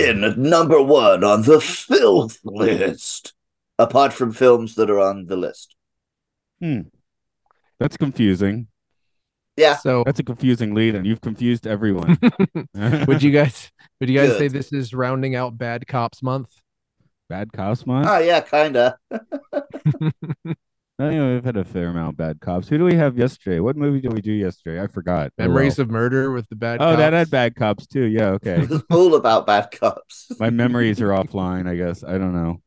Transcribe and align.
In 0.00 0.24
at 0.24 0.38
number 0.38 0.82
one 0.82 1.22
on 1.24 1.42
the 1.42 1.60
filth 1.60 2.38
list, 2.44 3.32
apart 3.78 4.12
from 4.12 4.32
films 4.32 4.74
that 4.74 4.90
are 4.90 5.00
on 5.00 5.26
the 5.26 5.36
list. 5.36 5.76
Hmm. 6.60 6.82
That's 7.78 7.96
confusing. 7.96 8.68
Yeah, 9.56 9.76
So 9.76 10.02
That's 10.04 10.18
a 10.18 10.24
confusing 10.24 10.74
lead, 10.74 10.96
and 10.96 11.06
you've 11.06 11.20
confused 11.20 11.66
everyone. 11.66 12.18
would 13.06 13.22
you 13.22 13.30
guys 13.30 13.70
would 14.00 14.08
you 14.08 14.18
guys 14.18 14.30
Good. 14.30 14.38
say 14.38 14.48
this 14.48 14.72
is 14.72 14.92
rounding 14.92 15.36
out 15.36 15.56
bad 15.56 15.86
cops 15.86 16.22
month? 16.22 16.48
bad 17.28 17.52
cops 17.52 17.86
month? 17.86 18.08
oh 18.10 18.18
yeah, 18.18 18.40
kinda. 18.40 18.98
I 20.96 21.10
know 21.10 21.34
we've 21.34 21.44
had 21.44 21.56
a 21.56 21.64
fair 21.64 21.88
amount 21.88 22.10
of 22.10 22.16
bad 22.16 22.40
cops. 22.40 22.68
Who 22.68 22.78
do 22.78 22.84
we 22.84 22.94
have 22.94 23.18
yesterday? 23.18 23.58
What 23.58 23.76
movie 23.76 24.00
did 24.00 24.12
we 24.12 24.20
do 24.20 24.30
yesterday? 24.32 24.80
I 24.80 24.86
forgot. 24.86 25.32
Oh, 25.38 25.42
Memories 25.42 25.78
well. 25.78 25.86
of 25.86 25.90
murder 25.90 26.30
with 26.30 26.48
the 26.48 26.54
bad 26.54 26.80
Oh, 26.80 26.84
cops. 26.84 26.98
that 26.98 27.12
had 27.12 27.30
bad 27.30 27.56
cops 27.56 27.86
too. 27.88 28.04
Yeah, 28.04 28.28
okay. 28.30 28.60
It's 28.70 28.84
all 28.90 29.16
about 29.16 29.44
bad 29.44 29.72
cops. 29.72 30.28
My 30.38 30.50
memories 30.50 31.00
are 31.00 31.08
offline, 31.08 31.68
I 31.68 31.74
guess. 31.74 32.04
I 32.04 32.12
don't 32.16 32.32
know. 32.32 32.60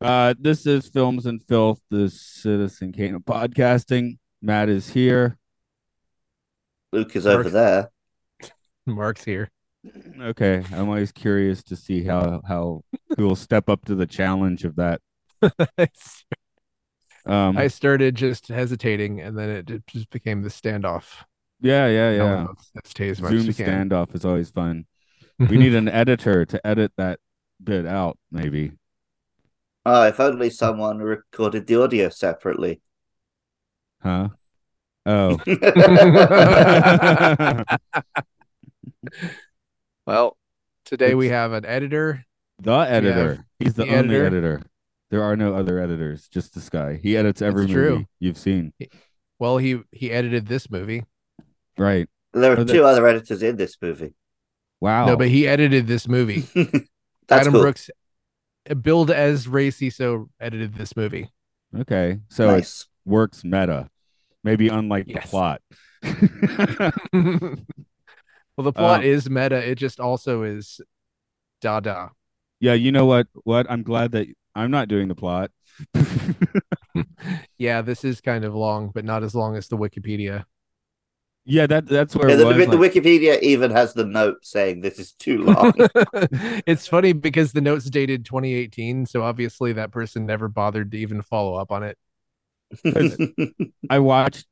Uh, 0.00 0.32
this 0.38 0.64
is 0.66 0.88
Films 0.88 1.26
and 1.26 1.42
Filth, 1.42 1.80
the 1.90 2.08
Citizen 2.08 2.92
Kane 2.92 3.14
of 3.16 3.22
podcasting. 3.22 4.16
Matt 4.40 4.70
is 4.70 4.88
here. 4.88 5.36
Luke 6.92 7.14
is 7.16 7.26
over 7.26 7.50
there. 7.50 7.90
Mark's 8.86 9.24
here. 9.24 9.50
Okay, 10.18 10.64
I'm 10.72 10.88
always 10.88 11.12
curious 11.12 11.62
to 11.64 11.76
see 11.76 12.02
how 12.04 12.40
how 12.48 12.82
who 13.16 13.26
will 13.26 13.36
step 13.36 13.68
up 13.68 13.84
to 13.86 13.94
the 13.94 14.06
challenge 14.06 14.64
of 14.64 14.76
that. 14.76 15.00
Um, 17.28 17.58
I 17.58 17.68
started 17.68 18.14
just 18.14 18.48
hesitating, 18.48 19.20
and 19.20 19.38
then 19.38 19.50
it, 19.50 19.70
it 19.70 19.86
just 19.86 20.08
became 20.10 20.42
the 20.42 20.48
standoff. 20.48 21.04
yeah, 21.60 21.86
yeah, 21.88 22.10
yeah. 22.12 22.46
let's- 22.46 22.70
let's 22.74 23.00
as 23.00 23.18
Zoom 23.18 23.48
as 23.48 23.58
standoff 23.58 24.14
is 24.14 24.24
always 24.24 24.50
fun. 24.50 24.86
We 25.38 25.56
need 25.56 25.76
an 25.76 25.88
editor 25.88 26.44
to 26.46 26.66
edit 26.66 26.90
that 26.96 27.20
bit 27.62 27.86
out, 27.86 28.18
maybe. 28.32 28.72
Oh, 29.86 30.02
if 30.02 30.18
only 30.18 30.50
someone 30.50 30.98
recorded 30.98 31.68
the 31.68 31.80
audio 31.80 32.08
separately. 32.08 32.80
Huh? 34.02 34.30
Oh. 35.06 35.38
well, 40.06 40.36
today 40.84 41.14
we 41.14 41.28
have 41.28 41.52
an 41.52 41.64
editor. 41.64 42.24
The 42.60 42.72
editor. 42.72 43.44
He's 43.58 43.74
the, 43.74 43.84
the 43.84 43.96
only 43.96 44.16
editor. 44.16 44.26
editor. 44.26 44.62
There 45.10 45.22
are 45.22 45.36
no 45.36 45.54
other 45.54 45.78
editors, 45.78 46.28
just 46.28 46.54
this 46.54 46.68
guy. 46.68 46.98
He 47.02 47.16
edits 47.16 47.40
every 47.40 47.62
That's 47.62 47.74
movie 47.74 47.88
true. 47.96 48.04
you've 48.20 48.36
seen. 48.38 48.72
Well, 49.38 49.58
he 49.58 49.80
he 49.92 50.10
edited 50.10 50.46
this 50.46 50.70
movie. 50.70 51.04
Right. 51.78 52.08
there 52.34 52.50
Oh, 52.50 52.60
are 52.60 52.64
the- 52.64 52.72
two 52.72 52.84
other 52.84 53.06
editors 53.06 53.42
in 53.42 53.56
this 53.56 53.76
movie. 53.80 54.14
Wow. 54.80 55.06
No, 55.06 55.16
but 55.16 55.28
he 55.28 55.48
edited 55.48 55.86
this 55.86 56.06
movie. 56.06 56.46
That's 57.28 57.42
Adam 57.42 57.52
cool. 57.52 57.62
Brooks, 57.62 57.90
billed 58.82 59.10
as 59.10 59.48
Ray 59.48 59.70
so 59.70 60.28
edited 60.40 60.74
this 60.74 60.96
movie. 60.96 61.30
okay. 61.80 62.18
So 62.28 62.48
it 62.50 62.52
nice. 62.52 62.86
works 63.04 63.44
meta. 63.44 63.88
Maybe 64.44 64.68
unlike 64.68 65.06
the 65.06 65.20
plot. 65.20 65.60
well, 66.02 66.12
the 68.64 68.72
plot 68.72 69.00
Um, 69.00 69.06
is 69.06 69.28
meta. 69.28 69.56
It 69.56 69.76
just 69.76 70.00
also 70.00 70.42
is 70.42 70.80
Dada. 71.60 72.10
yeah, 72.60 72.74
you 72.74 72.92
know 72.92 73.06
what? 73.06 73.26
What? 73.44 73.66
I'm 73.70 73.82
glad 73.82 74.12
that 74.12 74.28
I'm 74.58 74.70
not 74.70 74.88
doing 74.88 75.08
the 75.08 75.14
plot. 75.14 75.50
Yeah, 77.58 77.82
this 77.82 78.04
is 78.04 78.20
kind 78.20 78.44
of 78.44 78.54
long, 78.54 78.90
but 78.94 79.04
not 79.04 79.22
as 79.22 79.34
long 79.34 79.56
as 79.56 79.68
the 79.68 79.76
Wikipedia. 79.76 80.44
yeah, 81.44 81.66
that 81.66 81.86
that's 81.86 82.14
where 82.14 82.28
Yeah, 82.28 82.34
it 82.34 82.38
the, 82.38 82.46
was. 82.46 82.56
the 82.56 82.76
like- 82.76 82.92
Wikipedia 82.92 83.40
even 83.42 83.70
has 83.70 83.94
the 83.94 84.04
note 84.04 84.38
saying 84.44 84.80
this 84.80 84.98
is 84.98 85.12
too 85.12 85.44
long. 85.44 85.72
it's 86.66 86.86
funny 86.86 87.12
because 87.12 87.52
the 87.52 87.60
notes 87.60 87.88
dated 87.90 88.24
2018, 88.24 89.06
so 89.06 89.22
obviously 89.22 89.72
that 89.74 89.92
person 89.92 90.26
never 90.26 90.48
bothered 90.48 90.92
to 90.92 90.98
even 90.98 91.22
follow 91.22 91.54
up 91.54 91.72
on 91.72 91.82
it. 91.84 91.98
I 93.90 93.98
watched 93.98 94.46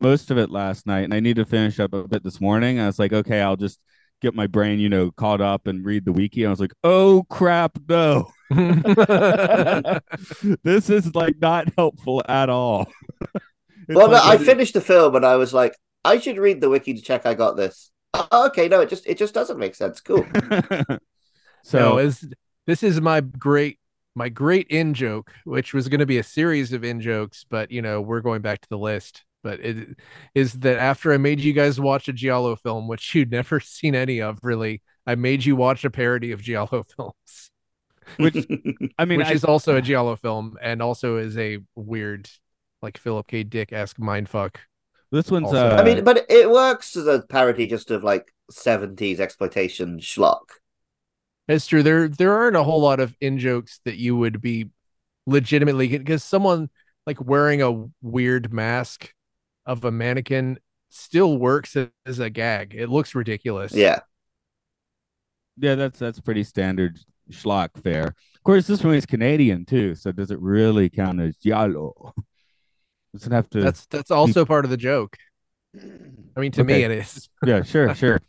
most 0.00 0.30
of 0.30 0.38
it 0.38 0.50
last 0.50 0.86
night 0.86 1.04
and 1.04 1.14
I 1.14 1.20
need 1.20 1.36
to 1.36 1.44
finish 1.46 1.80
up 1.80 1.92
a 1.94 2.06
bit 2.06 2.22
this 2.22 2.40
morning. 2.40 2.78
I 2.80 2.86
was 2.86 2.98
like, 2.98 3.12
okay, 3.12 3.40
I'll 3.40 3.56
just 3.56 3.78
get 4.20 4.34
my 4.34 4.46
brain, 4.46 4.78
you 4.78 4.88
know, 4.88 5.10
caught 5.12 5.40
up 5.40 5.66
and 5.66 5.84
read 5.84 6.04
the 6.04 6.12
wiki. 6.12 6.46
I 6.46 6.50
was 6.50 6.60
like, 6.60 6.74
oh 6.84 7.24
crap, 7.30 7.78
no. 7.88 8.30
this 10.62 10.90
is 10.90 11.14
like 11.14 11.36
not 11.40 11.72
helpful 11.76 12.22
at 12.28 12.48
all. 12.48 12.90
It's 13.88 13.96
well, 13.96 14.06
no, 14.06 14.12
like 14.12 14.40
I 14.40 14.44
finished 14.44 14.74
the 14.74 14.80
film 14.80 15.16
and 15.16 15.26
I 15.26 15.34
was 15.34 15.52
like, 15.52 15.74
I 16.04 16.20
should 16.20 16.38
read 16.38 16.60
the 16.60 16.68
wiki 16.68 16.94
to 16.94 17.02
check 17.02 17.26
I 17.26 17.34
got 17.34 17.56
this. 17.56 17.90
Oh, 18.14 18.46
okay, 18.46 18.68
no, 18.68 18.82
it 18.82 18.88
just 18.88 19.04
it 19.04 19.18
just 19.18 19.34
doesn't 19.34 19.58
make 19.58 19.74
sense. 19.74 20.00
Cool. 20.00 20.24
so 21.64 21.78
no, 21.78 21.98
is 21.98 22.28
this 22.68 22.84
is 22.84 23.00
my 23.00 23.20
great 23.20 23.80
my 24.14 24.28
great 24.28 24.68
in 24.68 24.94
joke, 24.94 25.32
which 25.44 25.74
was 25.74 25.88
going 25.88 25.98
to 25.98 26.06
be 26.06 26.18
a 26.18 26.22
series 26.22 26.72
of 26.72 26.84
in 26.84 27.00
jokes, 27.00 27.44
but 27.48 27.72
you 27.72 27.82
know 27.82 28.00
we're 28.00 28.20
going 28.20 28.42
back 28.42 28.60
to 28.60 28.68
the 28.68 28.78
list. 28.78 29.24
But 29.42 29.60
it 29.60 29.96
is 30.34 30.52
that 30.60 30.78
after 30.78 31.12
I 31.12 31.16
made 31.16 31.40
you 31.40 31.52
guys 31.52 31.80
watch 31.80 32.08
a 32.08 32.12
Giallo 32.12 32.56
film, 32.56 32.88
which 32.88 33.14
you'd 33.14 33.30
never 33.30 33.60
seen 33.60 33.94
any 33.94 34.20
of, 34.20 34.38
really, 34.42 34.82
I 35.06 35.14
made 35.14 35.44
you 35.44 35.56
watch 35.56 35.84
a 35.84 35.90
parody 35.90 36.32
of 36.32 36.42
Giallo 36.42 36.84
films, 36.96 37.50
which 38.16 38.36
I 38.98 39.04
mean, 39.04 39.18
which 39.18 39.28
I, 39.28 39.32
is 39.32 39.44
also 39.44 39.76
a 39.76 39.82
Giallo 39.82 40.16
film 40.16 40.56
and 40.60 40.82
also 40.82 41.16
is 41.16 41.38
a 41.38 41.58
weird, 41.74 42.28
like 42.82 42.98
Philip 42.98 43.26
K. 43.28 43.42
Dick 43.42 43.72
esque 43.72 43.98
mindfuck. 43.98 44.56
this 45.10 45.30
one's 45.30 45.46
also- 45.46 45.70
uh, 45.70 45.76
I 45.80 45.84
mean, 45.84 46.04
but 46.04 46.26
it 46.28 46.50
works 46.50 46.96
as 46.96 47.06
a 47.06 47.22
parody 47.28 47.66
just 47.66 47.90
of 47.90 48.04
like 48.04 48.32
70s 48.52 49.20
exploitation 49.20 50.00
schlock. 50.00 50.42
It's 51.48 51.66
true. 51.66 51.82
There 51.82 52.08
there 52.08 52.32
aren't 52.32 52.56
a 52.56 52.62
whole 52.62 52.80
lot 52.80 53.00
of 53.00 53.16
in 53.20 53.38
jokes 53.38 53.80
that 53.84 53.96
you 53.96 54.16
would 54.16 54.40
be 54.40 54.70
legitimately 55.26 55.88
because 55.88 56.22
someone 56.22 56.70
like 57.06 57.20
wearing 57.20 57.60
a 57.62 57.86
weird 58.02 58.52
mask 58.52 59.12
of 59.66 59.84
a 59.84 59.90
mannequin 59.90 60.58
still 60.88 61.38
works 61.38 61.76
as 62.06 62.18
a 62.18 62.30
gag. 62.30 62.74
It 62.74 62.88
looks 62.88 63.14
ridiculous. 63.14 63.72
Yeah. 63.72 64.00
yeah, 65.56 65.74
that's 65.74 65.98
that's 65.98 66.20
pretty 66.20 66.44
standard 66.44 66.98
schlock 67.30 67.70
fare. 67.82 68.06
Of 68.06 68.44
course, 68.44 68.66
this 68.66 68.82
one 68.82 68.94
is 68.94 69.06
Canadian 69.06 69.64
too, 69.64 69.94
so 69.94 70.12
does 70.12 70.30
it 70.30 70.40
really 70.40 70.88
count 70.88 71.20
as 71.20 71.36
giallo? 71.36 72.14
Does 73.12 73.26
it 73.26 73.32
have 73.32 73.50
to? 73.50 73.60
That's 73.60 73.86
that's 73.86 74.12
also 74.12 74.44
part 74.44 74.64
of 74.64 74.70
the 74.70 74.76
joke. 74.76 75.16
I 75.76 76.40
mean, 76.40 76.52
to 76.52 76.62
me, 76.62 76.84
it 76.84 76.92
is. 76.92 77.28
yeah, 77.44 77.64
sure, 77.64 77.92
sure. 77.96 78.20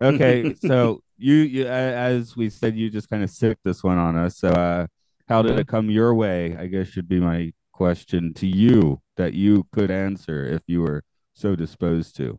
Okay, 0.00 0.54
so 0.66 1.02
you, 1.18 1.34
you, 1.34 1.66
as 1.66 2.36
we 2.38 2.48
said, 2.48 2.74
you 2.74 2.88
just 2.88 3.10
kind 3.10 3.22
of 3.22 3.28
sicked 3.28 3.62
this 3.64 3.84
one 3.84 3.98
on 3.98 4.16
us. 4.16 4.38
So, 4.38 4.48
uh, 4.48 4.86
how 5.28 5.42
did 5.42 5.58
it 5.58 5.68
come 5.68 5.90
your 5.90 6.14
way? 6.14 6.56
I 6.58 6.68
guess 6.68 6.88
should 6.88 7.06
be 7.06 7.20
my 7.20 7.52
question 7.72 8.32
to 8.34 8.46
you 8.46 9.02
that 9.20 9.34
you 9.34 9.66
could 9.70 9.90
answer 9.90 10.46
if 10.46 10.62
you 10.66 10.80
were 10.80 11.04
so 11.34 11.54
disposed 11.54 12.16
to. 12.16 12.38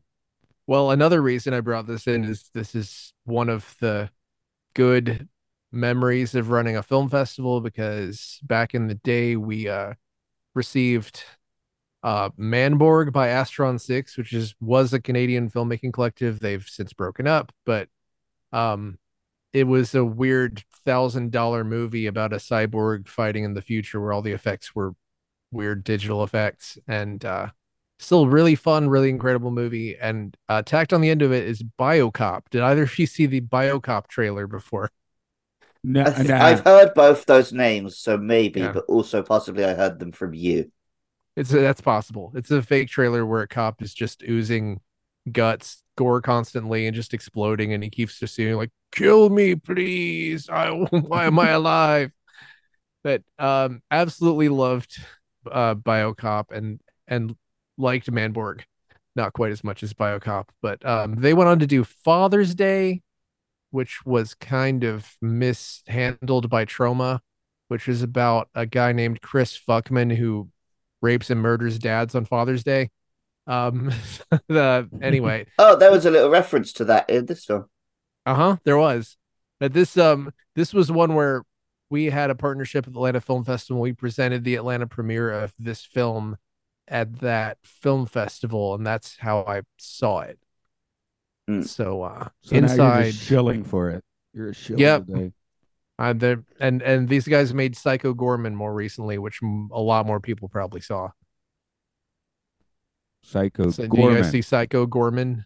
Well, 0.66 0.90
another 0.90 1.22
reason 1.22 1.54
I 1.54 1.60
brought 1.60 1.86
this 1.86 2.08
in 2.08 2.24
is 2.24 2.50
this 2.56 2.74
is 2.74 3.14
one 3.24 3.50
of 3.50 3.76
the 3.80 4.10
good 4.74 5.30
memories 5.72 6.34
of 6.34 6.50
running 6.50 6.76
a 6.76 6.82
film 6.82 7.08
festival 7.08 7.62
because 7.62 8.40
back 8.42 8.74
in 8.74 8.88
the 8.88 8.96
day 8.96 9.36
we 9.36 9.70
uh 9.70 9.94
received 10.54 11.24
uh 12.04 12.30
Manborg 12.32 13.14
by 13.14 13.30
Astron 13.30 13.80
6 13.80 14.18
which 14.18 14.34
is 14.34 14.54
was 14.60 14.92
a 14.92 15.00
Canadian 15.00 15.50
filmmaking 15.50 15.94
collective 15.94 16.42
they've 16.42 16.68
since 16.68 16.92
broken 16.92 17.26
up 17.26 17.54
but 17.66 17.88
um 18.52 18.98
it 19.54 19.66
was 19.66 19.96
a 19.96 20.04
weird 20.04 20.62
thousand 20.86 21.32
dollar 21.32 21.64
movie 21.64 22.08
about 22.08 22.34
a 22.34 22.38
cyborg 22.38 23.08
fighting 23.08 23.46
in 23.46 23.54
the 23.54 23.62
future 23.62 24.02
where 24.02 24.12
all 24.12 24.22
the 24.22 24.34
effects 24.34 24.76
were 24.76 24.94
weird 25.52 25.84
digital 25.84 26.24
effects 26.24 26.78
and 26.88 27.26
uh 27.26 27.48
still 28.00 28.28
really 28.28 28.56
fun 28.56 28.90
really 28.90 29.10
incredible 29.10 29.52
movie 29.52 29.98
and 29.98 30.36
uh 30.50 30.62
tacked 30.62 30.94
on 30.94 31.02
the 31.02 31.10
end 31.10 31.22
of 31.22 31.32
it 31.32 31.46
is 31.48 31.64
biocop 31.80 32.44
did 32.50 32.62
either 32.62 32.84
of 32.84 33.00
you 33.00 33.06
see 33.06 33.26
the 33.26 33.42
biocop 33.42 34.08
trailer 34.08 34.48
before 34.48 34.90
No, 35.84 36.12
I 36.16 36.24
th- 36.24 36.24
no, 36.24 36.36
I've 36.40 36.62
heard 36.62 36.94
both 36.94 37.26
those 37.26 37.52
names, 37.54 37.98
so 37.98 38.18
maybe, 38.18 38.68
Yeah. 38.68 38.68
but 38.68 38.86
also 38.86 39.24
possibly 39.24 39.66
I 39.66 39.74
heard 39.74 40.00
them 40.00 40.12
from 40.12 40.34
you. 40.34 40.72
it's 41.36 41.50
that's 41.50 41.82
possible 41.82 42.32
it's 42.36 42.52
a 42.52 42.62
fake 42.62 42.90
trailer 42.90 43.26
where 43.26 43.42
a 43.42 43.48
cop 43.48 43.82
is 43.82 43.94
just 43.94 44.24
oozing 44.24 44.80
guts 45.32 45.84
gore 45.98 46.22
constantly 46.22 46.88
and 46.88 46.96
just 46.96 47.14
exploding, 47.14 47.74
and 47.74 47.84
he 47.84 47.90
keeps 47.90 48.20
just 48.20 48.36
saying 48.36 48.56
like, 48.56 48.72
"Kill 48.92 49.30
me, 49.30 49.56
please! 49.56 50.50
I 50.50 50.70
why 50.92 51.26
am 51.26 51.40
I 51.40 51.50
alive?" 51.52 52.12
But 53.04 53.24
um, 53.40 53.82
absolutely 53.92 54.50
loved 54.50 55.00
uh 55.50 55.76
Biocop 55.76 56.52
and 56.52 56.80
and 57.08 57.36
liked 57.78 58.12
Manborg, 58.12 58.62
not 59.16 59.34
quite 59.34 59.52
as 59.52 59.64
much 59.64 59.84
as 59.84 59.94
Biocop, 59.94 60.50
but 60.62 60.86
um, 60.86 61.16
they 61.16 61.34
went 61.34 61.50
on 61.50 61.60
to 61.60 61.68
do 61.68 61.84
Father's 61.84 62.56
Day, 62.56 63.02
which 63.72 64.06
was 64.06 64.34
kind 64.36 64.84
of 64.84 65.18
mishandled 65.22 66.50
by 66.50 66.66
Troma, 66.66 67.20
which 67.70 67.88
is 67.88 68.02
about 68.04 68.50
a 68.56 68.66
guy 68.66 68.92
named 68.92 69.22
Chris 69.22 69.58
Fuchman 69.60 70.16
who 70.16 70.50
rapes 71.02 71.30
and 71.30 71.42
murders 71.42 71.80
dads 71.80 72.16
on 72.16 72.26
Father's 72.26 72.64
Day. 72.64 72.90
Um, 73.48 73.92
the 74.48 74.88
anyway, 75.02 75.48
Oh, 75.58 75.76
there 75.76 75.92
was 75.92 76.06
a 76.06 76.12
little 76.12 76.30
reference 76.30 76.74
to 76.74 76.86
that 76.86 77.10
in 77.10 77.26
this 77.26 77.46
film. 77.46 77.66
uh 78.26 78.36
huh, 78.36 78.58
there 78.64 78.78
was, 78.78 79.18
but 79.60 79.74
this 79.74 79.98
um 79.98 80.32
this 80.56 80.74
was 80.74 80.92
one 80.92 81.16
where 81.16 81.44
we 81.92 82.06
had 82.06 82.30
a 82.32 82.36
partnership 82.36 82.86
with 82.88 82.96
Atlanta 82.96 83.22
Film 83.22 83.44
Festival. 83.44 83.82
We 83.82 83.94
presented 83.94 84.44
the 84.44 84.56
Atlanta 84.56 84.88
premiere 84.88 85.30
of 85.32 85.54
this 85.60 85.84
film 85.86 86.38
at 86.88 87.20
that 87.20 87.58
film 87.64 88.06
festival, 88.06 88.74
and 88.74 88.88
that's 88.88 89.18
how 89.18 89.42
I 89.42 89.62
saw 89.78 90.22
it. 90.22 90.40
Mm. 91.50 91.68
So 91.68 92.02
uh 92.04 92.30
So 92.42 92.56
now 92.56 92.62
you're 92.62 92.70
inside 92.70 93.12
just 93.12 93.24
shilling 93.26 93.64
for 93.64 93.90
it. 93.90 94.04
You're 94.34 94.50
a 94.50 94.54
shill 94.54 94.80
Yep. 94.80 95.06
today. 95.08 95.34
uh, 96.00 96.14
there 96.14 96.44
and 96.60 96.82
and 96.82 97.10
these 97.10 97.28
guys 97.28 97.54
made 97.54 97.76
Psycho 97.76 98.14
Goreman 98.14 98.54
more 98.54 98.74
recently, 98.74 99.18
which 99.18 99.40
m- 99.44 99.70
a 99.72 99.82
lot 99.82 100.06
more 100.06 100.20
people 100.20 100.48
probably 100.50 100.82
saw. 100.82 101.10
Psycho 103.24 103.70
So, 103.70 103.88
do 103.88 104.02
you 104.02 104.16
guys 104.16 104.32
see 104.32 104.42
Psycho 104.42 104.88
Goreman? 104.88 105.46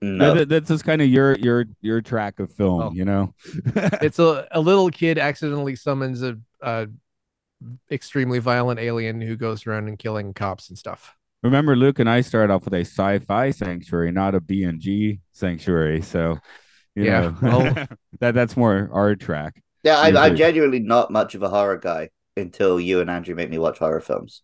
No. 0.00 0.34
That- 0.34 0.48
that's 0.48 0.68
just 0.68 0.84
kind 0.84 1.02
of 1.02 1.08
your 1.08 1.36
your 1.38 1.64
your 1.80 2.00
track 2.00 2.38
of 2.40 2.52
film, 2.52 2.82
Oh. 2.82 2.90
you 2.92 3.04
know. 3.04 3.34
It's 4.02 4.18
a 4.18 4.46
a 4.52 4.60
little 4.60 4.90
kid 4.90 5.18
accidentally 5.18 5.74
summons 5.76 6.22
a, 6.22 6.38
a 6.62 6.86
extremely 7.90 8.38
violent 8.38 8.78
alien 8.80 9.20
who 9.20 9.36
goes 9.36 9.66
around 9.66 9.88
and 9.88 9.98
killing 9.98 10.32
cops 10.34 10.68
and 10.68 10.78
stuff. 10.78 11.14
Remember, 11.42 11.76
Luke 11.76 11.98
and 11.98 12.08
I 12.10 12.20
started 12.20 12.52
off 12.52 12.64
with 12.64 12.74
a 12.74 12.80
sci-fi 12.80 13.50
sanctuary, 13.50 14.10
not 14.12 14.34
a 14.34 14.40
B 14.40 14.64
and 14.64 14.80
G 14.80 15.20
sanctuary. 15.32 16.02
So, 16.02 16.38
you 16.94 17.04
Yeah, 17.04 17.20
know, 17.20 17.36
well- 17.42 17.86
that 18.20 18.34
that's 18.34 18.56
more 18.56 18.88
our 18.92 19.14
track. 19.16 19.62
Yeah, 19.84 20.00
I'm, 20.00 20.16
I'm 20.16 20.36
genuinely 20.36 20.80
not 20.80 21.10
much 21.12 21.34
of 21.36 21.42
a 21.42 21.48
horror 21.48 21.78
guy 21.78 22.10
until 22.36 22.78
you 22.80 23.00
and 23.00 23.08
Andrew 23.08 23.34
make 23.36 23.48
me 23.50 23.58
watch 23.58 23.78
horror 23.78 24.00
films. 24.00 24.42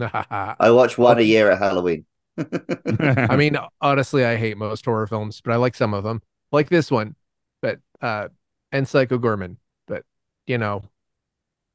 I 0.00 0.54
I 0.60 0.70
watch 0.70 0.96
one 0.98 1.18
a 1.18 1.22
year 1.22 1.50
at 1.50 1.58
Halloween. 1.58 2.04
I 2.38 3.36
mean, 3.36 3.56
honestly, 3.80 4.24
I 4.24 4.36
hate 4.36 4.56
most 4.56 4.84
horror 4.84 5.06
films, 5.06 5.40
but 5.40 5.52
I 5.52 5.56
like 5.56 5.74
some 5.74 5.94
of 5.94 6.04
them, 6.04 6.22
like 6.50 6.68
this 6.68 6.90
one, 6.90 7.14
but 7.60 7.78
uh, 8.00 8.28
and 8.72 8.86
Psycho 8.88 9.18
Goreman. 9.18 9.56
But 9.86 10.04
you 10.46 10.58
know, 10.58 10.82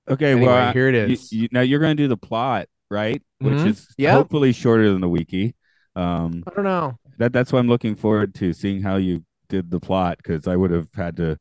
okay, 0.09 0.31
anyway, 0.31 0.45
well, 0.45 0.73
here 0.73 0.87
it 0.87 0.95
is. 0.95 1.31
you- 1.31 1.41
you- 1.43 1.49
now 1.51 1.61
you're 1.61 1.79
going 1.79 1.95
to 1.95 2.03
do 2.03 2.07
the 2.07 2.17
plot, 2.17 2.67
right? 2.89 3.21
Which 3.39 3.53
Mhm. 3.59 3.67
is 3.67 3.87
Yep. 3.97 4.13
hopefully 4.13 4.51
shorter 4.51 4.91
than 4.91 5.01
the 5.01 5.09
wiki. 5.09 5.55
Um, 5.95 6.43
I 6.47 6.51
don't 6.55 6.63
know. 6.65 6.97
that 7.17 7.33
that's 7.33 7.51
what 7.51 7.59
I'm 7.59 7.67
looking 7.67 7.95
forward 7.95 8.35
to 8.35 8.53
seeing 8.53 8.81
how 8.81 8.97
you 8.97 9.23
did 9.49 9.71
the 9.71 9.79
plot 9.79 10.17
because 10.17 10.47
I 10.47 10.55
would 10.55 10.71
have 10.71 10.87
had 10.93 11.17
to 11.17 11.37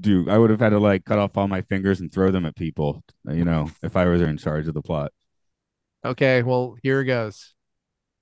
do 0.00 0.28
I 0.30 0.38
would 0.38 0.50
have 0.50 0.60
had 0.60 0.70
to 0.70 0.78
like 0.78 1.04
cut 1.04 1.18
off 1.18 1.36
all 1.36 1.48
my 1.48 1.62
fingers 1.62 2.00
and 2.00 2.10
throw 2.12 2.30
them 2.30 2.46
at 2.46 2.56
people, 2.56 3.02
you 3.28 3.44
know, 3.44 3.70
if 3.82 3.96
I 3.96 4.06
was 4.06 4.20
in 4.22 4.36
charge 4.38 4.68
of 4.68 4.74
the 4.74 4.82
plot. 4.82 5.12
Okay, 6.04 6.42
well, 6.42 6.76
here 6.82 7.00
it 7.00 7.06
goes. 7.06 7.54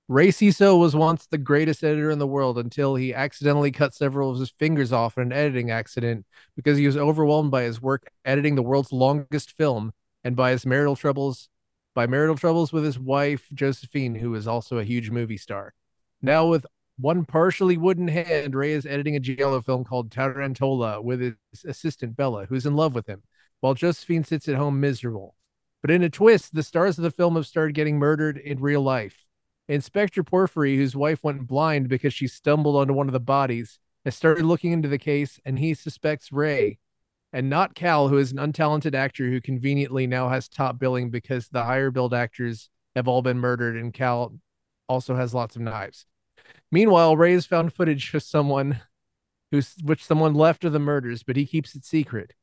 Ray 0.09 0.29
Ciso 0.29 0.79
was 0.79 0.95
once 0.95 1.27
the 1.27 1.37
greatest 1.37 1.83
editor 1.83 2.09
in 2.09 2.17
the 2.17 2.25
world 2.25 2.57
until 2.57 2.95
he 2.95 3.13
accidentally 3.13 3.69
cut 3.69 3.93
several 3.93 4.31
of 4.31 4.39
his 4.39 4.49
fingers 4.49 4.91
off 4.91 5.19
in 5.19 5.21
an 5.21 5.31
editing 5.31 5.69
accident 5.69 6.25
because 6.55 6.79
he 6.79 6.87
was 6.87 6.97
overwhelmed 6.97 7.51
by 7.51 7.61
his 7.61 7.79
work 7.79 8.09
editing 8.25 8.55
the 8.55 8.63
world's 8.63 8.91
longest 8.91 9.55
film 9.55 9.93
and 10.23 10.35
by 10.35 10.49
his 10.49 10.65
marital 10.65 10.95
troubles 10.95 11.47
by 11.93 12.07
marital 12.07 12.35
troubles 12.35 12.73
with 12.73 12.83
his 12.83 12.97
wife 12.97 13.47
Josephine, 13.53 14.15
who 14.15 14.33
is 14.33 14.47
also 14.47 14.79
a 14.79 14.83
huge 14.83 15.11
movie 15.11 15.37
star. 15.37 15.75
Now 16.23 16.47
with 16.47 16.65
one 16.97 17.23
partially 17.23 17.77
wooden 17.77 18.07
hand, 18.07 18.55
Ray 18.55 18.71
is 18.71 18.87
editing 18.87 19.15
a 19.15 19.19
giallo 19.19 19.61
film 19.61 19.83
called 19.83 20.09
Tarantola 20.09 21.03
with 21.03 21.21
his 21.21 21.35
assistant 21.67 22.17
Bella, 22.17 22.47
who's 22.47 22.65
in 22.65 22.75
love 22.75 22.95
with 22.95 23.05
him, 23.05 23.21
while 23.59 23.75
Josephine 23.75 24.23
sits 24.23 24.47
at 24.47 24.55
home 24.55 24.79
miserable. 24.79 25.35
But 25.83 25.91
in 25.91 26.01
a 26.01 26.09
twist, 26.09 26.55
the 26.55 26.63
stars 26.63 26.97
of 26.97 27.03
the 27.03 27.11
film 27.11 27.35
have 27.35 27.45
started 27.45 27.75
getting 27.75 27.99
murdered 27.99 28.39
in 28.39 28.59
real 28.59 28.81
life. 28.81 29.27
Inspector 29.69 30.21
Porfiry, 30.23 30.75
whose 30.75 30.95
wife 30.95 31.23
went 31.23 31.45
blind 31.45 31.87
because 31.87 32.13
she 32.13 32.27
stumbled 32.27 32.75
onto 32.75 32.93
one 32.93 33.07
of 33.07 33.13
the 33.13 33.19
bodies, 33.19 33.79
has 34.03 34.15
started 34.15 34.43
looking 34.43 34.71
into 34.71 34.89
the 34.89 34.97
case 34.97 35.39
and 35.45 35.59
he 35.59 35.75
suspects 35.75 36.31
Ray 36.31 36.79
and 37.31 37.49
not 37.49 37.75
Cal, 37.75 38.07
who 38.07 38.17
is 38.17 38.31
an 38.31 38.39
untalented 38.39 38.95
actor 38.95 39.29
who 39.29 39.39
conveniently 39.39 40.07
now 40.07 40.27
has 40.29 40.49
top 40.49 40.79
billing 40.79 41.11
because 41.11 41.47
the 41.47 41.63
higher 41.63 41.91
billed 41.91 42.15
actors 42.15 42.69
have 42.95 43.07
all 43.07 43.21
been 43.21 43.37
murdered 43.37 43.75
and 43.75 43.93
Cal 43.93 44.33
also 44.87 45.15
has 45.15 45.35
lots 45.35 45.55
of 45.55 45.61
knives. 45.61 46.07
Meanwhile, 46.71 47.15
Ray 47.15 47.33
has 47.33 47.45
found 47.45 47.71
footage 47.71 48.11
of 48.15 48.23
someone 48.23 48.81
who's 49.51 49.75
which 49.83 50.03
someone 50.03 50.33
left 50.33 50.63
of 50.63 50.73
the 50.73 50.79
murders, 50.79 51.21
but 51.21 51.35
he 51.35 51.45
keeps 51.45 51.75
it 51.75 51.85
secret. 51.85 52.33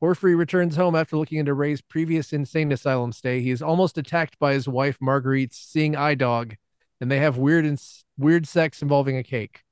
Porfiry 0.00 0.34
returns 0.34 0.76
home 0.76 0.94
after 0.94 1.16
looking 1.16 1.38
into 1.38 1.54
Ray's 1.54 1.80
previous 1.80 2.32
insane 2.32 2.72
asylum 2.72 3.12
stay. 3.12 3.40
He 3.40 3.50
is 3.50 3.62
almost 3.62 3.96
attacked 3.96 4.38
by 4.38 4.52
his 4.52 4.68
wife 4.68 4.98
Marguerite's 5.00 5.56
seeing 5.56 5.96
eye 5.96 6.14
dog, 6.14 6.56
and 7.00 7.10
they 7.10 7.18
have 7.20 7.38
weird 7.38 7.64
and 7.64 7.80
weird 8.18 8.46
sex 8.46 8.82
involving 8.82 9.16
a 9.16 9.22
cake. 9.22 9.62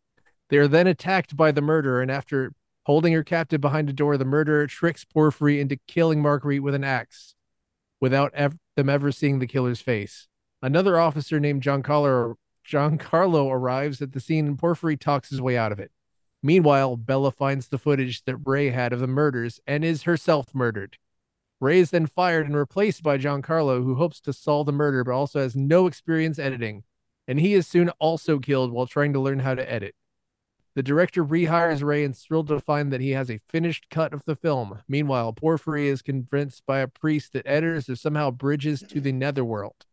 They 0.48 0.58
are 0.58 0.68
then 0.68 0.86
attacked 0.86 1.36
by 1.36 1.52
the 1.52 1.60
murderer, 1.60 2.02
and 2.02 2.10
after 2.10 2.52
holding 2.84 3.12
her 3.12 3.22
captive 3.22 3.60
behind 3.60 3.88
a 3.88 3.92
door, 3.92 4.16
the 4.16 4.24
murderer 4.24 4.66
tricks 4.66 5.04
Porfiry 5.04 5.60
into 5.60 5.78
killing 5.86 6.20
Marguerite 6.20 6.62
with 6.62 6.74
an 6.74 6.84
axe, 6.84 7.34
without 8.00 8.32
ev- 8.34 8.58
them 8.76 8.88
ever 8.88 9.12
seeing 9.12 9.38
the 9.38 9.46
killer's 9.46 9.80
face. 9.80 10.28
Another 10.60 10.98
officer 10.98 11.40
named 11.40 11.62
Giancarlo 11.62 12.36
Giancarlo 12.66 13.50
arrives 13.50 14.00
at 14.00 14.12
the 14.12 14.20
scene, 14.20 14.46
and 14.46 14.58
Porfiry 14.58 14.96
talks 14.96 15.30
his 15.30 15.40
way 15.40 15.56
out 15.56 15.72
of 15.72 15.80
it. 15.80 15.90
Meanwhile, 16.42 16.96
Bella 16.96 17.30
finds 17.30 17.68
the 17.68 17.78
footage 17.78 18.24
that 18.24 18.36
Ray 18.36 18.70
had 18.70 18.92
of 18.92 19.00
the 19.00 19.06
murders 19.06 19.60
and 19.66 19.84
is 19.84 20.02
herself 20.02 20.54
murdered. 20.54 20.98
Ray 21.60 21.78
is 21.78 21.90
then 21.90 22.06
fired 22.06 22.46
and 22.46 22.56
replaced 22.56 23.04
by 23.04 23.18
Giancarlo, 23.18 23.84
who 23.84 23.94
hopes 23.94 24.20
to 24.22 24.32
solve 24.32 24.66
the 24.66 24.72
murder 24.72 25.04
but 25.04 25.12
also 25.12 25.38
has 25.38 25.54
no 25.54 25.86
experience 25.86 26.40
editing, 26.40 26.82
and 27.28 27.38
he 27.38 27.54
is 27.54 27.68
soon 27.68 27.90
also 28.00 28.40
killed 28.40 28.72
while 28.72 28.88
trying 28.88 29.12
to 29.12 29.20
learn 29.20 29.38
how 29.40 29.54
to 29.54 29.72
edit. 29.72 29.94
The 30.74 30.82
director 30.82 31.24
rehires 31.24 31.84
Ray 31.84 32.02
and 32.02 32.14
is 32.14 32.20
thrilled 32.20 32.48
to 32.48 32.58
find 32.58 32.92
that 32.92 33.02
he 33.02 33.10
has 33.10 33.30
a 33.30 33.40
finished 33.48 33.90
cut 33.90 34.12
of 34.12 34.24
the 34.24 34.34
film. 34.34 34.80
Meanwhile, 34.88 35.34
Porfiry 35.34 35.86
is 35.86 36.02
convinced 36.02 36.64
by 36.66 36.78
a 36.78 36.88
priest 36.88 37.34
that 37.34 37.46
editors 37.46 37.88
are 37.88 37.96
somehow 37.96 38.30
bridges 38.30 38.82
to 38.88 39.00
the 39.00 39.12
netherworld. 39.12 39.84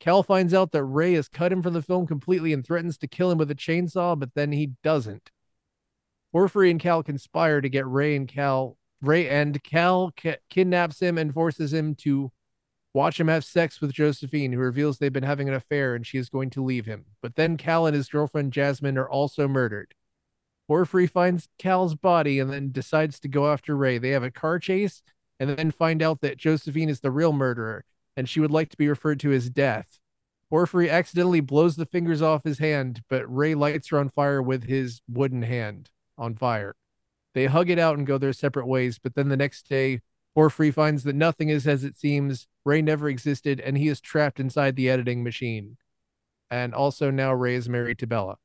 Cal 0.00 0.22
finds 0.22 0.52
out 0.52 0.72
that 0.72 0.84
Ray 0.84 1.14
has 1.14 1.28
cut 1.28 1.52
him 1.52 1.62
from 1.62 1.72
the 1.72 1.80
film 1.80 2.06
completely 2.06 2.52
and 2.52 2.66
threatens 2.66 2.98
to 2.98 3.08
kill 3.08 3.30
him 3.30 3.38
with 3.38 3.50
a 3.50 3.54
chainsaw, 3.54 4.18
but 4.18 4.34
then 4.34 4.52
he 4.52 4.72
doesn't. 4.82 5.30
Porfiry 6.36 6.70
and 6.70 6.78
Cal 6.78 7.02
conspire 7.02 7.62
to 7.62 7.68
get 7.70 7.86
Ray 7.86 8.14
and 8.14 8.28
Cal. 8.28 8.76
Ray 9.00 9.26
and 9.26 9.64
Cal 9.64 10.10
ki- 10.10 10.36
kidnaps 10.50 11.00
him 11.00 11.16
and 11.16 11.32
forces 11.32 11.72
him 11.72 11.94
to 11.94 12.30
watch 12.92 13.18
him 13.18 13.28
have 13.28 13.42
sex 13.42 13.80
with 13.80 13.94
Josephine, 13.94 14.52
who 14.52 14.58
reveals 14.58 14.98
they've 14.98 15.10
been 15.10 15.22
having 15.22 15.48
an 15.48 15.54
affair 15.54 15.94
and 15.94 16.06
she 16.06 16.18
is 16.18 16.28
going 16.28 16.50
to 16.50 16.62
leave 16.62 16.84
him. 16.84 17.06
But 17.22 17.36
then 17.36 17.56
Cal 17.56 17.86
and 17.86 17.96
his 17.96 18.10
girlfriend 18.10 18.52
Jasmine 18.52 18.98
are 18.98 19.08
also 19.08 19.48
murdered. 19.48 19.94
Porfiry 20.68 21.06
finds 21.06 21.48
Cal's 21.58 21.94
body 21.94 22.38
and 22.38 22.52
then 22.52 22.70
decides 22.70 23.18
to 23.20 23.28
go 23.28 23.50
after 23.50 23.74
Ray. 23.74 23.96
They 23.96 24.10
have 24.10 24.22
a 24.22 24.30
car 24.30 24.58
chase 24.58 25.02
and 25.40 25.48
then 25.48 25.70
find 25.70 26.02
out 26.02 26.20
that 26.20 26.36
Josephine 26.36 26.90
is 26.90 27.00
the 27.00 27.10
real 27.10 27.32
murderer 27.32 27.86
and 28.14 28.28
she 28.28 28.40
would 28.40 28.50
like 28.50 28.68
to 28.68 28.76
be 28.76 28.90
referred 28.90 29.20
to 29.20 29.32
as 29.32 29.48
Death. 29.48 30.00
Porfiry 30.50 30.90
accidentally 30.90 31.40
blows 31.40 31.76
the 31.76 31.86
fingers 31.86 32.20
off 32.20 32.44
his 32.44 32.58
hand, 32.58 33.02
but 33.08 33.24
Ray 33.34 33.54
lights 33.54 33.88
her 33.88 33.98
on 33.98 34.10
fire 34.10 34.42
with 34.42 34.64
his 34.64 35.00
wooden 35.08 35.40
hand 35.40 35.88
on 36.18 36.34
fire. 36.36 36.74
They 37.34 37.46
hug 37.46 37.68
it 37.70 37.78
out 37.78 37.98
and 37.98 38.06
go 38.06 38.18
their 38.18 38.32
separate 38.32 38.66
ways, 38.66 38.98
but 38.98 39.14
then 39.14 39.28
the 39.28 39.36
next 39.36 39.68
day, 39.68 40.00
Porfiry 40.36 40.72
finds 40.72 41.02
that 41.04 41.14
nothing 41.16 41.48
is 41.48 41.66
as 41.66 41.84
it 41.84 41.96
seems. 41.98 42.46
Ray 42.64 42.82
never 42.82 43.08
existed, 43.08 43.60
and 43.60 43.76
he 43.78 43.88
is 43.88 44.00
trapped 44.00 44.40
inside 44.40 44.76
the 44.76 44.88
editing 44.90 45.22
machine. 45.22 45.76
And 46.50 46.74
also 46.74 47.10
now 47.10 47.32
Ray 47.32 47.54
is 47.54 47.68
married 47.68 47.98
to 47.98 48.06
Bella. 48.06 48.36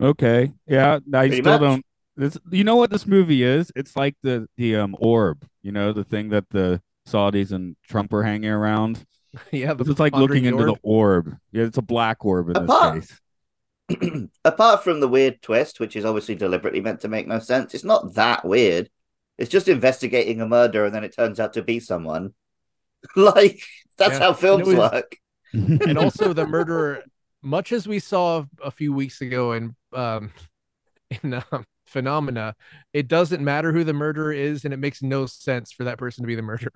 Okay. 0.00 0.52
Yeah. 0.66 0.98
I 1.12 1.28
Pretty 1.28 1.42
still 1.42 1.52
much. 1.52 1.60
don't 1.60 1.84
this 2.16 2.38
you 2.50 2.64
know 2.64 2.76
what 2.76 2.90
this 2.90 3.06
movie 3.06 3.42
is? 3.42 3.72
It's 3.76 3.96
like 3.96 4.16
the 4.22 4.48
the 4.56 4.76
um 4.76 4.96
orb, 4.98 5.46
you 5.62 5.72
know, 5.72 5.92
the 5.92 6.04
thing 6.04 6.28
that 6.30 6.48
the 6.50 6.80
Saudis 7.08 7.52
and 7.52 7.76
Trump 7.88 8.12
are 8.12 8.22
hanging 8.22 8.50
around. 8.50 9.04
yeah, 9.52 9.74
It's 9.78 9.98
like 10.00 10.14
looking 10.14 10.44
into 10.44 10.64
the 10.64 10.76
orb. 10.82 11.36
Yeah, 11.52 11.64
it's 11.64 11.78
a 11.78 11.82
black 11.82 12.24
orb 12.24 12.48
in 12.48 12.54
this 12.54 12.62
Apart- 12.64 13.00
case. 13.00 13.20
Apart 14.44 14.84
from 14.84 15.00
the 15.00 15.08
weird 15.08 15.40
twist, 15.42 15.80
which 15.80 15.96
is 15.96 16.04
obviously 16.04 16.34
deliberately 16.34 16.80
meant 16.80 17.00
to 17.00 17.08
make 17.08 17.26
no 17.26 17.38
sense, 17.38 17.74
it's 17.74 17.84
not 17.84 18.14
that 18.14 18.44
weird. 18.44 18.88
It's 19.38 19.50
just 19.50 19.68
investigating 19.68 20.40
a 20.40 20.46
murder 20.48 20.84
and 20.84 20.94
then 20.94 21.04
it 21.04 21.14
turns 21.14 21.38
out 21.40 21.52
to 21.54 21.62
be 21.62 21.80
someone. 21.80 22.34
like, 23.16 23.62
that's 23.96 24.14
Yeah, 24.14 24.18
how 24.18 24.28
and 24.30 24.38
films 24.38 24.66
was- 24.66 24.76
work. 24.76 25.16
and 25.52 25.96
also 25.98 26.32
the 26.32 26.46
murderer 26.46 27.02
much 27.40 27.72
as 27.72 27.86
we 27.88 27.98
saw 28.00 28.44
a 28.62 28.70
few 28.70 28.92
weeks 28.92 29.20
ago 29.22 29.52
in 29.52 29.74
um 29.94 30.30
in 31.22 31.32
um, 31.52 31.64
phenomena 31.86 32.54
it 32.92 33.08
doesn't 33.08 33.42
matter 33.42 33.72
who 33.72 33.82
the 33.84 33.94
murderer 33.94 34.30
is 34.32 34.64
and 34.66 34.74
it 34.74 34.76
makes 34.76 35.00
no 35.02 35.24
sense 35.24 35.72
for 35.72 35.84
that 35.84 35.96
person 35.96 36.22
to 36.22 36.26
be 36.26 36.34
the 36.34 36.42
murderer 36.42 36.70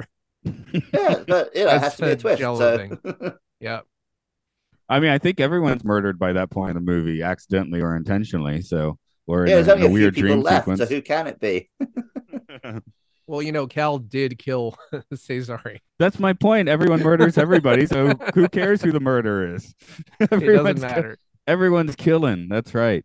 Yeah, 0.44 1.22
but 1.28 1.54
you 1.54 1.64
know, 1.66 1.74
it 1.74 1.80
has 1.80 1.96
to 1.96 2.02
be 2.02 2.08
a 2.08 2.12
a 2.12 2.16
twist. 2.16 2.40
So. 2.40 2.78
thing. 2.78 2.98
yeah 3.60 3.80
I 4.92 5.00
mean, 5.00 5.10
I 5.10 5.18
think 5.18 5.40
everyone's 5.40 5.84
murdered 5.84 6.18
by 6.18 6.32
that 6.34 6.50
point 6.50 6.76
in 6.76 6.84
the 6.84 6.92
movie, 6.92 7.22
accidentally 7.22 7.80
or 7.80 7.96
intentionally. 7.96 8.60
So, 8.62 8.98
or 9.26 9.46
yeah, 9.46 9.54
there's 9.56 9.68
a, 9.68 9.72
only 9.74 9.84
in 9.86 9.86
a 9.86 9.86
a 9.86 9.88
few 9.88 10.00
weird 10.02 10.14
people 10.14 10.28
dream 10.30 10.40
left, 10.42 10.64
sequence. 10.64 10.80
so 10.80 10.86
who 10.86 11.02
can 11.02 11.26
it 11.28 11.40
be? 11.40 11.70
well 13.28 13.40
you 13.40 13.52
know 13.52 13.68
cal 13.68 13.98
did 13.98 14.36
kill 14.36 14.76
cesare 15.14 15.78
That's 15.98 16.18
my 16.18 16.32
point. 16.32 16.68
Everyone 16.68 17.02
murders 17.02 17.38
everybody, 17.38 17.86
so 17.86 18.08
who 18.34 18.48
cares 18.48 18.82
who 18.82 18.92
the 18.92 19.00
murderer 19.00 19.54
is? 19.54 19.74
it 20.20 20.28
doesn't 20.30 20.42
Everyone's- 20.42 20.80
matter 20.80 21.18
Everyone's 21.46 21.96
killing. 21.96 22.48
That's 22.48 22.72
right. 22.74 23.04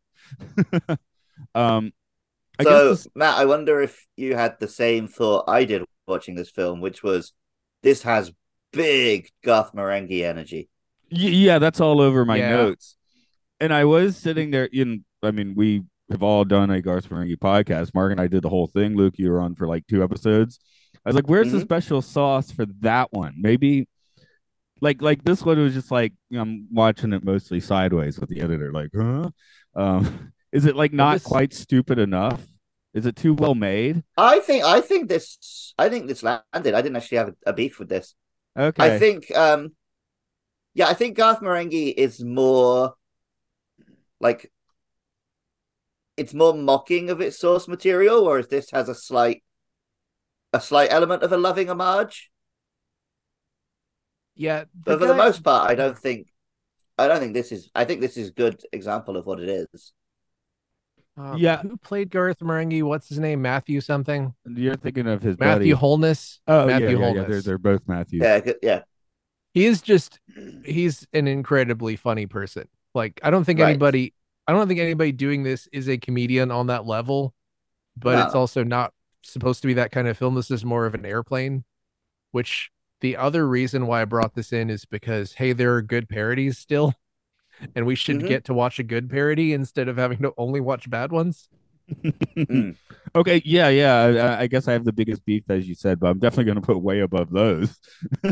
um, 1.55 1.91
I 2.59 2.63
guess 2.63 2.67
so, 2.67 2.89
this- 2.89 3.07
Matt, 3.15 3.37
I 3.37 3.45
wonder 3.45 3.81
if 3.81 4.05
you 4.15 4.35
had 4.35 4.59
the 4.59 4.67
same 4.67 5.07
thought 5.07 5.45
I 5.47 5.63
did 5.65 5.83
watching 6.07 6.35
this 6.35 6.49
film, 6.49 6.81
which 6.81 7.01
was 7.03 7.33
this 7.83 8.03
has 8.03 8.31
big 8.73 9.29
Garth 9.43 9.73
Marenghi 9.73 10.23
energy. 10.23 10.69
Yeah, 11.09 11.59
that's 11.59 11.79
all 11.79 12.01
over 12.01 12.25
my 12.25 12.37
Yeah. 12.37 12.55
notes. 12.55 12.95
And 13.59 13.73
I 13.73 13.85
was 13.85 14.17
sitting 14.17 14.51
there 14.51 14.65
in 14.71 15.03
I 15.23 15.31
mean, 15.31 15.55
we 15.55 15.81
have 16.11 16.21
all 16.21 16.45
done 16.45 16.69
a 16.69 16.79
Garth 16.81 17.09
Marenghi 17.09 17.37
podcast. 17.37 17.93
Mark 17.95 18.11
and 18.11 18.21
I 18.21 18.27
did 18.27 18.43
the 18.43 18.49
whole 18.49 18.67
thing. 18.67 18.95
Luke, 18.95 19.15
you 19.17 19.31
were 19.31 19.41
on 19.41 19.55
for 19.55 19.67
like 19.67 19.85
two 19.87 20.03
episodes. 20.03 20.59
I 21.05 21.09
was 21.09 21.15
like, 21.15 21.27
where's 21.27 21.51
the 21.51 21.57
Mhm. 21.57 21.63
special 21.63 22.01
sauce 22.01 22.51
for 22.51 22.65
that 22.81 23.11
one? 23.11 23.33
Maybe 23.37 23.87
like 24.79 25.01
like 25.01 25.23
this 25.23 25.43
one 25.43 25.57
was 25.57 25.73
just 25.73 25.89
like 25.91 26.13
you 26.29 26.37
know, 26.37 26.43
I'm 26.43 26.67
watching 26.71 27.13
it 27.13 27.23
mostly 27.23 27.59
sideways 27.59 28.19
with 28.19 28.29
the 28.29 28.41
editor, 28.41 28.71
like, 28.71 28.91
huh? 28.95 29.29
Um, 29.75 30.31
is 30.51 30.65
it 30.65 30.75
like 30.75 30.93
not 30.93 31.13
this- 31.15 31.23
quite 31.23 31.53
stupid 31.53 31.97
enough? 31.99 32.45
Is 32.93 33.05
it 33.05 33.15
too 33.15 33.33
well 33.33 33.55
made? 33.55 34.03
I 34.17 34.39
think 34.39 34.63
I 34.63 34.81
think 34.81 35.07
this 35.09 35.73
I 35.77 35.89
think 35.89 36.07
this 36.07 36.23
landed. 36.23 36.73
I 36.73 36.81
didn't 36.81 36.95
actually 36.95 37.17
have 37.19 37.29
a, 37.29 37.35
a 37.47 37.53
beef 37.53 37.79
with 37.79 37.89
this. 37.89 38.13
Okay. 38.57 38.95
I 38.95 38.99
think 38.99 39.29
um 39.35 39.75
yeah, 40.77 40.87
I 40.87 40.93
think 40.93 41.17
Garth 41.17 41.39
Marenghi 41.41 41.91
is 41.91 42.23
more 42.23 42.93
like 44.19 44.51
it's 46.15 46.35
more 46.35 46.53
mocking 46.53 47.09
of 47.09 47.19
its 47.19 47.39
source 47.39 47.67
material, 47.67 48.23
whereas 48.23 48.47
this 48.47 48.69
has 48.71 48.87
a 48.87 48.93
slight 48.95 49.43
a 50.53 50.61
slight 50.61 50.91
element 50.91 51.23
of 51.23 51.31
a 51.31 51.37
loving 51.37 51.69
homage. 51.69 52.29
yeah 54.35 54.65
But 54.85 54.99
for 54.99 55.07
the 55.07 55.15
most 55.15 55.43
part, 55.43 55.69
I 55.69 55.73
don't 55.73 55.97
think 55.97 56.27
I 56.97 57.07
don't 57.07 57.19
think 57.19 57.33
this 57.33 57.51
is 57.51 57.71
I 57.73 57.83
think 57.85 58.01
this 58.01 58.15
is 58.15 58.29
a 58.29 58.33
good 58.33 58.61
example 58.71 59.17
of 59.17 59.25
what 59.25 59.39
it 59.39 59.49
is. 59.49 59.93
um, 61.17 61.37
Yeah. 61.39 61.57
who 61.61 61.75
played 61.77 62.11
garth 62.11 62.39
marenghi 62.39 62.83
what's 62.83 63.09
his 63.09 63.17
name 63.19 63.41
matthew 63.41 63.81
something 63.81 64.33
You're 64.45 64.75
thinking 64.75 65.07
of 65.07 65.23
his 65.23 65.39
matthew 65.39 65.73
buddy. 65.73 65.79
holness 65.79 66.39
Oh 66.47 66.67
matthew 66.67 66.87
yeah, 66.87 66.93
yeah, 66.93 66.99
yeah. 66.99 67.05
holness 67.05 67.27
They're 67.29 67.41
they're 67.41 67.57
both 67.57 67.81
Matthews. 67.87 68.21
Yeah, 68.23 68.51
yeah. 68.61 68.81
He 69.53 69.65
is 69.65 69.81
just 69.81 70.19
he's 70.65 71.07
an 71.13 71.27
incredibly 71.27 71.95
funny 71.95 72.25
person 72.25 72.67
like 72.93 73.19
i 73.23 73.29
don't 73.29 73.43
think 73.43 73.59
Right. 73.59 73.69
anybody 73.69 74.13
i 74.47 74.53
don't 74.53 74.67
think 74.67 74.79
anybody 74.79 75.11
doing 75.11 75.43
this 75.43 75.67
is 75.71 75.87
a 75.89 75.97
comedian 75.97 76.51
on 76.51 76.67
that 76.67 76.85
level 76.85 77.33
but 77.97 78.17
it's 78.19 78.35
also 78.35 78.63
not 78.63 78.93
supposed 79.23 79.61
to 79.61 79.67
be 79.67 79.73
that 79.75 79.91
kind 79.91 80.07
of 80.07 80.17
film 80.17 80.35
this 80.35 80.51
is 80.51 80.63
more 80.63 80.85
of 80.85 80.93
an 80.93 81.05
airplane 81.05 81.63
which 82.31 82.69
the 83.01 83.15
other 83.17 83.47
reason 83.47 83.87
why 83.87 84.01
i 84.01 84.05
brought 84.05 84.35
this 84.35 84.53
in 84.53 84.69
is 84.69 84.85
because 84.85 85.33
hey 85.33 85.53
there 85.53 85.73
are 85.75 85.81
good 85.81 86.07
parodies 86.07 86.57
still 86.57 86.93
and 87.75 87.85
we 87.85 87.95
should 87.95 88.19
Mhm. 88.19 88.27
get 88.27 88.43
to 88.45 88.53
watch 88.53 88.77
a 88.79 88.83
good 88.83 89.09
parody 89.09 89.53
instead 89.53 89.87
of 89.87 89.97
having 89.97 90.19
to 90.19 90.33
only 90.37 90.61
watch 90.61 90.89
bad 90.89 91.11
ones 91.11 91.49
Mm. 91.89 92.75
Okay, 93.15 93.41
yeah, 93.45 93.69
yeah. 93.69 94.35
I, 94.37 94.41
I 94.41 94.47
guess 94.47 94.67
I 94.67 94.73
have 94.73 94.83
the 94.83 94.91
biggest 94.91 95.25
beef, 95.25 95.43
as 95.49 95.67
you 95.67 95.73
said, 95.73 95.99
but 95.99 96.07
I'm 96.09 96.19
definitely 96.19 96.43
going 96.43 96.61
to 96.61 96.61
put 96.61 96.79
way 96.79 96.99
above 96.99 97.31
those. 97.31 97.75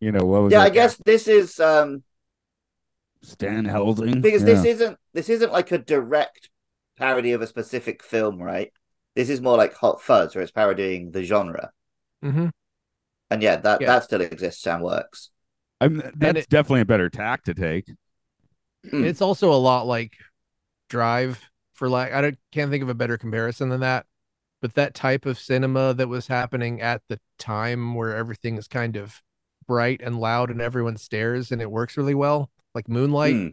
you 0.00 0.12
know 0.12 0.24
what 0.24 0.42
was 0.42 0.52
Yeah, 0.52 0.60
I 0.60 0.68
guess 0.68 0.96
this 1.04 1.26
is 1.26 1.58
um 1.58 2.04
Stan 3.22 3.64
Helsing. 3.64 4.20
because 4.20 4.42
yeah. 4.42 4.46
this 4.46 4.64
isn't 4.64 4.98
this 5.14 5.28
isn't 5.28 5.50
like 5.52 5.72
a 5.72 5.78
direct 5.78 6.50
parody 6.96 7.32
of 7.32 7.42
a 7.42 7.46
specific 7.46 8.02
film, 8.02 8.40
right? 8.40 8.72
This 9.16 9.28
is 9.30 9.40
more 9.40 9.56
like 9.56 9.74
Hot 9.74 10.00
Fuzz, 10.02 10.34
where 10.34 10.42
it's 10.42 10.52
parodying 10.52 11.10
the 11.10 11.24
genre. 11.24 11.70
mm-hmm. 12.24 12.48
And 13.30 13.42
yeah, 13.42 13.56
that 13.56 13.80
Yeah. 13.80 13.86
that 13.88 14.04
still 14.04 14.20
exists 14.20 14.66
and 14.66 14.82
works. 14.82 15.30
I'm, 15.80 16.02
that's 16.16 16.40
it- 16.40 16.48
definitely 16.48 16.82
a 16.82 16.86
better 16.86 17.10
tack 17.10 17.42
to 17.44 17.54
take. 17.54 17.86
Mm. 18.86 19.04
it's 19.04 19.20
also 19.20 19.52
a 19.52 19.56
lot 19.58 19.86
like 19.86 20.12
drive 20.88 21.42
for 21.76 21.88
like 21.88 22.12
i 22.12 22.20
don't 22.20 22.38
can't 22.52 22.70
think 22.70 22.82
of 22.82 22.88
a 22.88 22.94
better 22.94 23.18
comparison 23.18 23.68
than 23.68 23.80
that 23.80 24.06
but 24.62 24.74
that 24.74 24.94
type 24.94 25.26
of 25.26 25.38
cinema 25.38 25.94
that 25.94 26.08
was 26.08 26.26
happening 26.28 26.80
at 26.80 27.02
the 27.08 27.20
time 27.38 27.94
where 27.94 28.16
everything 28.16 28.56
is 28.58 28.68
kind 28.68 28.96
of 28.96 29.22
bright 29.68 30.00
and 30.02 30.18
loud 30.20 30.50
and 30.50 30.60
everyone 30.60 30.96
stares 30.96 31.52
and 31.52 31.62
it 31.62 31.70
works 31.70 31.96
really 31.96 32.14
well 32.14 32.50
like 32.74 32.88
moonlight 32.88 33.42
Mm. 33.46 33.52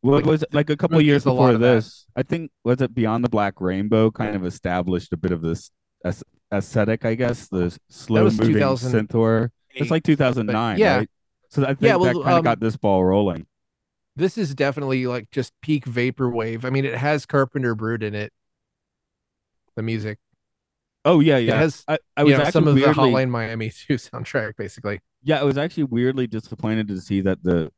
What 0.00 0.12
Like, 0.16 0.26
was 0.26 0.42
it 0.42 0.52
like 0.52 0.70
a 0.70 0.76
couple 0.76 0.98
movie 0.98 1.06
years 1.06 1.22
is 1.22 1.26
a 1.26 1.32
lot 1.32 1.52
before 1.52 1.54
of 1.54 1.60
that. 1.60 1.74
this? 1.76 2.06
I 2.14 2.22
think 2.22 2.50
was 2.62 2.80
it 2.82 2.94
Beyond 2.94 3.24
the 3.24 3.28
Black 3.30 3.60
Rainbow 3.60 4.10
kind 4.10 4.36
of 4.36 4.44
established 4.44 5.12
a 5.12 5.16
bit 5.16 5.32
of 5.32 5.40
this 5.40 5.70
aesthetic, 6.52 7.04
I 7.04 7.14
guess, 7.14 7.48
the 7.48 7.76
slow 7.88 8.24
moving 8.24 8.52
2000 8.52 8.92
synth 8.92 9.12
horror. 9.12 9.50
It's 9.74 9.90
like 9.90 10.02
2009, 10.04 10.78
yeah. 10.78 10.96
right? 10.98 11.10
So 11.50 11.62
I 11.62 11.68
think 11.68 11.80
Yeah, 11.82 11.92
that 11.92 12.00
well, 12.00 12.22
kind 12.22 12.32
of 12.32 12.38
um, 12.38 12.44
got 12.44 12.60
this 12.60 12.76
ball 12.76 13.04
rolling. 13.04 13.46
This 14.16 14.38
is 14.38 14.54
definitely 14.54 15.06
like 15.06 15.30
just 15.30 15.52
peak 15.60 15.84
vaporwave 15.86 16.64
i 16.64 16.70
mean 16.70 16.84
it 16.84 16.96
has 16.96 17.26
Carpenter 17.26 17.74
Brut 17.74 18.02
in 18.02 18.14
it 18.14 18.32
the 19.76 19.82
music 19.82 20.18
Oh 21.04 21.20
yeah, 21.20 21.36
it 21.46 21.54
yeah. 21.54 21.54
has 21.54 21.86
I, 21.86 21.98
I 22.16 22.24
you 22.24 22.32
was 22.32 22.38
know, 22.38 22.44
actually 22.44 22.50
some 22.50 22.66
of 22.68 22.80
weirdly, 22.80 23.14
the 23.14 23.22
hotline 23.22 23.30
miami 23.30 23.70
2 23.88 23.94
soundtrack 23.94 24.56
basically 24.56 25.00
Yeah, 25.22 25.40
I 25.40 25.44
was 25.44 25.56
actually 25.58 25.84
weirdly 25.84 26.26
disappointed 26.26 26.88
to 26.88 27.00
see 27.00 27.20
that 27.22 27.42
the 27.42 27.72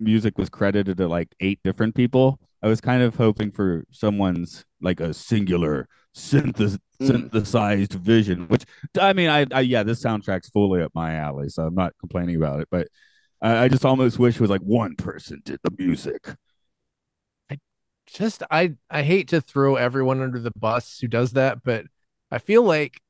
music 0.00 0.38
was 0.38 0.48
credited 0.50 0.98
to 0.98 1.08
like 1.08 1.34
eight 1.40 1.60
different 1.64 1.94
people. 1.94 2.40
I 2.62 2.68
was 2.68 2.80
kind 2.80 3.02
of 3.02 3.16
hoping 3.16 3.50
for 3.52 3.84
someone's 3.90 4.64
like 4.82 5.00
a 5.00 5.14
singular 5.14 5.88
synthesis 6.14 6.78
Mm. 7.00 7.30
synthesized 7.32 7.94
vision, 7.94 8.46
which 8.48 8.64
I 9.00 9.14
mean, 9.14 9.30
I, 9.30 9.46
I 9.52 9.60
yeah, 9.62 9.82
this 9.84 10.04
soundtrack's 10.04 10.50
fully 10.50 10.82
up 10.82 10.92
my 10.94 11.14
alley, 11.14 11.48
so 11.48 11.62
I'm 11.66 11.74
not 11.74 11.94
complaining 11.98 12.36
about 12.36 12.60
it. 12.60 12.68
But 12.70 12.88
I, 13.42 13.64
I 13.64 13.68
just 13.68 13.84
almost 13.84 14.18
wish 14.18 14.36
it 14.36 14.40
was 14.40 14.50
like 14.50 14.62
one 14.62 14.96
person 14.96 15.42
did 15.44 15.60
the 15.62 15.70
music. 15.78 16.34
I 17.50 17.58
just 18.06 18.42
I 18.50 18.76
I 18.90 19.02
hate 19.02 19.28
to 19.28 19.40
throw 19.40 19.76
everyone 19.76 20.20
under 20.22 20.40
the 20.40 20.52
bus 20.56 20.98
who 21.00 21.08
does 21.08 21.32
that, 21.32 21.62
but 21.62 21.86
I 22.30 22.38
feel 22.38 22.62
like 22.62 23.00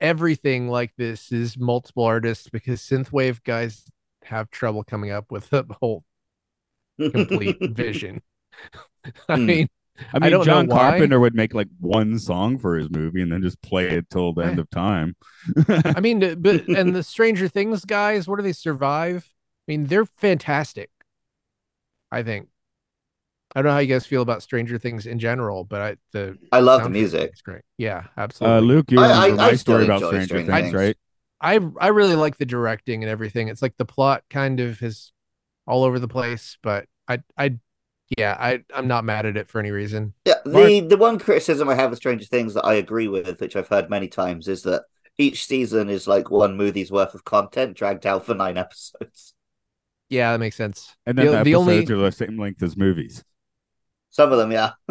everything 0.00 0.68
like 0.68 0.94
this 0.96 1.32
is 1.32 1.58
multiple 1.58 2.04
artists 2.04 2.48
because 2.48 2.80
synthwave 2.80 3.42
guys 3.44 3.84
have 4.24 4.50
trouble 4.50 4.84
coming 4.84 5.10
up 5.10 5.30
with 5.30 5.52
a 5.52 5.66
whole 5.80 6.04
complete 7.10 7.58
vision. 7.68 8.22
I 9.28 9.36
Hmm. 9.36 9.46
mean, 9.46 9.68
I 10.12 10.18
mean, 10.18 10.30
don't 10.30 10.40
know 10.40 10.44
John 10.44 10.66
why. 10.66 10.90
Carpenter 10.90 11.20
would 11.20 11.34
make 11.34 11.54
like 11.54 11.68
one 11.80 12.18
song 12.18 12.58
for 12.58 12.76
his 12.76 12.90
movie 12.90 13.22
and 13.22 13.30
then 13.32 13.42
just 13.42 13.60
play 13.62 13.88
it 13.88 14.08
till 14.10 14.32
the 14.32 14.42
end 14.42 14.58
of 14.58 14.68
time. 14.70 15.16
I 15.68 16.00
mean, 16.00 16.22
uh, 16.22 16.34
but 16.36 16.66
and 16.68 16.94
the 16.94 17.02
Stranger 17.02 17.48
Things 17.48 17.84
guys, 17.84 18.26
what 18.28 18.36
do 18.36 18.42
they 18.42 18.52
survive? 18.52 19.28
I 19.68 19.72
mean, 19.72 19.86
they're 19.86 20.06
fantastic. 20.06 20.90
I 22.10 22.22
think. 22.22 22.48
I 23.54 23.60
don't 23.62 23.66
know 23.66 23.72
how 23.72 23.78
you 23.80 23.88
guys 23.92 24.06
feel 24.06 24.22
about 24.22 24.42
Stranger 24.44 24.78
Things 24.78 25.06
in 25.06 25.18
general, 25.18 25.64
but 25.64 25.80
I 25.82 25.96
the 26.12 26.38
I 26.52 26.60
love 26.60 26.84
the 26.84 26.88
music. 26.90 27.30
It's 27.32 27.42
great. 27.42 27.62
Yeah, 27.78 28.04
absolutely. 28.16 28.56
uh, 28.58 28.60
Luke, 28.60 28.90
you're 28.92 29.02
I- 29.04 29.30
on 29.30 29.32
I- 29.32 29.48
my 29.48 29.54
story 29.54 29.84
about 29.84 29.98
Stranger 30.02 30.26
Stranger 30.26 30.52
Things, 30.52 30.62
Things. 30.62 30.74
right? 30.74 30.96
I 31.40 31.58
I 31.80 31.88
really 31.88 32.14
like 32.16 32.36
the 32.38 32.46
directing 32.46 33.02
and 33.02 33.10
everything. 33.10 33.48
It's 33.48 33.62
like 33.62 33.76
the 33.76 33.84
plot 33.84 34.22
kind 34.30 34.60
of 34.60 34.80
is 34.82 35.12
all 35.66 35.82
over 35.84 35.98
the 35.98 36.06
place, 36.08 36.58
but 36.62 36.86
I 37.08 37.22
I 37.36 37.58
yeah, 38.16 38.36
I 38.38 38.62
I'm 38.74 38.88
not 38.88 39.04
mad 39.04 39.26
at 39.26 39.36
it 39.36 39.48
for 39.48 39.58
any 39.60 39.70
reason. 39.70 40.14
Yeah, 40.24 40.34
the 40.44 40.80
the 40.80 40.96
one 40.96 41.18
criticism 41.18 41.68
I 41.68 41.74
have 41.74 41.92
of 41.92 41.98
Stranger 41.98 42.26
Things 42.26 42.54
that 42.54 42.64
I 42.64 42.74
agree 42.74 43.08
with, 43.08 43.40
which 43.40 43.56
I've 43.56 43.68
heard 43.68 43.88
many 43.90 44.08
times, 44.08 44.48
is 44.48 44.62
that 44.64 44.84
each 45.18 45.46
season 45.46 45.88
is 45.88 46.06
like 46.06 46.30
one 46.30 46.56
movie's 46.56 46.92
worth 46.92 47.14
of 47.14 47.24
content 47.24 47.76
dragged 47.76 48.06
out 48.06 48.26
for 48.26 48.34
nine 48.34 48.56
episodes. 48.58 49.34
Yeah, 50.08 50.32
that 50.32 50.38
makes 50.38 50.56
sense. 50.56 50.96
And 51.06 51.16
then 51.16 51.26
the, 51.26 51.36
the, 51.38 51.42
the 51.44 51.54
only 51.54 51.76
episodes 51.78 51.90
are 51.90 51.96
the 52.04 52.12
same 52.12 52.38
length 52.38 52.62
as 52.62 52.76
movies. 52.76 53.24
Some 54.10 54.32
of 54.32 54.38
them, 54.38 54.50
yeah. 54.52 54.72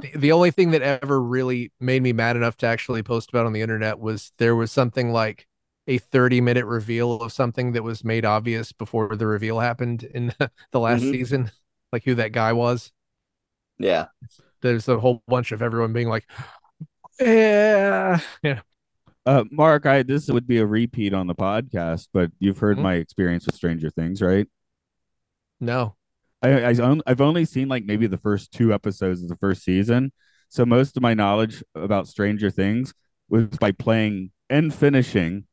the- 0.00 0.12
the 0.16 0.32
only 0.32 0.50
thing 0.50 0.70
that 0.72 0.82
ever 0.82 1.20
really 1.20 1.72
made 1.80 2.02
me 2.02 2.12
mad 2.12 2.36
enough 2.36 2.56
to 2.58 2.66
actually 2.66 3.02
post 3.02 3.30
about 3.30 3.46
on 3.46 3.52
the 3.52 3.62
internet 3.62 3.98
was 3.98 4.32
there 4.38 4.56
was 4.56 4.70
something 4.72 5.12
like 5.12 5.46
a 5.86 5.98
30 5.98 6.40
minute 6.40 6.66
reveal 6.66 7.14
of 7.22 7.32
something 7.32 7.72
that 7.72 7.82
was 7.82 8.04
made 8.04 8.24
obvious 8.24 8.72
before 8.72 9.16
the 9.16 9.26
reveal 9.26 9.58
happened 9.60 10.04
in 10.04 10.34
the 10.72 10.80
last 10.80 11.02
Mhm. 11.02 11.10
season, 11.10 11.50
like 11.92 12.04
who 12.04 12.14
that 12.16 12.32
guy 12.32 12.52
was. 12.52 12.92
Yeah. 13.78 14.06
There's 14.60 14.88
a 14.88 14.98
whole 14.98 15.22
bunch 15.28 15.52
of 15.52 15.62
everyone 15.62 15.92
being 15.92 16.08
like, 16.08 16.28
yeah, 17.20 18.20
yeah. 18.42 18.60
Uh, 19.26 19.44
Mark, 19.50 19.84
I 19.86 20.02
this 20.02 20.28
would 20.28 20.46
be 20.46 20.58
a 20.58 20.66
repeat 20.66 21.12
on 21.12 21.26
the 21.26 21.34
podcast, 21.34 22.08
but 22.12 22.30
you've 22.38 22.58
heard 22.58 22.78
Mhm. 22.78 22.82
my 22.82 22.94
experience 22.94 23.44
with 23.46 23.54
Stranger 23.56 23.90
Things, 23.90 24.22
right? 24.22 24.46
No, 25.60 25.96
I, 26.42 26.70
I 26.72 26.96
I've 27.06 27.20
only 27.20 27.44
seen 27.44 27.68
like 27.68 27.84
maybe 27.84 28.06
the 28.06 28.16
first 28.18 28.52
two 28.52 28.72
episodes 28.72 29.22
of 29.22 29.28
the 29.28 29.36
first 29.36 29.62
season, 29.64 30.12
so 30.48 30.64
most 30.64 30.96
of 30.96 31.02
my 31.02 31.14
knowledge 31.14 31.62
about 31.74 32.08
Stranger 32.08 32.50
Things 32.50 32.94
was 33.28 33.46
by 33.60 33.72
playing 33.72 34.30
and 34.48 34.72
finishing 34.72 35.44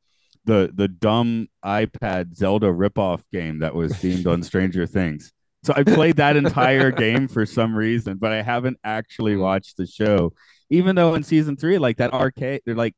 the 0.46 0.72
the 0.74 0.88
dumb 0.88 1.48
iPad 1.66 2.36
Zelda 2.36 2.68
ripoff 2.68 3.24
game 3.34 3.60
that 3.60 3.76
was 3.76 3.92
themed 4.02 4.28
on 4.32 4.42
Stranger 4.44 4.86
Things. 4.86 5.34
So 5.66 5.74
I 5.76 5.84
played 5.84 6.18
that 6.18 6.38
entire 6.38 6.92
game 6.92 7.28
for 7.28 7.46
some 7.46 7.76
reason, 7.76 8.18
but 8.18 8.32
I 8.32 8.44
haven't 8.44 8.78
actually 8.84 9.34
mm-hmm. 9.34 9.42
watched 9.42 9.78
the 9.78 9.88
show. 9.88 10.34
Even 10.70 10.96
though 10.96 11.16
in 11.16 11.24
season 11.24 11.58
three, 11.58 11.80
like 11.80 11.98
that 11.98 12.14
arcade, 12.14 12.62
they're 12.66 12.76
like 12.76 12.96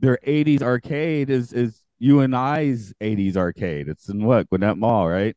their 0.00 0.18
80s 0.26 0.62
arcade 0.62 1.30
is 1.30 1.52
is 1.52 1.80
you 2.00 2.20
and 2.20 2.34
I's 2.34 2.92
80s 3.00 3.36
arcade. 3.36 3.88
It's 3.88 4.08
in 4.08 4.24
what 4.24 4.48
Gwinnett 4.48 4.76
Mall, 4.76 5.08
right? 5.08 5.36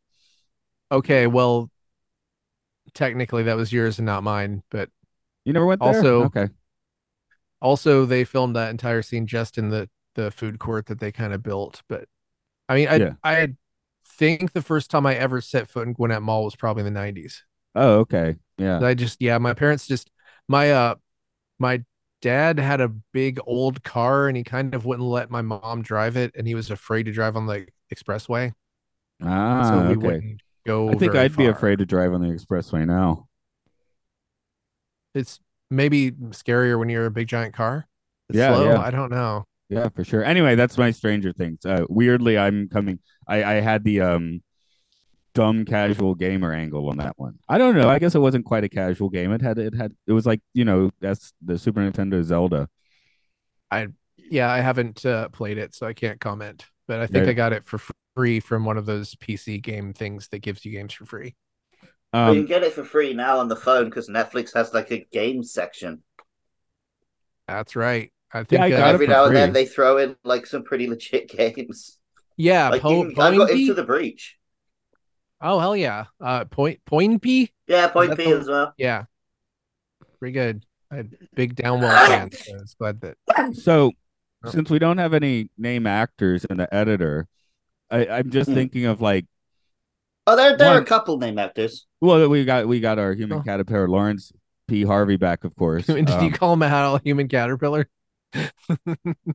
Okay, 0.91 1.27
well, 1.27 1.69
technically 2.95 3.43
that 3.43 3.57
was 3.57 3.71
yours 3.71 3.99
and 3.99 4.07
not 4.07 4.23
mine, 4.23 4.63
but 4.71 4.89
You 5.43 5.53
never 5.53 5.67
went 5.67 5.81
there. 5.81 5.89
Also- 5.89 6.23
okay. 6.23 6.47
also 7.61 8.05
they 8.05 8.23
filmed 8.23 8.55
that 8.55 8.71
entire 8.71 9.03
scene 9.03 9.27
just 9.27 9.59
in 9.59 9.69
the 9.69 9.87
the 10.15 10.31
food 10.31 10.57
court 10.57 10.87
that 10.87 10.99
they 10.99 11.11
kind 11.11 11.33
of 11.33 11.43
built. 11.43 11.83
But 11.87 12.05
I 12.67 12.75
mean, 12.75 12.87
I 12.87 12.95
Yeah. 12.95 13.13
I 13.23 13.55
think 14.17 14.53
the 14.53 14.61
first 14.61 14.89
time 14.91 15.05
I 15.05 15.15
ever 15.15 15.41
set 15.41 15.69
foot 15.69 15.87
in 15.87 15.93
Gwinnett 15.93 16.21
Mall 16.21 16.43
was 16.43 16.55
probably 16.55 16.81
in 16.85 16.93
the 16.93 16.99
'90s. 16.99 17.43
Oh, 17.75 17.99
okay. 17.99 18.37
Yeah. 18.57 18.79
I 18.83 18.93
just 18.93 19.21
yeah, 19.21 19.37
my 19.37 19.53
parents 19.53 19.87
just 19.87 20.09
my 20.47 20.71
uh 20.71 20.95
my 21.59 21.83
dad 22.21 22.59
had 22.59 22.81
a 22.81 22.89
big 22.89 23.39
old 23.45 23.83
car 23.83 24.27
and 24.27 24.37
he 24.37 24.43
kind 24.43 24.73
of 24.73 24.85
wouldn't 24.85 25.07
let 25.07 25.29
my 25.29 25.41
mom 25.41 25.81
drive 25.81 26.17
it 26.17 26.31
and 26.35 26.47
he 26.47 26.55
was 26.55 26.71
afraid 26.71 27.03
to 27.03 27.11
drive 27.11 27.35
on 27.35 27.45
the 27.45 27.67
expressway. 27.93 28.53
Ah, 29.21 29.69
so 29.69 29.87
we 29.89 29.95
okay. 29.95 30.07
wouldn't 30.07 30.41
go. 30.65 30.89
I 30.89 30.95
think 30.95 31.15
I'd 31.15 31.35
be 31.35 31.45
afraid 31.47 31.79
to 31.79 31.85
drive 31.85 32.13
on 32.13 32.21
the 32.21 32.27
expressway 32.27 32.85
now. 32.85 33.27
It's 35.13 35.39
maybe 35.69 36.11
scarier 36.11 36.77
when 36.79 36.89
you're 36.89 37.05
a 37.05 37.11
big 37.11 37.27
giant 37.27 37.53
car. 37.53 37.87
It's 38.29 38.37
Yeah, 38.37 38.53
slow. 38.55 38.73
yeah. 38.73 38.79
I 38.79 38.91
don't 38.91 39.11
know. 39.11 39.45
Yeah, 39.69 39.89
for 39.89 40.03
sure. 40.03 40.23
Anyway, 40.23 40.55
that's 40.55 40.77
my 40.77 40.91
Stranger 40.91 41.33
Things. 41.33 41.65
Uh, 41.65 41.85
weirdly, 41.89 42.37
I'm 42.37 42.69
coming. 42.69 42.99
I 43.27 43.43
I 43.43 43.53
had 43.55 43.83
the 43.83 44.01
um 44.01 44.41
dumb 45.33 45.65
casual 45.65 46.15
gamer 46.15 46.53
angle 46.53 46.89
on 46.89 46.97
that 46.97 47.17
one. 47.17 47.39
I 47.49 47.57
don't 47.57 47.75
know. 47.75 47.89
I 47.89 47.99
guess 47.99 48.15
it 48.15 48.19
wasn't 48.19 48.45
quite 48.45 48.63
a 48.63 48.69
casual 48.69 49.09
game. 49.09 49.31
It 49.33 49.41
had 49.41 49.57
it 49.59 49.75
had 49.75 49.93
it 50.07 50.13
was 50.13 50.25
like 50.25 50.41
you 50.53 50.65
know 50.65 50.91
that's 51.01 51.33
the 51.43 51.57
Super 51.59 51.81
Nintendo 51.81 52.23
Zelda. 52.23 52.69
I 53.71 53.87
yeah, 54.17 54.49
I 54.51 54.59
haven't 54.59 55.05
uh, 55.05 55.29
played 55.29 55.57
it, 55.57 55.75
so 55.75 55.85
I 55.85 55.93
can't 55.93 56.19
comment. 56.19 56.65
But 56.87 56.99
I 57.01 57.07
think 57.07 57.25
Yeah. 57.25 57.31
I 57.31 57.33
got 57.33 57.53
it 57.53 57.65
for 57.65 57.79
free 58.15 58.39
from 58.39 58.65
one 58.65 58.77
of 58.77 58.85
those 58.85 59.15
PC 59.15 59.59
game 59.59 59.93
things 59.93 60.27
that 60.29 60.39
gives 60.39 60.63
you 60.65 60.71
games 60.71 60.93
for 60.93 61.05
free. 61.05 61.35
Well, 62.23 62.33
you 62.33 62.41
Um, 62.41 62.47
can 62.47 62.47
get 62.47 62.63
it 62.63 62.73
for 62.73 62.83
free 62.83 63.13
now 63.13 63.39
on 63.39 63.47
the 63.49 63.55
phone 63.55 63.85
because 63.85 64.09
Netflix 64.09 64.53
has 64.55 64.73
like 64.73 64.91
a 64.91 65.05
game 65.11 65.43
section. 65.43 66.03
That's 67.47 67.75
right. 67.75 68.11
I 68.33 68.43
think. 68.43 68.61
I 68.61 68.71
uh, 68.71 68.77
got 68.77 68.93
Every 68.95 69.05
for 69.07 69.11
now 69.13 69.25
and 69.25 69.35
then 69.35 69.53
they 69.53 69.65
throw 69.65 69.97
in 69.97 70.15
like 70.23 70.45
some 70.45 70.63
pretty 70.63 70.87
legit 70.89 71.29
games. 71.29 71.97
yeah, 72.37 72.69
Like 72.69 72.81
po- 72.81 73.03
you 73.03 73.13
can- 73.13 73.21
I 73.21 73.37
got 73.37 73.49
into 73.51 73.73
the 73.73 73.83
breach. 73.83 74.37
Oh 75.41 75.59
hell 75.59 75.75
yeah. 75.75 76.05
Uh, 76.19 76.45
point 76.45 76.79
Point 76.85 77.21
P. 77.21 77.51
Yeah, 77.67 77.87
Point 77.89 78.17
P 78.17 78.25
the- 78.25 78.37
as 78.39 78.47
well. 78.47 78.73
Yeah, 78.77 79.03
pretty 80.19 80.33
good. 80.33 80.65
I 80.91 80.97
had 80.97 81.15
big 81.33 81.55
downwell 81.55 81.91
fan. 82.07 82.31
So 82.31 82.53
I 82.53 82.57
was 82.61 82.75
glad 82.77 83.01
that. 83.01 83.17
so 83.55 83.91
Oh. 84.43 84.49
since 84.51 84.69
we 84.69 84.77
don't 84.77 84.99
have 84.99 85.13
any 85.15 85.49
name 85.57 85.87
actors 85.87 86.45
in 86.45 86.57
the 86.57 86.71
editor, 86.71 87.27
I, 87.89 88.05
I'm 88.07 88.29
just 88.29 88.47
Hmm. 88.49 88.53
thinking 88.55 88.85
of 88.85 89.01
like 89.01 89.25
Oh, 90.27 90.35
there, 90.35 90.55
there 90.57 90.69
are 90.75 90.79
a 90.81 90.85
couple 90.85 91.17
name 91.17 91.39
actors. 91.39 91.87
well 92.01 92.27
we 92.29 92.45
got 92.45 92.67
we 92.67 92.79
got 92.79 92.99
our 92.99 93.13
human 93.13 93.39
Oh. 93.39 93.41
caterpillar 93.43 93.87
Laurence 93.87 94.31
P 94.67 94.83
Harvey 94.83 95.17
back 95.17 95.43
of 95.45 95.55
course. 95.55 95.85
Did 95.87 96.07
you 96.09 96.15
Um, 96.15 96.31
call 96.31 96.53
him 96.53 96.61
a 96.61 96.99
human 97.03 97.27
caterpillar? 97.27 97.87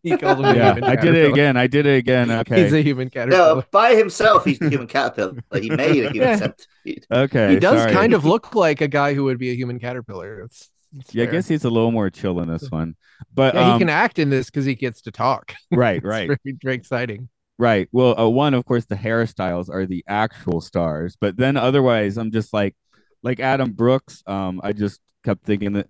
He 0.02 0.16
called 0.16 0.44
him 0.44 0.56
yeah, 0.56 0.78
I 0.82 0.96
did 0.96 1.14
it 1.14 1.30
again. 1.30 1.56
I 1.56 1.66
did 1.66 1.86
it 1.86 1.96
again. 1.96 2.30
Okay. 2.40 2.62
He's 2.62 2.72
a 2.72 2.82
human 2.82 3.10
caterpillar. 3.10 3.56
No, 3.56 3.64
by 3.70 3.94
himself, 3.94 4.44
he's 4.44 4.60
a 4.60 4.68
human 4.68 4.86
caterpillar. 4.86 5.42
Like, 5.50 5.62
he 5.64 5.70
made 5.70 6.04
a 6.04 6.10
human 6.10 6.28
Yeah. 6.28 6.36
centipede. 6.36 7.06
Okay. 7.10 7.50
he 7.54 7.58
does 7.58 7.80
sorry. 7.80 7.92
kind 7.92 8.14
of 8.14 8.24
look 8.24 8.54
like 8.54 8.80
a 8.80 8.88
guy 8.88 9.14
who 9.14 9.24
would 9.24 9.38
be 9.38 9.50
a 9.50 9.54
human 9.54 9.78
caterpillar. 9.78 10.42
It's, 10.42 10.70
it's 10.96 11.14
Yeah, 11.14 11.24
I 11.24 11.26
guess 11.26 11.48
he's 11.48 11.64
a 11.64 11.70
little 11.70 11.92
more 11.92 12.10
chill 12.10 12.40
in 12.40 12.48
this 12.48 12.70
one. 12.70 12.96
But 13.34 13.54
yeah, 13.54 13.64
he 13.66 13.70
um, 13.72 13.78
can 13.78 13.88
act 13.88 14.18
in 14.18 14.30
this 14.30 14.46
because 14.46 14.64
he 14.64 14.74
gets 14.74 15.02
to 15.02 15.10
talk. 15.10 15.54
right, 15.72 15.96
It's 15.96 16.04
right, 16.06 16.26
very, 16.28 16.56
very 16.62 16.74
exciting. 16.74 17.28
right. 17.58 17.88
Well, 17.92 18.18
uh, 18.18 18.28
one, 18.28 18.54
of 18.54 18.64
course, 18.64 18.86
the 18.86 18.96
hairstyles 18.96 19.68
are 19.68 19.86
the 19.86 20.04
actual 20.08 20.60
stars, 20.60 21.16
but 21.20 21.36
then 21.36 21.56
otherwise, 21.56 22.16
I'm 22.16 22.30
just 22.32 22.52
like, 22.52 22.74
like 23.22 23.40
Adam 23.40 23.72
Brooks. 23.72 24.22
Um, 24.26 24.60
I 24.64 24.72
just 24.72 25.00
kept 25.24 25.44
thinking 25.44 25.74
that 25.74 25.88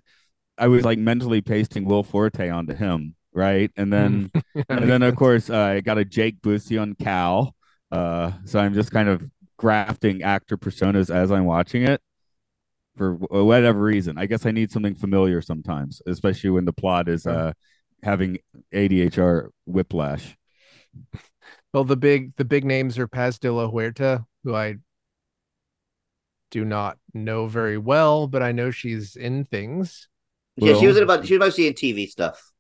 I 0.60 0.68
was 0.68 0.84
like 0.84 0.98
mentally 0.98 1.40
pasting 1.40 1.84
Will 1.84 2.02
Forte 2.02 2.48
onto 2.50 2.74
him, 2.74 3.14
right? 3.32 3.70
And 3.76 3.92
then, 3.92 4.30
and 4.68 4.88
then 4.88 5.02
of 5.02 5.16
course, 5.16 5.50
uh, 5.50 5.58
I 5.58 5.80
got 5.80 5.98
a 5.98 6.04
Jake 6.04 6.40
Busey 6.42 6.80
on 6.80 6.94
Cal. 6.94 7.54
Uh, 7.90 8.32
so 8.44 8.60
I'm 8.60 8.74
just 8.74 8.92
kind 8.92 9.08
of 9.08 9.28
grafting 9.56 10.22
actor 10.22 10.56
personas 10.56 11.12
as 11.12 11.32
I'm 11.32 11.46
watching 11.46 11.82
it. 11.82 12.00
For 12.96 13.14
whatever 13.14 13.80
reason, 13.80 14.18
I 14.18 14.26
guess 14.26 14.44
I 14.44 14.50
need 14.50 14.70
something 14.70 14.94
familiar 14.94 15.40
sometimes, 15.40 16.02
especially 16.06 16.50
when 16.50 16.66
the 16.66 16.72
plot 16.72 17.08
is 17.08 17.26
uh 17.26 17.52
having 18.02 18.38
ADHR 18.74 19.48
whiplash. 19.64 20.36
Well, 21.72 21.84
the 21.84 21.96
big 21.96 22.36
the 22.36 22.44
big 22.44 22.64
names 22.64 22.98
are 22.98 23.08
Paz 23.08 23.38
de 23.38 23.50
la 23.50 23.68
Huerta, 23.68 24.26
who 24.44 24.54
I 24.54 24.76
do 26.50 26.64
not 26.64 26.98
know 27.14 27.46
very 27.46 27.78
well, 27.78 28.26
but 28.26 28.42
I 28.42 28.52
know 28.52 28.70
she's 28.70 29.16
in 29.16 29.44
things. 29.44 30.08
Yeah, 30.60 30.78
she 30.78 30.86
was 30.86 30.96
in 30.96 31.02
about. 31.02 31.26
She 31.26 31.34
was 31.34 31.40
mostly 31.40 31.66
in 31.66 31.74
TV 31.74 32.08
stuff, 32.08 32.52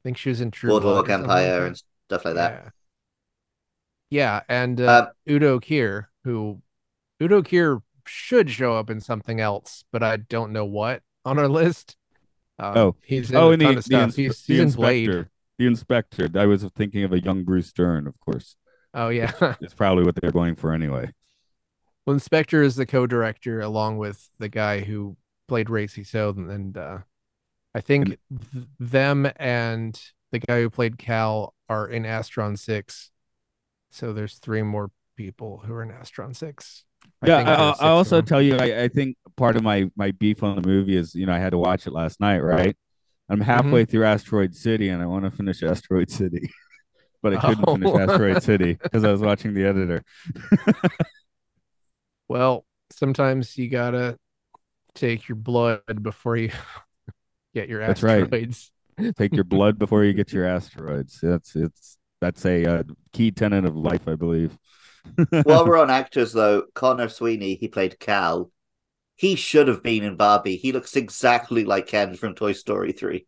think 0.04 0.18
she 0.18 0.28
was 0.28 0.40
in 0.40 0.50
True 0.50 0.70
Boardwalk 0.70 1.06
Blood 1.06 1.06
or 1.06 1.12
something 1.12 1.28
like 1.28 1.42
Empire 1.44 1.66
and 1.66 1.82
stuff 2.08 2.24
like 2.24 2.34
that. 2.34 2.52
Yeah. 2.64 2.70
Yeah, 4.10 4.40
and 4.48 4.80
uh, 4.80 4.84
Uh, 4.84 5.06
Udo 5.30 5.60
Kier, 5.60 6.06
who 6.24 6.60
Udo 7.22 7.42
Kier 7.42 7.82
should 8.06 8.50
show 8.50 8.74
up 8.76 8.90
in 8.90 9.00
something 9.00 9.40
else, 9.40 9.84
but 9.92 10.02
I 10.02 10.16
don't 10.16 10.52
know 10.52 10.64
what 10.64 11.02
on 11.24 11.38
our 11.38 11.48
list. 11.60 11.96
Um, 12.58 12.76
Oh. 12.76 12.96
he's 13.04 13.30
in 13.30 13.36
oh, 13.36 13.50
a 13.50 13.52
and 13.52 13.62
ton 13.62 13.72
the, 13.74 13.78
of 13.78 13.84
the, 13.86 14.00
ins- 14.02 14.16
he's 14.16 14.42
the 14.46 14.54
he's 14.54 14.62
inspector, 14.62 15.12
Blade. 15.12 15.26
the 15.58 15.66
inspector. 15.66 16.28
I 16.34 16.46
was 16.46 16.64
thinking 16.76 17.04
of 17.04 17.12
a 17.12 17.20
young 17.22 17.44
Bruce 17.44 17.68
Stern, 17.68 18.06
of 18.06 18.18
course. 18.20 18.56
Oh 18.92 19.08
yeah, 19.08 19.30
It's 19.60 19.74
probably 19.74 20.04
what 20.04 20.16
they're 20.20 20.32
going 20.32 20.56
for 20.56 20.72
anyway. 20.74 21.12
well, 22.04 22.14
Inspector 22.14 22.60
is 22.60 22.74
the 22.74 22.86
co-director 22.86 23.60
along 23.60 23.98
with 23.98 24.28
the 24.40 24.48
guy 24.48 24.80
who 24.80 25.16
played 25.46 25.70
Ray 25.70 25.86
Ciso, 25.86 26.36
and 26.36 26.76
uh, 26.76 26.98
I 27.74 27.80
think 27.80 28.06
th- 28.06 28.18
them 28.78 29.30
and 29.36 30.00
the 30.32 30.38
guy 30.40 30.60
who 30.60 30.70
played 30.70 30.98
Cal 30.98 31.54
are 31.68 31.86
in 31.88 32.02
Astron 32.04 32.58
Six. 32.58 33.10
So 33.90 34.12
there's 34.12 34.38
three 34.38 34.62
more 34.62 34.90
people 35.16 35.62
who 35.64 35.72
are 35.74 35.82
in 35.82 35.90
Astron 35.90 36.34
Six. 36.34 36.84
yeah, 37.24 37.38
I, 37.38 37.44
there 37.44 37.56
I'll, 37.56 37.76
I'll 37.80 37.96
also 37.96 38.20
tell 38.22 38.42
you, 38.42 38.56
I, 38.56 38.84
I 38.84 38.88
think 38.88 39.16
part 39.36 39.56
of 39.56 39.62
my 39.62 39.90
my 39.96 40.10
beef 40.12 40.42
on 40.42 40.60
the 40.60 40.66
movie 40.66 40.96
is, 40.96 41.14
you 41.14 41.26
know, 41.26 41.32
I 41.32 41.38
had 41.38 41.50
to 41.50 41.58
watch 41.58 41.86
it 41.86 41.92
last 41.92 42.20
night, 42.20 42.40
right? 42.40 42.76
I'm 43.28 43.38
Mm-hmm. 43.38 43.44
halfway 43.44 43.84
through 43.84 44.04
Asteroid 44.04 44.54
City, 44.56 44.88
and 44.88 45.00
I 45.00 45.06
want 45.06 45.24
to 45.24 45.30
finish 45.30 45.62
Asteroid 45.62 46.10
City, 46.10 46.50
but 47.22 47.34
I 47.36 47.40
couldn't 47.40 47.64
finish 47.64 47.88
Oh. 47.92 47.98
Asteroid 48.00 48.42
City 48.50 48.72
because 48.82 49.04
I 49.04 49.12
was 49.12 49.20
watching 49.20 49.54
the 49.54 49.64
editor. 49.64 50.02
Well, 52.28 52.64
sometimes 52.90 53.56
you 53.56 53.68
gotta 53.68 54.18
take 54.94 55.28
your 55.28 55.36
blood 55.36 56.02
before 56.02 56.36
you 56.36 56.50
get 57.54 57.68
your 57.68 57.80
That's 57.80 58.02
right. 58.02 58.22
asteroids. 58.22 58.72
Take 59.16 59.34
your 59.34 59.44
blood 59.44 59.78
before 59.78 60.04
you 60.04 60.12
get 60.12 60.32
your 60.32 60.44
asteroids. 60.56 61.18
That's 61.22 61.56
it's 61.56 61.98
that's 62.20 62.44
a 62.44 62.64
uh, 62.66 62.82
key 63.12 63.30
tenet 63.30 63.64
of 63.64 63.76
life, 63.76 64.06
I 64.06 64.14
believe. 64.14 64.58
While 65.44 65.66
we're 65.66 65.78
on 65.78 65.90
actors, 65.90 66.32
though, 66.32 66.64
Conor 66.74 67.08
Sweeney, 67.08 67.54
he 67.54 67.68
played 67.68 67.98
Cal. 67.98 68.50
He 69.16 69.34
should 69.36 69.68
have 69.68 69.82
been 69.82 70.02
in 70.04 70.16
Barbie. 70.16 70.56
He 70.56 70.72
looks 70.72 70.96
exactly 70.96 71.64
like 71.64 71.86
Ken 71.86 72.14
from 72.14 72.34
Toy 72.34 72.52
Story 72.52 72.92
3. 72.92 73.26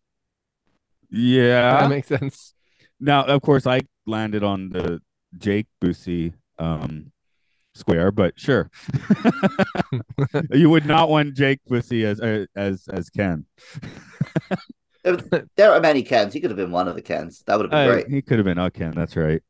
yeah. 1.10 1.80
That 1.80 1.88
makes 1.88 2.08
sense. 2.08 2.54
Now, 3.00 3.24
of 3.24 3.42
course, 3.42 3.66
I 3.66 3.80
landed 4.06 4.42
on 4.44 4.70
the 4.70 5.00
Jake 5.36 5.66
Busey 5.82 6.34
um, 6.58 7.12
square, 7.74 8.10
but 8.12 8.38
sure, 8.38 8.70
you 10.52 10.70
would 10.70 10.86
not 10.86 11.08
want 11.08 11.34
Jake 11.34 11.60
Busey 11.70 12.04
as 12.04 12.20
uh, 12.20 12.46
as 12.56 12.88
as 12.92 13.10
Ken. 13.10 13.46
There 15.56 15.72
are 15.72 15.80
many 15.80 16.02
Kens. 16.02 16.32
He 16.32 16.40
could 16.40 16.50
have 16.50 16.56
been 16.56 16.70
one 16.70 16.86
of 16.88 16.94
the 16.94 17.02
Kens. 17.02 17.42
That 17.46 17.56
would 17.58 17.64
have 17.64 17.70
been 17.70 17.88
Uh, 17.88 17.92
great. 17.92 18.08
he 18.08 18.22
could 18.22 18.38
have 18.38 18.44
been 18.44 18.58
a 18.58 18.70
Ken. 18.70 18.92
That's 18.94 19.16
right. 19.16 19.42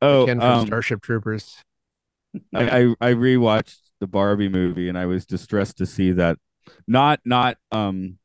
Oh, 0.00 0.24
Ken 0.26 0.40
from 0.40 0.50
um, 0.60 0.66
Starship 0.66 1.02
Troopers. 1.02 1.56
I, 2.54 2.80
I 2.80 2.94
I 3.00 3.14
rewatched 3.14 3.78
the 4.00 4.06
Barbie 4.06 4.48
movie 4.48 4.88
and 4.88 4.98
I 4.98 5.06
was 5.06 5.24
distressed 5.26 5.78
to 5.78 5.86
see 5.86 6.12
that 6.12 6.38
not 6.86 7.20
not 7.24 7.56
um 7.72 8.18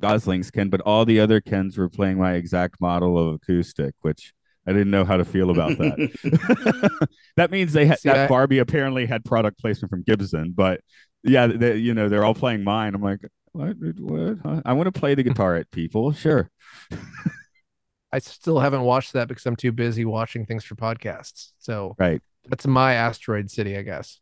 Gosling's 0.00 0.50
Ken, 0.50 0.68
but 0.68 0.80
all 0.82 1.04
the 1.04 1.18
other 1.20 1.40
Kens 1.40 1.76
were 1.76 1.88
playing 1.88 2.18
my 2.18 2.34
exact 2.34 2.80
model 2.80 3.18
of 3.18 3.34
acoustic, 3.34 3.94
which 4.02 4.32
I 4.68 4.72
didn't 4.72 4.90
know 4.90 5.04
how 5.04 5.16
to 5.16 5.24
feel 5.24 5.50
about 5.50 5.78
that. 5.78 7.08
that 7.36 7.50
means 7.50 7.72
they 7.72 7.86
had 7.86 7.98
See, 8.00 8.08
that 8.10 8.18
I- 8.18 8.26
Barbie 8.28 8.58
apparently 8.58 9.06
had 9.06 9.24
product 9.24 9.58
placement 9.60 9.90
from 9.90 10.02
Gibson, 10.02 10.52
but 10.54 10.80
yeah, 11.24 11.46
they, 11.46 11.76
you 11.76 11.94
know 11.94 12.08
they're 12.08 12.24
all 12.24 12.34
playing 12.34 12.62
mine. 12.64 12.94
I'm 12.94 13.02
like, 13.02 13.20
what? 13.52 13.74
what? 13.98 14.38
Huh? 14.44 14.62
I 14.64 14.74
want 14.74 14.92
to 14.92 14.98
play 15.00 15.14
the 15.14 15.22
guitar 15.22 15.56
at 15.56 15.70
people, 15.70 16.12
sure. 16.12 16.50
I 18.12 18.20
still 18.20 18.58
haven't 18.60 18.82
watched 18.82 19.12
that 19.14 19.28
because 19.28 19.44
I'm 19.46 19.56
too 19.56 19.72
busy 19.72 20.04
watching 20.04 20.46
things 20.46 20.64
for 20.64 20.74
podcasts. 20.76 21.50
So 21.58 21.94
Right. 21.98 22.22
that's 22.48 22.66
my 22.66 22.94
Asteroid 22.94 23.50
City, 23.50 23.76
I 23.76 23.82
guess, 23.82 24.20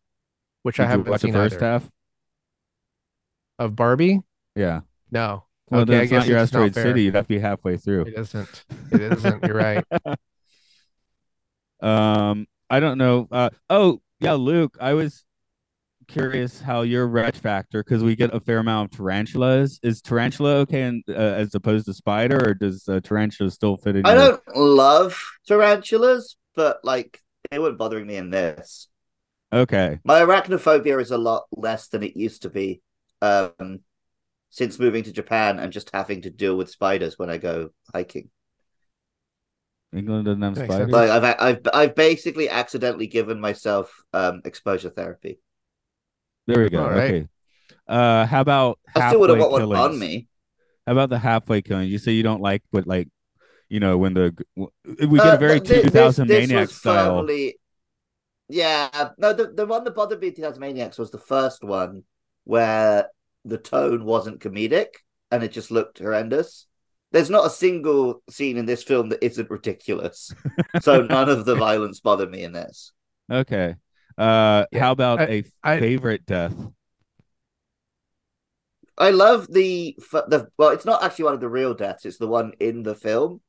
which 0.63 0.81
I 0.81 0.85
Did 0.85 0.87
you 0.87 0.91
haven't 0.99 1.11
watch 1.11 1.21
the 1.23 1.27
seen 1.29 1.35
first 1.35 1.55
either. 1.57 1.65
half. 1.67 1.91
of 3.59 3.77
Barbie. 3.77 4.21
Yeah. 4.57 4.81
No, 5.11 5.45
Well, 5.71 5.83
Okay, 5.83 5.91
then 5.93 6.01
I 6.01 6.03
it's 6.05 6.13
not 6.13 6.27
your 6.27 6.37
not 6.39 6.43
asteroid 6.43 6.75
fair. 6.75 6.83
city. 6.85 7.03
You'd 7.05 7.15
have 7.15 7.25
to 7.27 7.29
be 7.29 7.39
halfway 7.39 7.77
through. 7.77 8.03
it 8.07 8.15
isn't. 8.19 8.65
It 8.93 9.01
isn't. 9.01 9.45
You're 9.45 9.57
right. 9.57 9.85
Um, 11.81 12.47
I 12.69 12.81
don't 12.81 12.99
know. 12.99 13.29
Uh, 13.31 13.51
oh 13.71 14.01
yeah, 14.21 14.35
Luke. 14.35 14.77
I 14.81 14.95
was 14.95 15.25
curious 16.09 16.61
how 16.61 16.83
your 16.83 17.07
retch 17.07 17.39
factor 17.39 17.83
because 17.83 18.03
we 18.03 18.17
get 18.17 18.35
a 18.35 18.41
fair 18.41 18.59
amount 18.59 18.93
of 18.93 18.99
tarantulas. 18.99 19.79
Is 19.83 20.01
tarantula 20.01 20.57
okay 20.59 20.83
in, 20.83 21.03
uh, 21.09 21.13
as 21.13 21.55
opposed 21.55 21.87
to 21.87 21.95
spider, 21.95 22.51
or 22.51 22.55
does 22.55 22.89
uh, 22.89 23.01
tarantula 23.01 23.51
still 23.51 23.77
fit 23.77 23.97
in? 23.97 24.07
I 24.07 24.15
your- 24.15 24.41
don't 24.47 24.57
love 24.57 25.23
tarantulas, 25.47 26.37
but 26.55 26.81
like 26.83 27.21
they 27.51 27.59
weren't 27.59 27.79
bothering 27.79 28.07
me 28.07 28.17
in 28.17 28.31
this. 28.31 28.89
Okay. 29.53 30.01
My 30.05 30.21
arachnophobia 30.21 31.01
is 31.01 31.13
a 31.13 31.19
lot 31.19 31.45
less 31.53 31.89
than 31.89 32.03
it 32.03 32.17
used 32.17 32.43
to 32.43 32.51
be. 32.51 32.83
Um, 33.23 33.81
since 34.51 34.79
moving 34.79 35.05
to 35.05 35.13
Japan 35.13 35.59
and 35.59 35.73
just 35.73 35.91
having 35.93 36.23
to 36.23 36.31
deal 36.31 36.57
with 36.57 36.71
spiders 36.71 37.19
when 37.19 37.29
I 37.29 37.37
go 37.37 37.71
hiking. 37.93 38.31
England 39.95 40.27
doesn't 40.27 40.43
have 40.43 40.57
Makes 40.57 40.67
spiders. 40.67 40.91
sense. 40.91 40.93
Like 40.93 41.11
I've 41.11 41.37
I've 41.41 41.61
I've 41.73 41.95
basically 41.95 42.49
accidentally 42.49 43.07
given 43.07 43.41
myself 43.41 44.05
um 44.13 44.43
exposure 44.45 44.91
therapy. 44.91 45.39
There 46.47 46.63
we 46.63 46.69
go. 46.71 46.83
All 46.85 46.91
right. 46.91 47.15
Okay. 47.15 47.29
Uh, 47.89 48.27
how 48.27 48.41
about 48.41 48.79
I 48.95 49.09
still 49.09 49.21
wouldn't 49.21 49.39
halfway 49.41 49.59
want 49.65 49.69
one 49.69 49.79
on 49.93 49.99
me. 49.99 50.27
How 50.87 50.93
about 50.93 51.11
the 51.11 51.19
halfway 51.19 51.63
killing? 51.63 51.89
You 51.89 51.99
say 51.99 52.13
you 52.13 52.23
don't 52.23 52.41
like, 52.41 52.63
but 52.73 52.87
like, 52.87 53.09
you 53.69 53.81
know, 53.81 53.97
when 53.99 54.15
the 54.15 54.37
we 54.57 55.19
get 55.19 55.27
Uh, 55.27 55.35
a 55.35 55.39
very 55.39 55.61
th- 55.61 55.85
two 55.85 55.91
this- 55.91 56.17
this 56.17 56.29
maniac 56.29 56.69
was 56.69 56.77
style. 56.77 57.19
firmly- 57.21 57.59
Yeah, 58.49 59.11
no, 59.19 59.33
the 59.33 59.49
the 59.53 59.67
one 59.67 59.83
that 59.85 59.95
bothered 59.95 60.21
me 60.21 60.29
in 60.29 60.35
2000 60.35 60.61
Maniacs 60.61 60.99
was 60.99 61.11
the 61.11 61.19
first 61.19 61.65
one 61.65 62.05
where 62.45 63.09
the 63.45 63.59
tone 63.59 64.05
wasn't 64.05 64.41
comedic 64.41 64.89
and 65.33 65.43
it 65.43 65.51
just 65.53 65.71
looked 65.73 65.99
horrendous. 65.99 66.67
There's 67.13 67.31
not 67.31 67.47
a 67.47 67.51
single 67.51 68.23
scene 68.29 68.57
in 68.57 68.67
this 68.67 68.83
film 68.83 69.09
that 69.11 69.25
isn't 69.25 69.51
ridiculous, 69.51 70.33
so 70.81 71.03
none 71.11 71.29
of 71.29 71.45
the 71.45 71.55
violence 71.55 72.01
bothered 72.01 72.31
me 72.31 72.43
in 72.43 72.53
this. 72.53 72.93
Okay. 73.31 73.77
Uh, 74.19 74.67
Yeah, 74.73 74.81
how 74.81 74.93
about 74.93 75.21
I- 75.21 75.25
a 75.25 75.45
I- 75.63 75.81
favorite 75.81 76.27
death? 76.27 76.55
I 78.99 79.11
love 79.11 79.47
the 79.53 79.95
the 80.11 80.49
well, 80.57 80.71
it's 80.71 80.87
not 80.87 81.03
actually 81.03 81.27
one 81.27 81.35
of 81.35 81.41
the 81.41 81.49
real 81.51 81.75
deaths; 81.75 82.07
it's 82.07 82.17
the 82.19 82.27
one 82.29 82.53
in 82.61 82.83
the 82.83 82.95
film. 82.95 83.41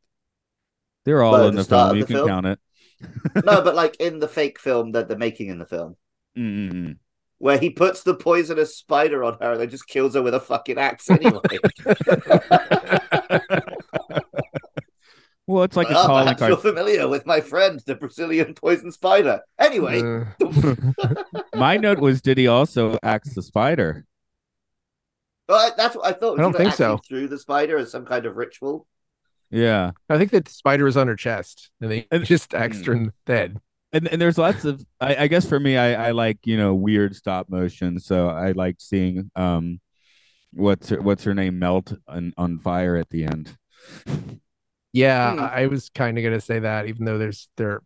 They're 1.05 1.23
all 1.23 1.31
Well, 1.31 1.47
in 1.47 1.55
the 1.55 1.63
the 1.63 1.69
film. 1.69 1.95
You 1.95 2.01
the 2.01 2.07
can 2.07 2.15
film? 2.17 2.27
count 2.27 2.45
it. 2.47 2.59
No, 3.45 3.61
but 3.63 3.73
like 3.75 3.95
in 4.01 4.19
the 4.19 4.27
fake 4.27 4.59
film 4.59 4.91
that 4.91 5.07
they're 5.07 5.17
making 5.17 5.47
in 5.47 5.57
the 5.59 5.65
film, 5.65 5.95
Mm-mm. 6.37 6.97
Where 7.39 7.57
he 7.57 7.69
puts 7.69 8.03
the 8.03 8.15
poisonous 8.15 8.75
spider 8.75 9.23
on 9.23 9.37
her 9.41 9.51
and 9.53 9.61
then 9.61 9.69
just 9.69 9.87
kills 9.87 10.15
her 10.15 10.21
with 10.21 10.33
a 10.33 10.39
fucking 10.39 10.77
axe 10.77 11.09
anyway. 11.09 11.41
Well, 15.49 15.63
it's 15.63 15.77
like 15.77 15.89
a 15.89 15.97
oh, 15.97 16.05
calling 16.05 16.23
perhaps 16.25 16.41
you're 16.41 16.57
familiar 16.57 17.07
with 17.07 17.25
my 17.25 17.39
friend, 17.39 17.81
the 17.85 17.95
Brazilian 17.95 18.53
poison 18.53 18.91
spider. 18.91 19.39
Anyway, 19.57 20.01
Uh, 20.01 20.75
My 21.55 21.77
note 21.77 21.99
was, 21.99 22.21
did 22.21 22.37
he 22.37 22.47
also 22.47 22.99
axe 23.01 23.33
the 23.33 23.41
spider? 23.41 24.03
well, 25.47 25.73
that's 25.77 25.95
what 25.95 26.05
I 26.05 26.11
thought. 26.11 26.37
I 26.37 26.41
don't 26.41 26.51
he 26.51 26.57
think 26.57 26.71
actually 26.71 26.97
so. 26.97 26.99
Through 27.07 27.29
the 27.29 27.39
spider 27.39 27.77
as 27.77 27.91
some 27.91 28.05
kind 28.05 28.25
of 28.25 28.35
ritual. 28.35 28.87
Yeah. 29.49 29.91
I 30.09 30.17
think 30.17 30.31
that 30.31 30.43
the 30.43 30.51
spider 30.51 30.85
is 30.85 30.97
on 30.97 31.07
her 31.07 31.15
chest, 31.15 31.71
and 31.79 31.89
they 31.89 32.07
And- 32.11 32.25
just 32.25 32.53
axed 32.53 32.85
her 32.85 32.91
in 32.91 33.13
the 33.25 33.33
head. 33.33 33.61
And, 33.93 34.07
and 34.09 34.21
there's 34.21 34.37
lots 34.37 34.65
of 34.65 34.83
I, 34.99 35.15
I 35.15 35.27
guess 35.27 35.47
for 35.47 35.59
me 35.59 35.77
I, 35.77 36.09
I 36.09 36.11
like 36.11 36.39
you 36.45 36.57
know 36.57 36.75
weird 36.75 37.15
stop 37.15 37.49
motion 37.49 37.99
so 37.99 38.27
I 38.29 38.51
like 38.51 38.75
seeing 38.79 39.31
um 39.35 39.79
what's 40.53 40.89
her, 40.89 41.01
what's 41.01 41.23
her 41.25 41.35
name 41.35 41.59
melt 41.59 41.93
on, 42.07 42.33
on 42.37 42.59
fire 42.59 42.97
at 42.97 43.09
the 43.09 43.25
end 43.25 43.57
Yeah, 44.93 45.33
Hmm. 45.35 45.37
I 45.37 45.63
I 45.63 45.67
was 45.67 45.89
kind 45.89 46.17
of 46.17 46.23
gonna 46.23 46.41
say 46.41 46.59
that, 46.59 46.87
even 46.87 47.05
though 47.05 47.17
there's 47.17 47.49
there. 47.57 47.81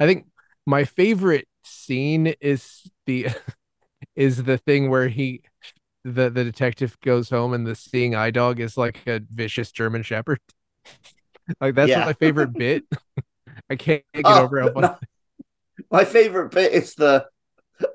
I 0.00 0.06
think 0.06 0.26
my 0.66 0.84
favorite 0.84 1.48
scene 1.64 2.28
is 2.40 2.82
the 3.06 3.28
is 4.16 4.44
the 4.44 4.58
thing 4.58 4.90
where 4.90 5.08
he 5.08 5.42
the 6.04 6.30
the 6.30 6.44
detective 6.44 6.98
goes 7.02 7.30
home 7.30 7.54
and 7.54 7.66
the 7.66 7.76
seeing 7.76 8.14
eye 8.16 8.30
dog 8.32 8.60
is 8.60 8.76
like 8.78 9.06
a 9.08 9.20
vicious 9.30 9.72
German 9.72 10.02
Shepherd. 10.04 10.40
Like 11.60 11.74
that's 11.74 11.94
Yeah. 11.94 12.04
my 12.04 12.12
favorite 12.14 12.56
bit. 12.56 12.84
I 13.70 13.76
can't 13.76 14.04
get 14.14 14.36
Oh, 14.36 14.38
over 14.38 14.60
how 14.60 14.68
funny. 14.70 14.90
No. 15.90 15.98
My 15.98 16.04
favorite 16.04 16.50
bit 16.50 16.72
is 16.72 16.94
the 16.94 17.26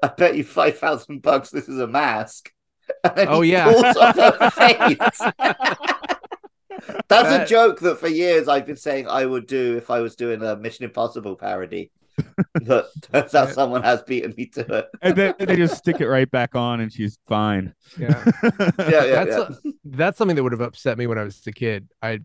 I 0.04 0.08
bet 0.08 0.36
you 0.36 0.44
five 0.44 0.78
thousand 0.80 1.22
bucks 1.22 1.50
this 1.50 1.70
is 1.70 1.80
a 1.80 1.88
mask. 1.88 2.52
And 3.04 3.30
Oh, 3.30 3.42
yeah. 3.42 3.66
pulls 3.72 3.98
off 3.98 4.16
her 4.16 4.50
face. 4.52 5.22
That's 7.08 7.30
a 7.32 7.46
joke 7.46 7.80
that 7.80 8.00
for 8.00 8.08
years 8.08 8.48
I've 8.48 8.66
been 8.66 8.76
saying 8.76 9.08
I 9.08 9.26
would 9.26 9.48
do 9.48 9.78
if 9.78 9.90
I 9.90 10.02
was 10.02 10.16
doing 10.16 10.42
a 10.44 10.56
Mission 10.56 10.86
Impossible 10.86 11.36
parody. 11.36 11.92
But 12.66 12.90
turns 13.12 13.36
out 13.36 13.50
someone 13.50 13.84
has 13.84 14.02
beaten 14.04 14.34
me 14.38 14.46
to 14.48 14.62
it. 14.80 14.88
and 15.02 15.16
then 15.16 15.34
they 15.40 15.56
just 15.58 15.78
stick 15.78 16.00
it 16.00 16.08
right 16.08 16.30
back 16.30 16.56
on 16.56 16.80
and 16.80 16.92
she's 16.92 17.18
fine 17.28 17.74
Yeah, 18.00 18.24
Yeah, 18.44 18.70
yeah, 18.80 19.26
that's 19.26 19.38
yeah. 19.38 19.48
a- 19.66 19.72
that's 19.84 20.18
something 20.18 20.36
that 20.36 20.44
would 20.44 20.52
have 20.54 20.62
upset 20.62 20.98
me 20.98 21.08
when 21.08 21.18
I 21.18 21.24
was 21.24 21.42
a 21.48 21.52
kid. 21.52 21.90
I 22.02 22.20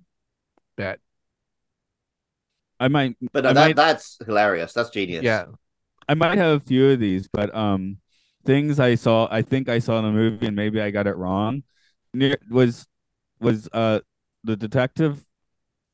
bet. 0.76 1.00
I 2.80 2.88
might 2.88 3.14
But 3.32 3.44
no, 3.44 3.50
I 3.50 3.52
that, 3.52 3.66
might- 3.68 3.76
that's 3.76 4.18
hilarious. 4.26 4.72
That's 4.72 4.90
genius. 4.90 5.22
Yeah, 5.22 5.44
I 6.08 6.14
might 6.14 6.38
have 6.38 6.56
a 6.56 6.64
few 6.64 6.90
of 6.90 6.98
these, 6.98 7.28
but 7.28 7.54
um, 7.54 7.98
things 8.44 8.80
I 8.80 8.94
saw, 8.96 9.28
I 9.30 9.42
think 9.42 9.68
I 9.68 9.78
saw 9.78 9.98
in 9.98 10.06
a 10.06 10.10
movie, 10.10 10.46
and 10.46 10.56
maybe 10.56 10.80
I 10.80 10.90
got 10.90 11.06
it 11.06 11.16
wrong. 11.16 11.62
Near, 12.14 12.36
was 12.50 12.86
was 13.38 13.68
uh 13.72 14.00
the 14.44 14.56
detective 14.56 15.24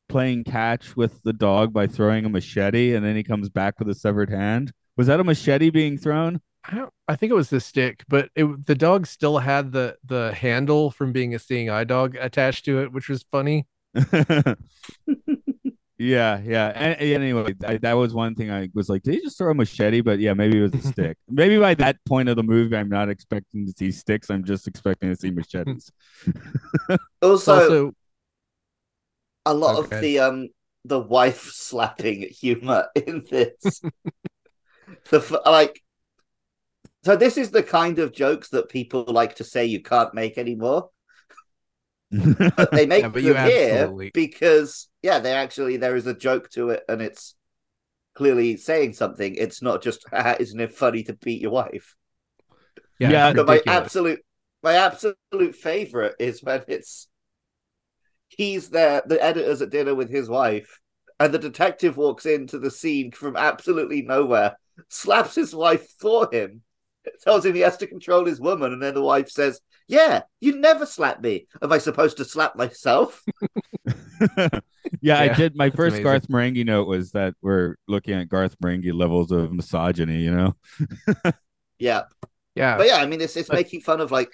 playing 0.09 0.45
catch 0.45 0.97
with 0.97 1.21
the 1.25 1.33
dog 1.33 1.73
by 1.73 1.87
throwing 1.89 2.25
a 2.25 2.29
machete, 2.29 2.95
and 2.95 3.05
then 3.05 3.17
he 3.17 3.23
comes 3.25 3.49
back 3.49 3.79
with 3.79 3.89
a 3.89 3.95
severed 3.95 4.31
hand. 4.31 4.73
Was 4.97 5.09
that 5.09 5.19
a 5.21 5.25
machete 5.25 5.71
being 5.71 5.99
thrown? 5.99 6.41
I 6.65 6.77
don't. 6.77 6.93
I 7.09 7.17
think 7.17 7.31
it 7.31 7.35
was 7.37 7.51
the 7.51 7.61
stick, 7.61 8.05
but 8.09 8.31
it 8.37 8.65
the 8.67 8.75
dog 8.77 9.07
still 9.07 9.39
had 9.39 9.73
the 9.73 9.97
the 10.05 10.33
handle 10.33 10.91
from 10.91 11.13
being 11.13 11.35
a 11.35 11.39
seeing 11.39 11.69
eye 11.69 11.85
dog 11.85 12.17
attached 12.19 12.65
to 12.67 12.81
it, 12.83 12.93
which 12.93 13.09
was 13.09 13.25
funny. 13.31 13.67
yeah, 15.99 16.41
yeah. 16.45 16.73
And, 16.75 17.01
anyway, 17.01 17.55
I, 17.65 17.79
that 17.79 17.95
was 17.95 18.13
one 18.15 18.35
thing 18.35 18.51
I 18.51 18.69
was 18.75 18.89
like, 18.89 19.03
did 19.03 19.15
he 19.15 19.21
just 19.23 19.39
throw 19.39 19.51
a 19.51 19.55
machete? 19.55 20.01
But 20.03 20.19
yeah, 20.19 20.35
maybe 20.35 20.59
it 20.59 20.63
was 20.63 20.75
a 20.75 20.93
stick. 20.93 21.17
maybe 21.29 21.59
by 21.59 21.75
that 21.75 21.97
point 22.05 22.29
of 22.29 22.37
the 22.37 22.43
movie, 22.43 22.77
I'm 22.77 22.89
not 22.89 23.09
expecting 23.09 23.67
to 23.67 23.73
see 23.77 23.91
sticks. 23.93 24.31
I'm 24.31 24.45
just 24.45 24.67
expecting 24.69 25.09
to 25.11 25.17
see 25.17 25.31
machetes. 25.31 25.91
Also, 27.23 27.55
also, 27.55 27.93
a 29.47 29.55
lot 29.55 29.77
Okay. 29.79 29.97
of 29.97 30.03
the 30.03 30.19
um 30.21 30.49
the 30.85 31.01
wife 31.01 31.51
slapping 31.53 32.23
humor 32.31 32.89
in 32.95 33.25
this. 33.31 33.81
the 35.11 35.41
like, 35.47 35.81
so 37.05 37.17
this 37.17 37.37
is 37.37 37.51
the 37.51 37.63
kind 37.63 37.99
of 37.99 38.13
jokes 38.13 38.51
that 38.51 38.69
people 38.69 39.05
like 39.09 39.37
to 39.37 39.45
say 39.45 39.65
you 39.65 39.81
can't 39.83 40.15
make 40.15 40.37
anymore. 40.39 40.91
But 42.11 42.71
they 42.73 42.87
make 42.87 43.03
Yeah, 43.03 43.09
but 43.09 43.23
you 43.23 43.33
them 43.35 43.51
here 43.51 43.75
absolutely- 43.81 44.11
because 44.15 44.89
yeah, 45.07 45.21
they 45.21 45.33
actually 45.33 45.77
there 45.77 45.97
is 45.97 46.07
a 46.07 46.15
joke 46.15 46.51
to 46.51 46.71
it, 46.71 46.85
and 46.89 47.01
it's 47.01 47.37
clearly 48.15 48.57
saying 48.57 48.95
something. 48.95 49.35
It's 49.37 49.63
not 49.63 49.83
just 49.83 50.05
isn't 50.41 50.61
it 50.61 50.75
funny 50.75 51.05
to 51.05 51.15
beat 51.15 51.43
your 51.43 51.53
wife? 51.53 51.95
yeah, 52.99 53.19
Yeah, 53.19 53.33
But 53.35 53.47
my 53.47 53.63
absolute 53.67 54.21
my 54.63 54.75
absolute 54.75 55.55
favorite 55.55 56.15
is 56.19 56.43
when 56.43 56.65
it's 56.69 57.09
he's 58.29 58.71
there, 58.71 59.03
the 59.07 59.23
editor's 59.23 59.63
at 59.63 59.71
dinner 59.71 59.95
with 59.95 60.11
his 60.11 60.29
wife, 60.29 60.81
and 61.19 61.33
the 61.33 61.39
detective 61.39 61.97
walks 61.97 62.27
into 62.27 62.59
the 62.59 62.71
scene 62.71 63.11
from 63.11 63.37
absolutely 63.37 64.03
nowhere, 64.03 64.57
slaps 64.89 65.35
his 65.35 65.55
wife 65.55 65.89
for 66.01 66.29
him, 66.33 66.63
tells 67.23 67.45
him 67.45 67.55
he 67.55 67.61
has 67.61 67.77
to 67.79 67.87
control 67.87 68.27
his 68.27 68.41
woman, 68.41 68.73
and 68.73 68.83
then 68.83 68.95
the 68.95 69.03
wife 69.03 69.31
says, 69.31 69.61
Yeah, 69.89 70.23
you 70.41 70.59
never 70.59 70.87
slap 70.87 71.21
me. 71.23 71.47
Am 71.63 71.73
I 71.73 71.79
supposed 71.79 72.19
to 72.19 72.25
slap 72.25 72.57
myself? 72.57 73.27
yeah, 75.01 75.19
I 75.21 75.29
did. 75.29 75.57
My 75.57 75.67
that's 75.69 75.77
first 75.77 75.95
amazing. 75.97 76.05
Garth 76.05 76.29
Marenghi 76.29 76.65
note 76.65 76.87
was 76.89 77.13
that 77.13 77.35
we're 77.43 77.77
looking 77.89 78.15
at 78.15 78.29
Garth 78.29 78.57
Marenghi 78.59 78.93
levels 78.93 79.31
of 79.31 79.53
misogyny. 79.53 80.21
You 80.23 80.31
know, 80.35 80.57
Yeah. 81.79 82.03
yeah, 82.55 82.77
But 82.77 82.87
yeah, 82.87 82.97
I 82.97 83.07
mean 83.07 83.21
it's 83.21 83.37
it's 83.37 83.49
But- 83.49 83.57
making 83.57 83.81
fun 83.83 84.01
of 84.01 84.11
like 84.11 84.31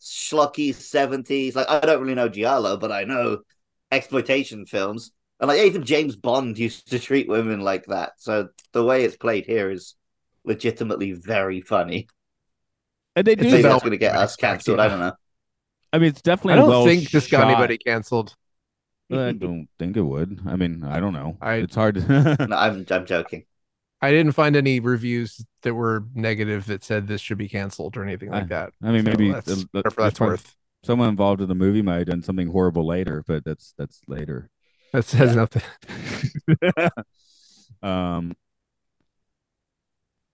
schlocky 0.00 0.74
seventies. 0.74 1.54
Like 1.56 1.68
I 1.68 1.80
don't 1.80 2.00
really 2.02 2.14
know 2.14 2.28
Giallo, 2.28 2.76
but 2.76 2.90
I 2.92 3.04
know 3.04 3.38
exploitation 3.90 4.66
films. 4.66 5.12
And 5.40 5.48
like 5.48 5.60
even 5.60 5.84
James 5.84 6.16
Bond 6.16 6.58
used 6.58 6.90
to 6.90 6.98
treat 6.98 7.28
women 7.28 7.60
like 7.60 7.86
that. 7.86 8.12
So 8.18 8.48
the 8.72 8.84
way 8.84 9.04
it's 9.04 9.16
played 9.16 9.44
here 9.46 9.70
is 9.70 9.94
legitimately 10.44 11.12
very 11.12 11.60
funny. 11.60 12.08
And 13.16 13.26
they 13.26 13.34
do. 13.34 13.44
Maybe 13.44 13.62
that's 13.62 13.82
going 13.82 13.90
to 13.90 13.96
get 13.98 14.14
I 14.16 14.22
us 14.22 14.36
cancelled. 14.36 14.80
I 14.80 14.88
don't 14.88 15.00
know. 15.00 15.12
I 15.92 15.98
mean, 15.98 16.08
it's 16.08 16.22
definitely 16.22 16.54
I 16.54 16.56
don't 16.56 16.68
well 16.70 16.84
think 16.86 17.10
this 17.10 17.28
got 17.28 17.46
anybody 17.48 17.76
canceled. 17.76 18.34
I 19.12 19.32
don't 19.38 19.68
think 19.78 19.96
it 19.96 20.02
would. 20.02 20.40
I 20.46 20.56
mean, 20.56 20.84
I 20.84 21.00
don't 21.00 21.12
know. 21.12 21.36
I- 21.40 21.54
it's 21.56 21.74
hard 21.74 21.96
to. 21.96 22.36
No, 22.48 22.56
I'm 22.56 22.86
I'm 22.90 23.06
joking. 23.06 23.44
I 24.00 24.10
didn't 24.10 24.32
find 24.32 24.56
any 24.56 24.80
reviews 24.80 25.44
that 25.62 25.74
were 25.74 26.04
negative 26.14 26.66
that 26.66 26.82
said 26.82 27.06
this 27.06 27.20
should 27.20 27.38
be 27.38 27.48
canceled 27.48 27.96
or 27.96 28.02
anything 28.02 28.30
like 28.30 28.44
I- 28.44 28.46
that. 28.46 28.72
I 28.82 28.90
mean, 28.90 29.04
So 29.04 29.10
maybe 29.10 29.30
that's, 29.32 29.46
the- 29.46 29.68
the- 29.72 29.94
that's 29.96 30.18
worth. 30.18 30.56
someone 30.84 31.08
involved 31.08 31.40
in 31.40 31.48
the 31.48 31.54
movie 31.54 31.82
might 31.82 31.98
have 31.98 32.06
done 32.06 32.22
something 32.22 32.48
horrible 32.48 32.84
later, 32.86 33.22
but 33.26 33.44
that's 33.44 33.74
that's 33.78 34.00
later. 34.08 34.50
That 34.92 35.04
says 35.04 35.34
nothing. 35.36 35.62
um, 37.82 38.34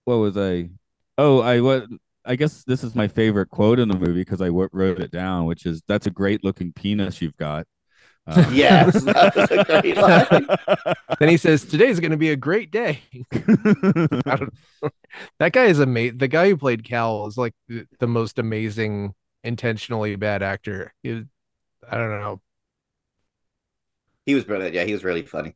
what 0.05 0.15
was 0.15 0.37
I? 0.37 0.69
Oh, 1.17 1.39
I 1.41 1.61
what? 1.61 1.85
I 2.25 2.35
guess 2.35 2.63
this 2.63 2.83
is 2.83 2.95
my 2.95 3.07
favorite 3.07 3.49
quote 3.49 3.79
in 3.79 3.87
the 3.87 3.97
movie 3.97 4.21
because 4.21 4.41
I 4.41 4.47
w- 4.47 4.69
wrote 4.73 4.99
it 4.99 5.11
down, 5.11 5.45
which 5.45 5.65
is 5.65 5.81
"That's 5.87 6.07
a 6.07 6.11
great 6.11 6.43
looking 6.43 6.73
penis 6.73 7.21
you've 7.21 7.37
got." 7.37 7.65
Uh, 8.29 8.49
Yes, 8.51 9.03
that 9.03 9.35
was 9.35 9.51
a 9.51 9.63
great 9.63 9.97
line. 9.97 10.47
Then 11.19 11.29
he 11.29 11.37
says, 11.37 11.65
"Today's 11.65 11.99
going 11.99 12.11
to 12.11 12.17
be 12.17 12.29
a 12.29 12.35
great 12.35 12.71
day." 12.71 12.99
I 13.33 14.35
don't. 14.35 14.53
That 15.39 15.51
guy 15.53 15.65
is 15.65 15.79
amazing. 15.79 16.17
The 16.19 16.27
guy 16.27 16.49
who 16.49 16.57
played 16.57 16.83
Cal 16.83 17.25
is 17.27 17.37
like 17.37 17.53
the, 17.67 17.85
the 17.99 18.07
most 18.07 18.39
amazing, 18.39 19.13
intentionally 19.43 20.15
bad 20.15 20.43
actor. 20.43 20.93
He 21.03 21.13
was- 21.13 21.25
I 21.91 21.97
don't 21.97 22.11
know. 22.11 22.41
He 24.25 24.35
was 24.35 24.43
brilliant. 24.43 24.75
Yeah, 24.75 24.83
he 24.83 24.93
was 24.93 25.03
really 25.03 25.23
funny. 25.23 25.55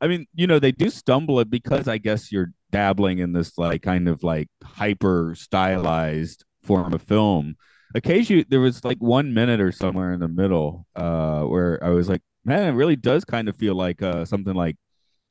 I 0.00 0.06
mean, 0.06 0.26
you 0.34 0.46
know, 0.46 0.58
they 0.58 0.70
do 0.72 0.90
stumble 0.90 1.40
it 1.40 1.50
because 1.50 1.88
I 1.88 1.98
guess 1.98 2.30
you're 2.30 2.52
dabbling 2.70 3.18
in 3.18 3.32
this 3.32 3.56
like 3.58 3.82
kind 3.82 4.08
of 4.08 4.22
like 4.22 4.48
hyper 4.62 5.34
stylized 5.36 6.44
form 6.62 6.92
of 6.92 7.02
film. 7.02 7.56
Occasionally, 7.94 8.44
there 8.48 8.60
was 8.60 8.84
like 8.84 8.98
one 8.98 9.32
minute 9.34 9.60
or 9.60 9.70
somewhere 9.72 10.12
in 10.12 10.20
the 10.20 10.28
middle 10.28 10.86
uh, 10.96 11.42
where 11.42 11.82
I 11.82 11.90
was 11.90 12.08
like, 12.08 12.22
man, 12.44 12.68
it 12.68 12.72
really 12.72 12.96
does 12.96 13.24
kind 13.24 13.48
of 13.48 13.56
feel 13.56 13.74
like 13.74 14.02
uh, 14.02 14.24
something 14.24 14.54
like 14.54 14.76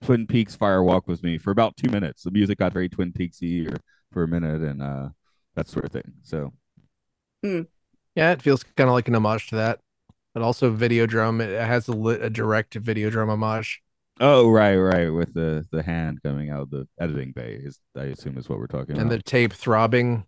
Twin 0.04 0.28
Peaks 0.28 0.56
Fire 0.56 0.84
Walk 0.84 1.08
with 1.08 1.24
Me 1.24 1.38
for 1.38 1.52
about 1.52 1.76
two 1.78 1.90
minutes. 1.90 2.24
The 2.24 2.32
music 2.32 2.60
got 2.60 2.74
very 2.74 2.90
Twin 2.90 3.12
Peaksy 3.12 3.72
or 3.72 3.78
for 4.12 4.24
a 4.24 4.28
minute 4.28 4.62
and 4.62 4.82
uh, 4.82 5.10
that 5.56 5.68
sort 5.68 5.86
of 5.86 5.92
thing. 5.92 6.14
So, 6.24 6.54
Yeah, 8.16 8.32
it 8.32 8.42
feels 8.42 8.64
kind 8.64 8.90
of 8.90 8.94
like 8.94 9.08
an 9.08 9.16
homage 9.16 9.48
to 9.50 9.56
that, 9.56 9.80
but 10.34 10.44
also 10.44 10.72
Videodrome. 10.76 11.42
It 11.42 11.60
has 11.60 11.88
a, 11.88 11.94
lit, 11.94 12.22
a 12.22 12.30
direct 12.30 12.82
Videodrome 12.82 13.30
homage. 13.30 13.82
oh 14.20 14.50
right, 14.50 14.76
right, 14.78 15.10
with 15.10 15.34
the 15.34 15.66
the 15.72 15.84
hand 15.84 16.22
coming 16.24 16.50
out 16.50 16.62
of 16.62 16.70
the 16.70 16.88
editing 17.00 17.32
bay 17.32 17.60
is 17.62 17.80
I 17.98 18.06
assume 18.06 18.38
is 18.38 18.48
what 18.48 18.60
we're 18.60 18.68
talking 18.68 18.92
and 18.92 19.02
about. 19.02 19.12
And 19.12 19.12
the 19.12 19.24
tape 19.24 19.54
throbbing. 19.54 20.26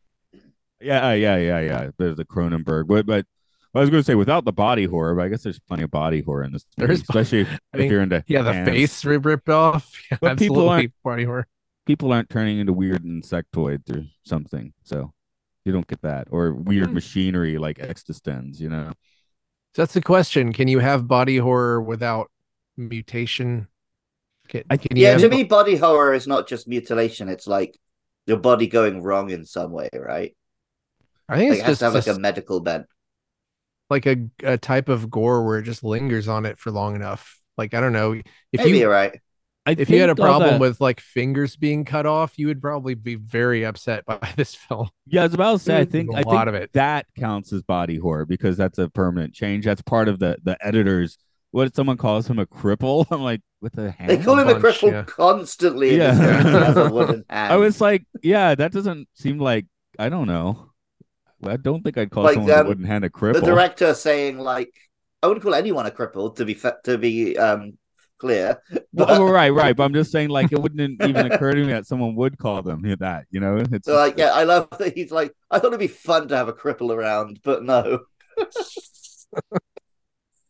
Yeah, 0.86 1.08
uh, 1.10 1.13
yeah, 1.13 1.38
yeah, 1.38 1.60
yeah. 1.62 1.89
There's 1.98 2.15
the 2.17 2.26
Cronenberg, 2.26 2.88
but 2.88 3.06
but 3.06 3.26
I 3.74 3.80
was 3.82 3.89
going 3.89 4.02
to 4.02 4.06
say 4.06 4.15
without 4.15 4.45
the 4.45 4.54
body 4.54 4.86
horror, 4.86 5.15
but 5.15 5.24
I 5.24 5.28
guess 5.30 5.43
there's 5.43 5.60
plenty 5.60 5.84
of 5.84 5.91
body 5.91 6.21
horror 6.21 6.43
in 6.43 6.54
this 6.54 6.65
There 6.78 6.88
movie, 6.88 7.02
especially 7.02 7.41
if, 7.41 7.60
I 7.74 7.78
if 7.80 7.91
you're 7.91 8.02
into 8.02 8.24
Yeah, 8.28 8.43
the 8.43 8.54
hands. 8.54 8.69
face 8.69 9.04
rip 9.06 9.26
ripped 9.26 9.50
off. 9.50 9.91
Yeah, 10.12 10.17
But 10.21 10.38
people 10.38 10.58
absolutely 10.58 10.71
aren't- 10.76 10.93
body 11.04 11.24
horror. 11.26 11.48
People 11.86 12.13
aren't 12.13 12.30
turning 12.30 12.58
into 12.60 12.74
weird 12.74 13.04
insectoids 13.04 13.95
or 13.95 14.06
something, 14.24 14.74
so 14.84 15.13
you 15.65 15.71
don't 15.71 15.86
get 15.88 16.02
that 16.04 16.28
or 16.32 16.54
weird 16.54 16.88
Hmm. 16.88 16.93
machinery 16.95 17.58
like 17.58 17.78
eXistenZ, 17.78 18.60
you 18.60 18.69
know. 18.69 18.91
So 19.76 19.82
that's 19.82 19.93
the 19.93 20.02
question. 20.02 20.54
Can 20.54 20.67
you 20.67 20.80
have 20.80 21.08
body 21.08 21.38
horror 21.38 21.82
without 21.82 22.32
mutation? 22.78 23.67
Can, 24.48 24.63
I- 24.69 24.78
can 24.78 24.95
Yeah, 24.95 25.12
have 25.12 25.21
to 25.21 25.30
me, 25.30 25.43
body 25.43 25.76
horror 25.76 26.13
is 26.13 26.28
not 26.28 26.48
just 26.48 26.67
mutilation. 26.67 27.30
It's 27.30 27.48
like 27.48 27.78
your 28.28 28.38
body 28.38 28.67
going 28.67 29.02
wrong 29.04 29.30
in 29.32 29.45
some 29.45 29.71
way, 29.71 29.89
right? 29.93 30.36
I 31.28 31.38
think 31.38 31.50
Like, 31.52 31.60
it's 31.60 31.64
it 31.64 31.66
has 31.66 31.72
just 31.72 31.80
to 31.80 31.86
have 31.86 31.94
like 31.96 32.06
just 32.06 32.18
a 32.18 32.22
medical 32.22 32.60
bed, 32.60 32.86
like 33.90 34.06
a, 34.06 34.18
a 34.44 34.58
type 34.58 34.90
of 34.90 35.10
gore 35.10 35.46
where 35.46 35.60
it 35.60 35.64
just 35.64 35.84
lingers 35.84 36.28
on 36.28 36.46
it 36.46 36.60
for 36.60 36.72
long 36.72 36.96
enough. 36.96 37.40
Like 37.58 37.74
I 37.74 37.82
don't 37.82 37.94
know. 37.94 38.14
If 38.14 38.26
Maybe 38.54 38.72
you 38.72 38.78
you're 38.78 38.90
right. 38.92 39.20
I 39.68 39.72
if 39.78 39.90
you 39.90 40.00
had 40.00 40.12
a 40.12 40.16
problem 40.16 40.52
that- 40.52 40.60
with 40.60 40.80
like 40.80 41.00
fingers 41.00 41.56
being 41.56 41.86
cut 41.86 42.06
off, 42.06 42.38
you 42.38 42.48
would 42.48 42.62
probably 42.62 42.94
be 42.94 43.16
very 43.16 43.66
upset 43.66 44.06
by 44.06 44.20
this 44.36 44.54
film. 44.54 44.90
yeah, 45.08 45.22
I 45.22 45.26
was 45.26 45.34
about 45.34 45.54
to 45.54 45.60
say, 45.60 45.78
I 45.80 45.86
think 45.86 46.12
a 46.12 46.18
I 46.18 46.22
lot 46.22 46.46
think 46.46 46.48
of 46.50 46.54
it. 46.62 46.74
that 46.74 47.08
counts 47.18 47.52
as 47.52 47.64
body 47.64 47.98
horror 47.98 48.26
because 48.26 48.58
that's 48.58 48.78
a 48.78 48.90
permanent 48.90 49.34
change. 49.34 49.66
That's 49.66 49.82
part 49.82 50.08
of 50.08 50.20
the 50.20 50.38
the 50.44 50.58
editors. 50.66 51.18
What 51.52 51.74
someone 51.76 51.96
calls 51.98 52.28
him 52.30 52.38
a 52.38 52.46
cripple. 52.46 53.08
I'm 53.12 53.22
like, 53.22 53.42
with 53.62 53.74
the 53.74 53.90
hand. 53.92 54.10
They 54.10 54.18
call 54.18 54.38
him 54.38 54.50
a 54.50 54.56
cripple 54.56 54.92
yeah. 54.92 55.04
constantly. 55.04 55.92
in 55.94 56.00
Yeah. 56.02 56.14
this 56.74 56.92
movie. 56.92 57.24
A 57.30 57.34
hand. 57.34 57.54
I 57.54 57.56
was 57.56 57.80
like, 57.82 58.06
yeah, 58.22 58.54
that 58.56 58.72
doesn't 58.74 59.08
seem 59.14 59.40
like 59.40 59.66
I 59.98 60.10
don't 60.10 60.28
know. 60.28 60.72
I 61.48 61.58
don't 61.58 61.84
think 61.84 61.98
I'd 61.98 62.12
call 62.12 62.24
Like, 62.24 62.30
someone 62.30 62.52
um, 62.52 62.66
a 62.66 62.68
wooden 62.68 62.86
hand 62.86 63.06
a 63.06 63.10
cripple. 63.10 63.34
the 63.34 63.42
director 63.42 63.94
saying 63.94 64.40
like, 64.40 64.72
I 65.24 65.28
wouldn't 65.28 65.44
call 65.44 65.56
anyone 65.56 65.86
a 65.86 65.92
cripple 65.92 66.36
to 66.36 66.46
be 66.46 66.54
fa- 66.54 66.78
to 66.86 66.98
be 66.98 67.38
um 67.38 67.78
clear. 68.18 68.62
Well, 68.94 69.08
But 69.08 69.10
well, 69.10 69.26
right, 69.26 69.50
right. 69.50 69.76
But 69.76 69.84
I'm 69.84 69.94
just 69.94 70.12
saying, 70.12 70.30
like, 70.30 70.52
it 70.52 70.60
wouldn't 70.62 71.02
even 71.02 71.26
occur 71.26 71.54
to 71.54 71.66
me 71.66 71.74
that 71.74 71.86
someone 71.86 72.16
would 72.16 72.38
call 72.38 72.62
them 72.64 72.82
that. 73.00 73.26
You 73.30 73.42
know, 73.42 73.58
it's 73.72 73.88
so, 73.88 73.96
like, 73.96 74.18
yeah, 74.18 74.32
I 74.32 74.44
love 74.44 74.70
that 74.80 74.96
he's 74.96 75.12
like, 75.12 75.34
I 75.52 75.60
thought 75.60 75.68
it'd 75.68 75.80
be 75.80 75.88
fun 75.88 76.30
to 76.30 76.38
have 76.38 76.48
a 76.48 76.54
cripple 76.54 76.96
around, 76.96 77.42
but 77.44 77.64
no. 77.64 78.00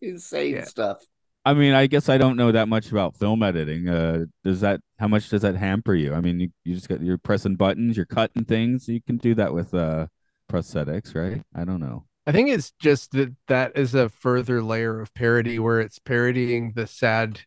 Insane 0.02 0.56
Yeah. 0.56 0.64
stuff. 0.64 1.04
I 1.46 1.54
mean, 1.54 1.74
I 1.74 1.86
guess 1.88 2.10
I 2.10 2.18
don't 2.18 2.38
know 2.38 2.52
that 2.52 2.68
much 2.70 2.90
about 2.92 3.16
film 3.18 3.44
editing. 3.44 3.88
Uh, 3.88 4.26
does 4.44 4.62
that 4.62 4.82
how 5.00 5.08
much 5.08 5.30
does 5.30 5.42
that 5.44 5.56
hamper 5.56 5.94
you? 5.96 6.14
I 6.14 6.22
mean, 6.22 6.40
you, 6.40 6.50
you 6.64 6.74
just 6.76 6.90
got 6.90 7.02
you're 7.02 7.18
pressing 7.20 7.56
buttons, 7.56 7.98
you're 7.98 8.06
cutting 8.08 8.46
things. 8.46 8.88
You 8.88 9.02
can 9.02 9.18
do 9.18 9.36
that 9.36 9.54
with 9.54 9.74
uh 9.74 10.08
prosthetics, 10.52 11.16
right? 11.16 11.42
I 11.54 11.66
don't 11.66 11.80
know. 11.80 12.06
I 12.28 12.32
think 12.32 12.50
it's 12.50 12.72
just 12.80 13.12
that 13.12 13.36
that 13.48 13.78
is 13.78 13.94
a 13.94 14.10
further 14.10 14.62
layer 14.64 15.00
of 15.00 15.14
parody 15.14 15.60
where 15.60 15.80
it's 15.80 16.00
parodying 16.00 16.72
the 16.76 16.88
sad 16.88 17.42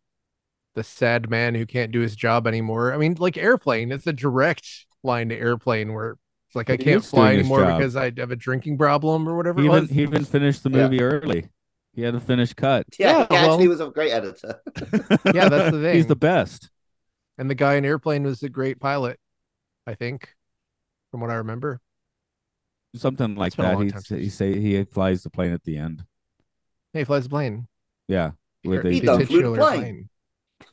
the 0.75 0.85
sad 0.85 1.29
man 1.29 1.57
who 1.57 1.67
can't 1.67 1.91
do 1.91 1.99
his 2.01 2.15
job 2.15 2.47
anymore. 2.47 2.93
I 2.95 2.99
mean, 2.99 3.17
like 3.19 3.37
airplane, 3.37 3.91
it's 3.91 4.07
a 4.07 4.13
direct 4.13 4.69
line 5.03 5.29
to 5.31 5.37
airplane 5.37 5.93
where 5.93 6.13
it's 6.47 6.55
like 6.55 6.71
I 6.71 6.77
can't 6.77 7.05
fly 7.05 7.33
anymore 7.35 7.61
job. 7.63 7.79
because 7.79 7.97
I 7.97 8.13
have 8.17 8.31
a 8.31 8.37
drinking 8.37 8.79
problem 8.79 9.29
or 9.29 9.37
whatever 9.37 9.61
He 9.61 9.67
it 9.67 9.71
even 9.73 9.89
he 9.89 10.03
even 10.03 10.25
finished 10.25 10.63
the 10.63 10.71
Yeah. 10.71 10.85
movie 10.85 11.03
early. 11.03 11.49
He 11.95 12.03
had 12.03 12.15
a 12.15 12.21
finished 12.21 12.55
cut. 12.55 12.87
Yeah, 12.97 13.11
Yeah, 13.19 13.27
he 13.31 13.37
actually 13.37 13.69
well- 13.69 13.79
was 13.79 13.81
a 13.81 13.91
great 13.91 14.13
editor. 14.13 14.61
Yeah, 15.35 15.49
that's 15.49 15.73
the 15.75 15.81
thing. 15.83 15.97
He's 15.97 16.07
the 16.07 16.15
best. 16.15 16.71
And 17.39 17.51
the 17.51 17.57
guy 17.57 17.75
in 17.75 17.85
airplane 17.85 18.23
was 18.23 18.43
a 18.45 18.49
great 18.49 18.79
pilot, 18.79 19.19
I 19.87 19.95
think, 19.95 20.29
from 21.11 21.21
what 21.21 21.31
I 21.31 21.35
remember. 21.37 21.81
Something 22.99 23.35
like 23.37 23.55
that. 23.57 23.79
He 23.79 23.91
say, 23.91 24.21
he 24.21 24.29
say 24.29 24.59
he 24.61 24.85
flies 24.85 25.23
the 25.23 25.31
plane 25.31 25.53
at 25.53 25.65
the 25.65 25.77
end. 25.79 26.05
Hey, 26.93 27.01
he 27.01 27.05
flies 27.05 27.27
a 27.27 27.29
plane. 27.29 27.67
Yeah, 28.09 28.33
with 28.65 28.85
Air- 28.85 28.91
a 28.91 28.93
He 28.93 29.01
done 29.01 29.25
flew 29.27 29.43
the 29.43 29.49
titular 29.49 29.59
plane. 29.59 30.09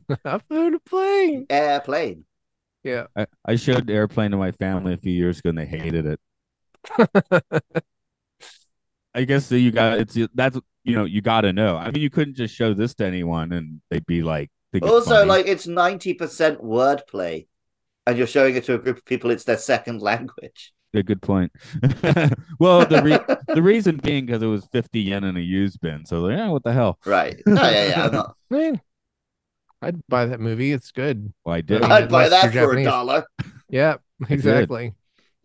I 0.26 0.38
flew 0.40 0.76
a 0.76 0.80
plane. 0.80 1.46
Airplane. 1.50 2.26
Yeah. 2.84 3.08
I, 3.16 3.26
I 3.44 3.56
showed 3.56 3.90
airplane 3.90 4.32
to 4.32 4.38
my 4.38 4.52
family 4.52 4.94
a 4.94 4.98
few 4.98 5.12
years 5.12 5.40
ago 5.40 5.50
and 5.50 5.58
they 5.58 5.66
hated 5.66 6.06
it. 6.06 6.20
I 9.16 9.24
guess 9.24 9.50
that 9.50 9.60
you 9.60 9.72
got 9.72 9.98
it's 10.00 10.18
that's 10.34 10.60
you 10.84 10.96
know 10.96 11.06
you 11.06 11.22
got 11.22 11.42
to 11.42 11.54
know. 11.54 11.78
I 11.78 11.90
mean, 11.92 12.04
you 12.04 12.10
couldn't 12.10 12.36
just 12.36 12.54
show 12.54 12.74
this 12.74 12.94
to 12.96 13.06
anyone 13.06 13.52
and 13.54 13.82
they'd 13.90 14.06
be 14.06 14.22
like. 14.22 14.52
think 14.72 14.84
it's 14.84 14.94
Also, 14.94 15.10
funny. 15.16 15.30
like 15.30 15.48
it's 15.48 15.66
ninety 15.68 16.14
percent 16.14 16.62
wordplay, 16.62 17.48
and 18.06 18.18
you're 18.18 18.28
showing 18.28 18.56
it 18.56 18.66
to 18.66 18.76
a 18.76 18.78
group 18.78 18.98
of 18.98 19.06
people. 19.06 19.32
It's 19.32 19.46
their 19.46 19.58
second 19.58 20.02
language. 20.12 20.74
A 20.98 21.04
good 21.04 21.22
point. 21.22 21.52
well, 22.60 22.86
the 22.86 23.02
re- 23.04 23.36
the 23.54 23.62
reason 23.62 23.98
being 23.98 24.26
because 24.26 24.42
it 24.42 24.48
was 24.48 24.66
fifty 24.72 25.02
yen 25.02 25.24
in 25.24 25.38
a 25.38 25.42
used 25.42 25.80
bin, 25.82 26.06
so 26.06 26.22
like, 26.22 26.38
yeah, 26.38 26.50
what 26.50 26.64
the 26.64 26.74
hell? 26.74 27.00
Right? 27.06 27.42
Oh, 27.48 27.54
yeah, 27.54 27.88
yeah. 27.88 28.06
I'm 28.06 28.12
not. 28.14 28.36
I 28.52 28.56
mean, 28.56 28.82
I'd 29.82 30.08
buy 30.08 30.26
that 30.28 30.40
movie. 30.40 30.72
It's 30.72 30.92
good. 30.92 31.34
Well, 31.44 31.56
I 31.56 31.62
did. 31.62 31.82
mean, 31.82 31.92
I'd 31.92 32.10
buy 32.10 32.30
that 32.30 32.54
you're 32.54 32.72
for 32.72 32.78
a 32.78 32.84
dollar. 32.84 33.26
Yeah, 33.70 33.96
exactly. 34.30 34.94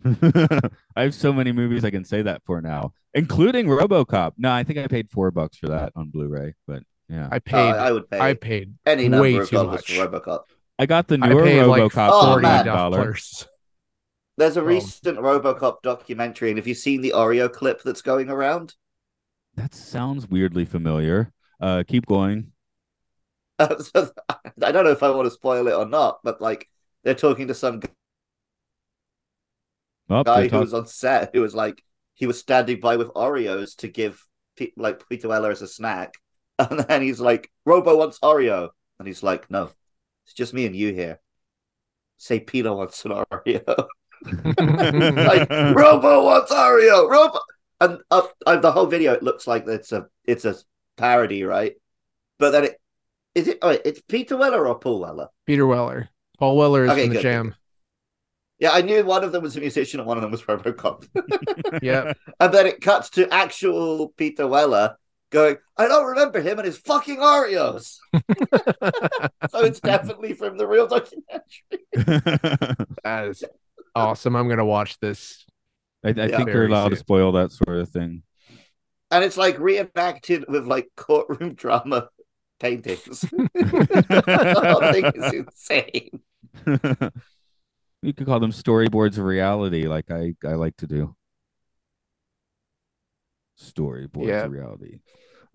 I 0.04 0.70
have 1.02 1.14
so 1.14 1.32
many 1.32 1.52
movies 1.52 1.84
I 1.84 1.90
can 1.90 2.04
say 2.04 2.22
that 2.22 2.42
for 2.46 2.60
now, 2.62 2.94
including 3.14 3.66
RoboCop. 3.66 4.32
No, 4.38 4.50
I 4.50 4.64
think 4.64 4.78
I 4.78 4.86
paid 4.86 5.10
four 5.10 5.30
bucks 5.30 5.58
for 5.58 5.68
that 5.68 5.92
on 5.94 6.08
Blu-ray, 6.08 6.54
but 6.66 6.82
yeah, 7.08 7.28
I 7.30 7.38
paid. 7.38 7.56
Oh, 7.56 7.76
I 7.76 7.92
would 7.92 8.08
pay 8.08 8.18
I 8.20 8.34
paid 8.34 8.74
any 8.86 9.08
way 9.10 9.32
number 9.34 9.42
of 9.42 9.50
too 9.50 9.64
much. 9.64 9.94
for 9.94 10.06
RoboCop. 10.06 10.40
I 10.78 10.86
got 10.86 11.08
the 11.08 11.18
I 11.20 11.28
newer 11.28 11.44
paid 11.44 11.62
like 11.64 11.82
RoboCop 11.82 12.08
Oh, 12.10 12.20
for 12.22 12.26
forty 12.32 12.42
man. 12.42 12.64
dollar. 12.64 12.98
dollars. 12.98 13.46
There's 14.40 14.56
a 14.56 14.62
Oh. 14.62 14.64
recent 14.64 15.18
RoboCop 15.18 15.82
documentary, 15.82 16.48
and 16.48 16.58
have 16.58 16.66
you 16.66 16.74
seen 16.74 17.02
the 17.02 17.12
Oreo 17.14 17.52
clip 17.52 17.82
that's 17.82 18.00
going 18.02 18.30
around? 18.30 18.74
That 19.54 19.74
sounds 19.74 20.26
weirdly 20.28 20.64
familiar. 20.64 21.32
Uh, 21.60 21.84
keep 21.86 22.06
going. 22.06 22.52
So, 23.60 24.10
I 24.28 24.72
don't 24.72 24.84
know 24.84 24.90
if 24.90 25.02
I 25.02 25.10
want 25.10 25.26
to 25.26 25.30
spoil 25.30 25.68
it 25.68 25.74
or 25.74 25.86
not, 25.86 26.20
but 26.24 26.40
like 26.40 26.68
they're 27.04 27.14
talking 27.14 27.48
to 27.48 27.54
some 27.54 27.80
Oh, 30.08 30.24
guy 30.24 30.42
they 30.42 30.48
who 30.48 30.58
was 30.58 30.74
on 30.74 30.86
set 30.86 31.30
who 31.34 31.40
was 31.40 31.54
like 31.54 31.82
he 32.14 32.26
was 32.26 32.38
standing 32.38 32.80
by 32.80 32.96
with 32.96 33.08
Oreos 33.08 33.76
to 33.76 33.88
give 33.88 34.26
pe- 34.56 34.72
like 34.76 35.08
Peter 35.08 35.28
Weller 35.28 35.50
as 35.50 35.62
a 35.62 35.68
snack, 35.68 36.14
And 36.58 36.80
then 36.80 37.02
he's 37.02 37.20
like, 37.20 37.50
Robo 37.64 37.96
wants 37.96 38.18
Oreo. 38.20 38.70
And 38.98 39.06
he's 39.08 39.22
like, 39.22 39.50
no, 39.50 39.70
it's 40.26 40.34
just 40.34 40.52
me 40.52 40.66
and 40.66 40.76
you 40.76 40.92
here. 40.92 41.20
Say 42.18 42.40
Peter 42.40 42.72
wants 42.72 43.04
an 43.04 43.12
Oreo. 43.12 43.86
like, 44.24 45.50
Robo 45.50 46.24
wants 46.24 46.52
Oreo. 46.52 47.08
Robo. 47.08 47.38
And 47.80 47.98
uh, 48.10 48.22
uh, 48.46 48.56
the 48.56 48.72
whole 48.72 48.86
video, 48.86 49.12
it 49.12 49.22
looks 49.22 49.46
like 49.46 49.66
it's 49.66 49.92
a 49.92 50.06
it's 50.24 50.44
a 50.44 50.54
parody, 50.98 51.44
right? 51.44 51.76
But 52.38 52.50
then 52.50 52.64
it 52.64 52.80
is 53.34 53.48
it. 53.48 53.58
Oh, 53.62 53.70
it's 53.70 54.02
Peter 54.02 54.36
Weller 54.36 54.66
or 54.66 54.78
Paul 54.78 55.00
Weller. 55.00 55.28
Peter 55.46 55.66
Weller. 55.66 56.10
Paul 56.38 56.56
Weller 56.56 56.84
is 56.84 56.90
Okay, 56.90 57.02
from 57.04 57.08
the 57.10 57.14
good, 57.16 57.22
Jam. 57.22 57.54
Yeah, 58.58 58.72
I 58.72 58.82
knew 58.82 59.02
one 59.04 59.24
of 59.24 59.32
them 59.32 59.42
was 59.42 59.56
a 59.56 59.60
musician 59.60 60.00
and 60.00 60.06
one 60.06 60.18
of 60.18 60.22
them 60.22 60.30
was 60.30 60.42
RoboCop. 60.42 61.08
Yeah. 61.82 62.12
and 62.38 62.52
then 62.52 62.66
it 62.66 62.82
cuts 62.82 63.08
to 63.10 63.32
actual 63.32 64.08
Peter 64.16 64.46
Weller 64.46 64.96
going, 65.30 65.56
I 65.78 65.88
don't 65.88 66.08
remember 66.08 66.42
him 66.42 66.58
and 66.58 66.66
his 66.66 66.76
fucking 66.76 67.18
Oreos. 67.18 67.96
so 69.50 69.60
it's 69.60 69.80
definitely 69.80 70.34
from 70.34 70.58
the 70.58 70.66
real 70.66 70.86
documentary. 70.86 71.44
that 73.02 73.28
is 73.28 73.44
awesome. 73.94 74.36
I'm 74.36 74.48
gonna 74.48 74.64
watch 74.64 74.98
this. 75.00 75.44
I, 76.04 76.10
I 76.10 76.28
Yeah. 76.28 76.28
think 76.28 76.52
you're 76.52 76.62
Very 76.62 76.66
allowed 76.66 76.90
to 76.90 76.96
spoil 76.96 77.32
that 77.32 77.52
sort 77.52 77.78
of 77.78 77.88
thing. 77.90 78.22
And 79.10 79.24
it's 79.24 79.36
like 79.36 79.58
reenacted 79.58 80.44
with 80.48 80.66
like 80.66 80.88
courtroom 80.96 81.54
drama 81.54 82.08
paintings. 82.60 83.26
the 83.54 84.62
whole 84.68 84.82
thing 84.92 85.10
is 85.14 85.32
insane. 85.32 86.20
you 88.02 88.12
could 88.14 88.26
call 88.26 88.40
them 88.40 88.52
storyboards 88.52 89.18
of 89.18 89.24
reality, 89.24 89.86
like 89.86 90.10
I, 90.10 90.34
I 90.44 90.54
like 90.54 90.76
to 90.78 90.86
do. 90.86 91.14
Storyboards 93.60 94.28
Yeah. 94.28 94.44
of 94.44 94.50
reality. 94.50 95.00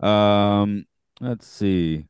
Um, 0.00 0.86
let's 1.20 1.46
see. 1.46 2.06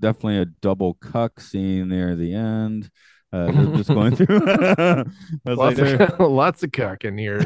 Definitely 0.00 0.38
a 0.38 0.44
double 0.46 0.94
cuck 0.94 1.40
scene 1.40 1.88
near 1.88 2.16
the 2.16 2.34
end. 2.34 2.90
Uh, 3.32 3.46
they're 3.52 3.76
just 3.76 3.88
going 3.88 4.14
through. 4.14 4.26
I 4.46 5.04
was 5.44 5.58
like, 5.58 5.78
Lots, 5.78 6.12
of, 6.12 6.20
lots 6.20 6.62
of 6.62 6.72
cuck 6.72 7.04
in 7.04 7.18
here. 7.18 7.40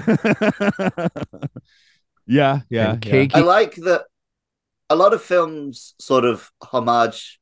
yeah, 2.27 2.61
yeah, 2.69 2.93
And 2.93 3.05
yeah. 3.05 3.27
I 3.33 3.41
like 3.41 3.75
that 3.77 4.05
a 4.89 4.97
lot 4.97 5.15
of 5.15 5.23
films 5.23 5.95
sort 5.99 6.25
of 6.25 6.51
homage 6.63 7.41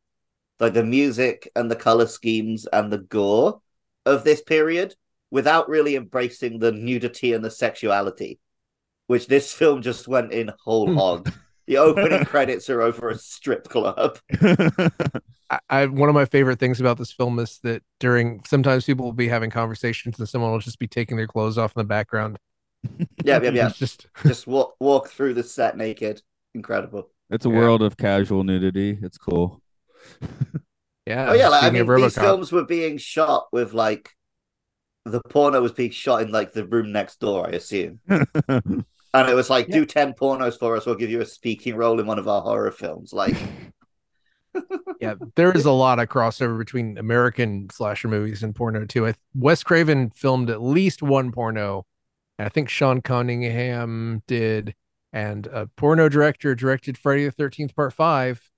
like 0.61 0.74
the 0.74 0.85
music 0.85 1.51
and 1.55 1.70
the 1.70 1.77
color 1.77 2.07
schemes 2.07 2.66
and 2.72 2.92
the 2.92 2.98
gore 2.98 3.61
of 4.05 4.24
this 4.24 4.42
period 4.42 4.94
without 5.31 5.68
really 5.68 5.94
embracing 5.94 6.59
the 6.59 6.72
nudity 6.72 7.33
and 7.33 7.44
the 7.44 7.51
sexuality, 7.51 8.38
which 9.07 9.27
this 9.27 9.53
film 9.53 9.83
just 9.83 10.09
went 10.09 10.33
in 10.33 10.51
whole 10.64 10.92
hog. 10.94 11.31
The 11.68 11.76
opening 11.78 12.24
credits 12.24 12.68
are 12.68 12.83
over 12.83 13.11
a 13.11 13.18
strip 13.18 13.68
club. 13.68 14.18
I, 15.50 15.59
I 15.70 15.87
one 15.87 16.09
of 16.09 16.14
my 16.14 16.24
favorite 16.24 16.59
things 16.59 16.81
about 16.81 16.98
this 16.98 17.12
film 17.12 17.38
is 17.38 17.59
that 17.62 17.83
during 18.00 18.42
sometimes 18.44 18.85
people 18.85 19.04
will 19.04 19.12
be 19.12 19.28
having 19.28 19.50
conversations 19.50 20.18
and 20.18 20.28
someone 20.28 20.50
will 20.50 20.59
just 20.59 20.78
be 20.78 20.88
taking 20.88 21.16
their 21.16 21.26
clothes 21.28 21.59
off 21.59 21.72
in 21.76 21.81
the 21.81 21.85
background. 21.85 22.38
Yeah, 23.24 23.40
yeah, 23.42 23.50
yeah. 23.50 23.68
Just 23.76 24.07
just 24.24 24.46
walk 24.46 24.76
walk 24.81 25.09
through 25.09 25.35
the 25.35 25.42
set 25.42 25.76
naked. 25.76 26.22
Incredible. 26.54 27.11
it's 27.31 27.44
a 27.46 27.48
Yeah. 27.48 27.57
world 27.57 27.83
of 27.83 27.96
casual 27.96 28.44
nudity. 28.44 28.98
It's 29.02 29.18
cool. 29.18 29.61
yeah. 31.07 31.31
Oh 31.31 31.35
yeah, 31.35 31.48
like, 31.48 31.64
I 31.64 31.70
mean, 31.70 31.88
of 31.88 31.96
these 31.96 32.14
films 32.14 32.52
were 32.52 32.64
being 32.64 32.98
shot 32.98 33.48
with 33.52 33.72
like 33.72 34.11
the 35.04 35.20
porno 35.28 35.61
was 35.61 35.72
being 35.72 35.90
shot 35.90 36.22
in 36.22 36.31
like 36.31 36.52
the 36.52 36.66
room 36.66 36.92
next 36.92 37.18
door, 37.20 37.46
I 37.48 37.52
assume. 37.52 38.00
And 39.14 39.28
it 39.28 39.34
was 39.34 39.48
like, 39.48 39.68
do 39.68 39.86
10 39.86 40.14
pornos 40.14 40.58
for 40.58 40.76
us, 40.76 40.84
we'll 40.84 40.94
give 40.94 41.10
you 41.10 41.20
a 41.20 41.26
speaking 41.26 41.76
role 41.76 41.98
in 41.98 42.06
one 42.06 42.18
of 42.18 42.28
our 42.28 42.42
horror 42.42 42.70
films. 42.70 43.12
Like, 43.12 43.36
yeah, 45.00 45.14
there 45.34 45.52
is 45.52 45.64
a 45.64 45.72
lot 45.72 45.98
of 45.98 46.08
crossover 46.08 46.58
between 46.58 46.98
American 46.98 47.68
slasher 47.70 48.08
movies 48.08 48.42
and 48.42 48.54
porno 48.54 48.84
too. 48.84 49.06
I, 49.06 49.14
Wes 49.34 49.62
Craven 49.62 50.10
filmed 50.10 50.50
at 50.50 50.62
least 50.62 51.02
one 51.02 51.32
porno. 51.32 51.86
and 52.38 52.46
I 52.46 52.48
think 52.48 52.68
Sean 52.68 53.00
Cunningham 53.00 54.22
did, 54.26 54.74
and 55.12 55.46
a 55.46 55.66
porno 55.76 56.08
director 56.08 56.54
directed 56.54 56.98
Friday 56.98 57.24
the 57.24 57.30
Thirteenth 57.30 57.74
Part 57.74 57.92
Five, 57.94 58.50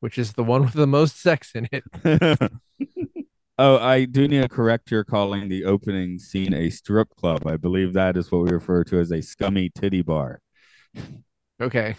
which 0.00 0.18
is 0.18 0.34
the 0.34 0.44
one 0.44 0.62
with 0.62 0.74
the 0.74 0.86
most 0.86 1.20
sex 1.20 1.52
in 1.54 1.68
it. 1.72 2.52
oh, 3.58 3.78
I 3.78 4.04
do 4.04 4.28
need 4.28 4.42
to 4.42 4.48
correct 4.48 4.90
your 4.90 5.04
calling 5.04 5.48
the 5.48 5.64
opening 5.64 6.18
scene 6.18 6.54
a 6.54 6.70
strip 6.70 7.14
club. 7.16 7.46
I 7.46 7.56
believe 7.56 7.92
that 7.94 8.16
is 8.16 8.30
what 8.30 8.42
we 8.42 8.50
refer 8.50 8.84
to 8.84 8.98
as 8.98 9.10
a 9.12 9.20
scummy 9.20 9.70
titty 9.70 10.02
bar. 10.02 10.40
Okay, 11.60 11.94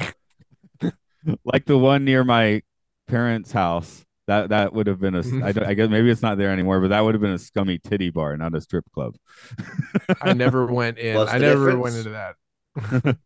like 1.45 1.65
the 1.65 1.77
one 1.77 2.05
near 2.05 2.23
my 2.23 2.61
parents' 3.07 3.51
house. 3.51 4.03
That 4.27 4.49
that 4.49 4.73
would 4.73 4.87
have 4.87 4.99
been 4.99 5.15
a. 5.15 5.19
I, 5.45 5.51
don't, 5.51 5.65
I 5.65 5.73
guess 5.75 5.89
maybe 5.89 6.09
it's 6.09 6.21
not 6.21 6.37
there 6.37 6.51
anymore, 6.51 6.81
but 6.81 6.89
that 6.89 7.01
would 7.01 7.13
have 7.13 7.21
been 7.21 7.31
a 7.31 7.39
scummy 7.39 7.77
titty 7.77 8.09
bar, 8.09 8.35
not 8.37 8.55
a 8.55 8.61
strip 8.61 8.85
club. 8.91 9.15
I 10.21 10.33
never 10.33 10.65
went 10.65 10.97
in. 10.97 11.15
What's 11.15 11.31
I 11.31 11.37
never 11.37 11.71
difference? 11.71 11.83
went 11.83 11.95
into 11.97 12.09
that. 12.09 13.17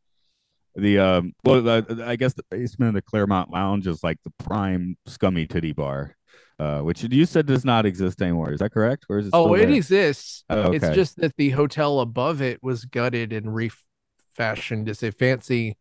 The 0.76 1.00
um, 1.00 1.34
well, 1.44 1.62
the, 1.62 2.04
I 2.06 2.16
guess 2.16 2.34
the 2.34 2.44
basement 2.50 2.90
of 2.90 2.96
the 2.96 3.02
Clermont 3.02 3.52
Lounge 3.52 3.88
is 3.88 4.04
like 4.04 4.18
the 4.24 4.32
prime 4.44 4.98
scummy 5.08 5.46
titty 5.46 5.74
bar, 5.74 6.16
uh, 6.60 6.80
which 6.82 7.04
you 7.04 7.26
said 7.26 7.46
does 7.46 7.64
not 7.66 7.86
exist 7.86 8.22
anymore. 8.22 8.52
Is 8.52 8.60
that 8.60 8.72
correct, 8.72 9.06
or 9.10 9.20
is 9.20 9.28
it? 9.28 9.34
Oh, 9.34 9.54
it 9.54 9.66
there? 9.68 9.76
exists. 9.76 10.44
Oh, 10.50 10.72
It's 10.72 10.90
just 10.90 11.18
that 11.18 11.36
the 11.38 11.52
hotel 11.52 12.00
above 12.00 12.42
it 12.42 12.62
was 12.62 12.86
gutted 12.86 13.34
and 13.34 13.54
refashioned 13.54 14.90
as 14.90 15.04
a 15.04 15.12
fancy 15.12 15.78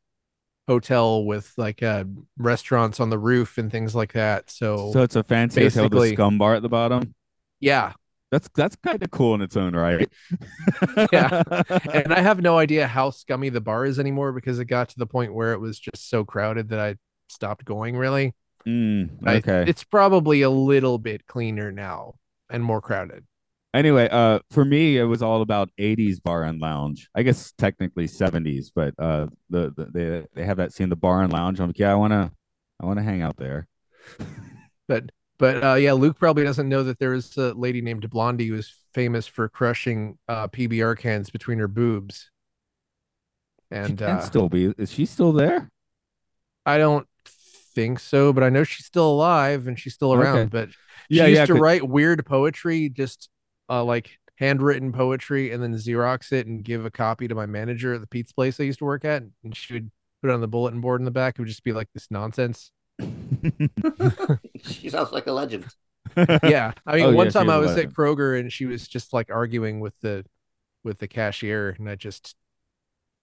hotel 0.67 1.25
with 1.25 1.53
like 1.57 1.83
uh, 1.83 2.05
restaurants 2.37 3.01
on 3.01 3.11
the 3.11 3.19
roof 3.19 3.59
and 3.59 3.73
things 3.73 3.95
like 3.95 4.13
that. 4.13 4.51
So, 4.51 4.91
So 4.93 5.03
it's 5.03 5.17
a 5.17 5.23
fancy 5.25 5.65
hotel, 5.65 5.85
with 5.89 5.95
a 5.95 6.09
scum 6.15 6.39
bar 6.39 6.55
at 6.55 6.63
the 6.63 6.69
bottom. 6.69 7.15
yeah, 7.59 7.95
That's 8.31 8.49
that's 8.55 8.77
kind 8.77 9.03
of 9.03 9.11
cool 9.11 9.35
in 9.35 9.41
its 9.41 9.57
own 9.57 9.75
right. 9.75 10.09
Yeah. 11.13 11.43
and 11.93 12.13
I 12.13 12.21
have 12.21 12.41
no 12.43 12.59
idea 12.59 12.87
how 12.87 13.11
scummy 13.11 13.49
the 13.49 13.61
bar 13.61 13.87
is 13.87 13.99
anymore 13.99 14.33
because 14.33 14.59
it 14.59 14.67
got 14.67 14.91
to 14.91 14.99
the 14.99 15.07
point 15.07 15.33
where 15.35 15.53
it 15.55 15.59
was 15.61 15.79
just 15.79 16.11
so 16.11 16.25
crowded 16.25 16.69
that 16.69 16.79
I 16.81 16.97
stopped 17.29 17.65
going. 17.65 17.97
Really, 17.97 18.35
Mm, 18.69 19.27
I- 19.27 19.37
okay. 19.37 19.65
it's 19.67 19.85
probably 19.85 20.43
a 20.43 20.51
little 20.51 20.99
bit 20.99 21.27
cleaner 21.27 21.73
now 21.73 22.17
and 22.51 22.63
more 22.63 22.81
crowded. 22.83 23.25
anyway, 23.75 24.09
uh, 24.11 24.41
for 24.51 24.65
me, 24.65 24.99
it 24.99 25.05
was 25.05 25.23
all 25.23 25.43
about 25.43 25.71
'80s 25.79 26.21
bar 26.21 26.45
and 26.45 26.61
lounge. 26.61 27.09
I 27.15 27.23
guess 27.23 27.53
technically 27.57 28.07
'70s, 28.07 28.71
but 28.75 28.95
uh, 28.99 29.29
the, 29.51 29.73
the 29.77 29.87
they 29.93 30.27
they 30.35 30.45
have 30.45 30.59
that 30.59 30.73
scene, 30.75 30.89
the 30.91 30.97
bar 30.97 31.23
and 31.23 31.33
lounge. 31.33 31.61
I'm 31.61 31.69
like, 31.69 31.79
yeah, 31.79 31.93
I 31.93 31.95
wanna 31.95 32.33
I 32.81 32.87
wanna 32.87 33.03
hang 33.03 33.23
out 33.23 33.37
there. 33.37 33.67
But 34.89 35.11
but 35.39 35.63
uh, 35.63 35.75
yeah, 35.75 35.93
Luke 35.93 36.19
probably 36.19 36.45
doesn't 36.45 36.69
know 36.69 36.83
that 36.85 36.99
there 36.99 37.15
is 37.15 37.37
a 37.37 37.53
lady 37.55 37.81
named 37.81 38.09
Blondie 38.11 38.49
who 38.49 38.55
is 38.55 38.75
famous 38.95 39.27
for 39.27 39.49
crushing 39.49 40.19
uh, 40.29 40.49
PBR 40.49 40.99
cans 40.99 41.31
between 41.31 41.59
her 41.59 41.69
boobs. 41.69 42.31
She 43.71 43.77
And 43.77 43.99
can 43.99 44.09
uh, 44.09 44.21
still 44.21 44.49
be. 44.49 44.75
Is 44.79 44.91
she 44.91 45.07
still 45.07 45.33
there? 45.33 45.69
I 46.67 46.79
don't 46.79 47.07
think 47.79 48.01
so, 48.01 48.33
but 48.33 48.43
I 48.43 48.49
know 48.49 48.65
she's 48.65 48.87
still 48.87 49.09
alive 49.11 49.67
and 49.69 49.79
she's 49.79 49.95
still 49.95 50.13
around. 50.13 50.39
Okay. 50.39 50.49
But 50.51 50.69
Yeah, 51.09 51.25
she 51.25 51.31
used 51.31 51.39
yeah, 51.41 51.47
to 51.47 51.53
could- 51.53 51.63
write 51.63 51.89
weird 51.89 52.25
poetry, 52.27 52.89
just 52.89 53.29
uh, 53.71 53.85
like 53.85 54.19
handwritten 54.37 54.93
poetry, 54.93 55.53
and 55.53 55.63
then 55.63 55.75
Xerox 55.75 56.33
it 56.33 56.47
and 56.47 56.65
give 56.65 56.85
a 56.85 56.91
copy 56.91 57.29
to 57.29 57.35
my 57.35 57.47
manager 57.47 57.95
at 57.95 58.01
the 58.01 58.07
pizza 58.07 58.35
place 58.35 58.59
I 58.59 58.65
used 58.65 58.79
to 58.81 58.85
work 58.85 59.05
at, 59.05 59.23
and 59.45 59.57
she 59.57 59.75
would 59.75 59.91
put 60.23 60.31
it 60.31 60.33
on 60.35 60.41
the 60.41 60.49
bulletin 60.49 60.81
board 60.81 61.01
in 61.01 61.05
the 61.05 61.11
back. 61.13 61.35
It 61.35 61.43
would 61.43 61.49
just 61.49 61.63
be 61.65 61.73
like 61.73 61.89
this 61.95 62.09
nonsense. 62.11 62.73
she 64.65 64.91
sounds 64.91 65.13
like 65.13 65.27
a 65.27 65.33
legend. 65.33 65.67
yeah 66.43 66.73
i 66.87 66.97
mean 66.97 67.05
Oh, 67.05 67.13
one 67.13 67.27
yeah, 67.27 67.33
time 67.33 67.51
I 67.51 67.59
was 67.59 67.77
at 67.77 67.91
kroger 67.93 68.41
and 68.41 68.51
she 68.51 68.65
was 68.65 68.89
just 68.89 69.13
like 69.13 69.31
arguing 69.31 69.79
with 69.79 69.93
the 70.01 70.25
with 70.83 70.99
the 70.99 71.07
cashier 71.07 71.77
and 71.79 71.89
i 71.89 71.97
just 71.97 72.35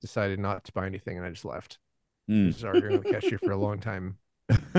decided 0.02 0.38
not 0.39 0.63
to 0.65 0.72
buy 0.72 0.86
anything 0.86 1.18
and 1.18 1.26
i 1.26 1.30
just 1.32 1.46
left 1.46 1.80
She 2.30 2.34
Mm. 2.36 2.46
was 2.46 2.56
just 2.56 2.65
arguing 2.65 2.98
with 3.00 3.08
the 3.08 3.13
cashier 3.13 3.39
for 3.39 3.52
a 3.52 3.58
long 3.58 3.80
time 3.80 4.18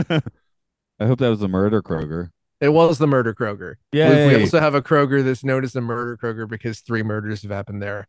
I 1.00 1.06
hope 1.06 1.18
that 1.18 1.28
was 1.28 1.40
the 1.40 1.48
murder 1.48 1.82
Kroger. 1.82 2.30
it 2.60 2.70
was 2.70 2.98
the 2.98 3.06
murder 3.06 3.34
kroger 3.34 3.74
Yeah. 3.92 4.26
we, 4.28 4.34
we 4.36 4.40
also 4.42 4.60
have 4.60 4.74
a 4.74 4.80
kroger 4.82 5.22
that's 5.24 5.44
known 5.44 5.62
as 5.64 5.72
the 5.72 5.80
murder 5.82 6.16
kroger 6.16 6.48
because 6.48 6.80
three 6.80 7.02
murders 7.02 7.42
have 7.42 7.50
happened 7.50 7.82
there 7.82 8.08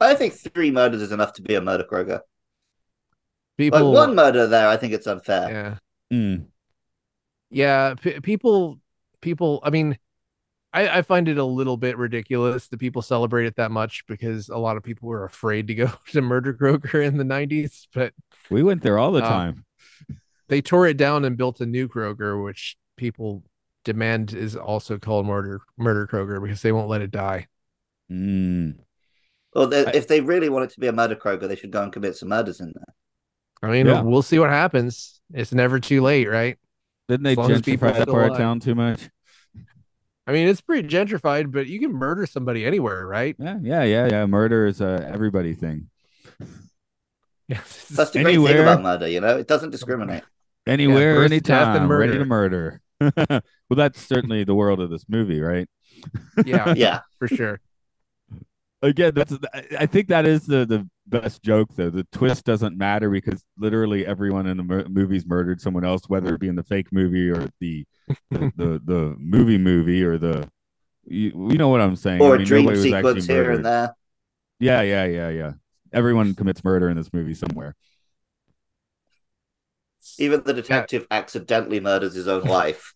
I 0.00 0.14
think 0.14 0.34
three 0.34 0.70
murders 0.70 1.02
is 1.02 1.12
enough 1.12 1.32
to 1.34 1.42
be 1.42 1.54
a 1.54 1.60
murder 1.60 1.84
Kroger. 1.84 2.20
people 3.58 3.90
Like 3.92 3.94
one 4.08 4.14
murder 4.14 4.46
there, 4.46 4.68
I 4.68 4.76
think 4.76 4.92
it's 4.92 5.06
unfair. 5.06 5.50
yeah 5.50 5.76
Mm. 6.16 6.46
yeah 7.50 7.94
p- 8.00 8.20
people 8.20 8.78
people 9.20 9.60
i 9.64 9.70
mean 9.70 9.98
I, 10.72 10.98
I 10.98 11.02
find 11.02 11.26
it 11.28 11.36
a 11.38 11.44
little 11.44 11.76
bit 11.76 11.96
ridiculous 11.98 12.68
that 12.68 12.78
people 12.78 13.02
celebrate 13.02 13.46
it 13.46 13.56
that 13.56 13.70
much 13.72 14.04
because 14.06 14.48
a 14.50 14.56
lot 14.58 14.76
of 14.76 14.82
people 14.84 15.08
were 15.08 15.24
afraid 15.24 15.66
to 15.68 15.74
go 15.74 15.90
to 16.12 16.22
murder 16.22 16.54
kroger 16.54 17.04
in 17.04 17.16
the 17.16 17.24
90s 17.24 17.88
but 17.92 18.12
We 18.50 18.62
went 18.62 18.82
there 18.82 18.98
all 18.98 19.10
the 19.12 19.24
Uh, 19.24 19.28
time. 19.28 19.64
They 20.48 20.60
tore 20.62 20.86
it 20.86 20.96
down 20.96 21.24
and 21.24 21.36
built 21.36 21.60
a 21.60 21.66
new 21.66 21.88
Kroger, 21.88 22.42
which 22.42 22.76
people 22.96 23.42
demand 23.84 24.32
is 24.32 24.56
also 24.56 24.98
called 24.98 25.26
murder 25.26 25.60
murder 25.76 26.06
Kroger 26.06 26.42
because 26.42 26.62
they 26.62 26.72
won't 26.72 26.88
let 26.88 27.02
it 27.02 27.10
die. 27.10 27.46
Mm. 28.10 28.76
Well, 29.54 29.66
they, 29.68 29.86
I- 29.86 29.90
if 29.90 30.08
they 30.08 30.20
really 30.20 30.48
want 30.48 30.64
it 30.64 30.74
to 30.74 30.80
be 30.80 30.86
a 30.86 30.92
murder 30.92 31.16
Kroger, 31.16 31.48
they 31.48 31.56
should 31.56 31.70
go 31.70 31.82
and 31.82 31.92
commit 31.92 32.16
some 32.16 32.28
murders 32.28 32.60
in 32.60 32.72
there. 32.74 32.94
I 33.62 33.72
mean, 33.72 33.86
Yeah. 33.86 34.02
we'll 34.02 34.22
see 34.22 34.38
what 34.38 34.50
happens. 34.50 35.20
It's 35.32 35.52
never 35.52 35.80
too 35.80 36.02
late, 36.02 36.28
right? 36.28 36.58
Didn't 37.08 37.24
they 37.24 37.32
As 37.32 37.38
long 37.38 37.50
gentrify 37.50 37.96
that 37.96 38.08
part 38.08 38.32
of 38.32 38.36
town 38.38 38.60
too 38.60 38.74
much? 38.74 39.08
I 40.26 40.32
mean, 40.32 40.48
it's 40.48 40.60
pretty 40.60 40.88
gentrified, 40.88 41.52
but 41.52 41.68
you 41.68 41.78
can 41.78 41.92
murder 41.92 42.26
somebody 42.26 42.66
anywhere, 42.66 43.06
right? 43.06 43.36
Yeah, 43.38 43.58
yeah, 43.62 43.84
yeah, 43.84 44.08
yeah. 44.10 44.26
Murder 44.26 44.66
is 44.66 44.80
a 44.80 45.08
everybody 45.12 45.54
thing. 45.54 45.88
Yeah. 47.48 47.60
That's 47.92 48.10
the 48.10 48.24
great 48.24 48.34
thing 48.44 48.58
about 48.58 48.82
murder, 48.82 49.06
you 49.06 49.20
know, 49.20 49.38
it 49.38 49.46
doesn't 49.46 49.70
discriminate. 49.70 50.24
Anywhere, 50.66 51.14
birth, 51.28 51.42
death, 51.44 51.68
and 51.68 51.76
anytime, 51.76 51.92
ready 51.92 52.18
to 52.18 52.24
murder. 52.24 52.80
murder. 53.00 53.42
well, 53.68 53.76
that's 53.76 54.00
certainly 54.00 54.44
the 54.44 54.54
world 54.54 54.80
of 54.80 54.90
this 54.90 55.04
movie, 55.08 55.40
right? 55.40 55.68
yeah, 56.44 56.72
Yeah. 56.76 57.00
for 57.18 57.28
sure. 57.28 57.60
Again, 58.82 59.12
that's 59.14 59.32
I- 59.54 59.66
I 59.80 59.86
think 59.86 60.08
that 60.08 60.26
is 60.26 60.46
the 60.46 60.66
the 60.66 60.86
best 61.06 61.42
joke 61.42 61.70
though. 61.74 61.90
The 61.90 62.04
twist 62.12 62.44
doesn't 62.44 62.76
matter 62.76 63.08
because 63.10 63.42
literally 63.56 64.04
everyone 64.06 64.46
in 64.46 64.56
the 64.58 64.62
mo- 64.62 64.84
movie's 64.88 65.24
murdered 65.26 65.60
someone 65.60 65.84
else, 65.84 66.02
whether 66.08 66.34
it 66.34 66.40
be 66.40 66.48
in 66.48 66.56
the 66.56 66.62
fake 66.62 66.92
movie 66.92 67.30
or 67.30 67.48
the 67.60 67.84
the 68.30 68.52
the, 68.56 68.80
the 68.84 69.16
movie 69.18 69.58
movie 69.58 70.02
or 70.04 70.18
the 70.18 70.48
you, 71.08 71.30
you 71.50 71.58
know 71.58 71.68
what 71.68 71.80
I'm 71.80 71.96
saying? 71.96 72.20
Or 72.20 72.32
I 72.32 72.34
a 72.34 72.38
mean, 72.38 72.46
dream 72.46 72.76
sequence 72.76 73.26
here 73.26 73.50
and 73.52 73.64
there. 73.64 73.94
Yeah, 74.58 74.82
yeah, 74.82 75.04
yeah, 75.04 75.28
yeah. 75.30 75.52
Everyone 75.92 76.34
commits 76.34 76.62
murder 76.64 76.88
in 76.90 76.96
this 76.96 77.12
movie 77.12 77.34
somewhere. 77.34 77.74
Even 80.18 80.42
the 80.44 80.54
detective 80.54 81.06
accidentally 81.10 81.80
murders 81.80 82.14
his 82.14 82.28
own 82.28 82.46
wife. 82.46 82.94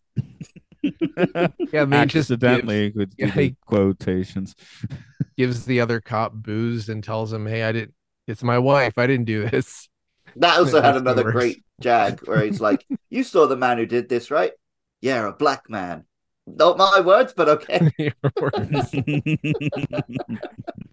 Yeah, 1.72 1.82
I 1.82 1.84
mean, 1.84 2.00
it 2.00 2.06
just 2.06 2.30
accidentally 2.30 2.90
with 2.94 3.12
yeah, 3.18 3.26
the 3.26 3.32
he- 3.42 3.56
quotations. 3.66 4.54
gives 5.36 5.64
the 5.66 5.80
other 5.80 6.00
cop 6.00 6.32
booze 6.32 6.88
and 6.88 7.04
tells 7.04 7.32
him, 7.32 7.46
"Hey, 7.46 7.62
I 7.62 7.72
didn't. 7.72 7.94
It's 8.26 8.42
my 8.42 8.58
wife. 8.58 8.96
I 8.98 9.06
didn't 9.06 9.26
do 9.26 9.48
this." 9.48 9.88
That 10.36 10.58
also 10.58 10.80
had 10.80 10.96
another 10.96 11.24
worse. 11.24 11.32
great 11.32 11.64
jag 11.80 12.20
where 12.26 12.44
he's 12.44 12.60
like, 12.60 12.86
You 13.10 13.24
saw 13.24 13.46
the 13.46 13.56
man 13.56 13.78
who 13.78 13.86
did 13.86 14.08
this, 14.08 14.30
right? 14.30 14.52
Yeah, 15.00 15.28
a 15.28 15.32
black 15.32 15.68
man. 15.70 16.04
Not 16.46 16.78
my 16.78 17.00
words, 17.00 17.32
but 17.36 17.48
okay. 17.48 17.86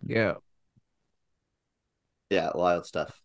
yeah, 0.06 0.36
Yeah, 2.30 2.52
wild 2.56 2.86
stuff. 2.86 3.22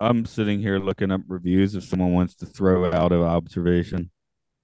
I'm 0.00 0.24
sitting 0.24 0.60
here 0.60 0.78
looking 0.78 1.10
up 1.10 1.20
reviews 1.28 1.74
if 1.74 1.84
someone 1.84 2.12
wants 2.12 2.34
to 2.36 2.46
throw 2.46 2.84
it 2.84 2.94
out 2.94 3.12
of 3.12 3.20
observation. 3.20 4.10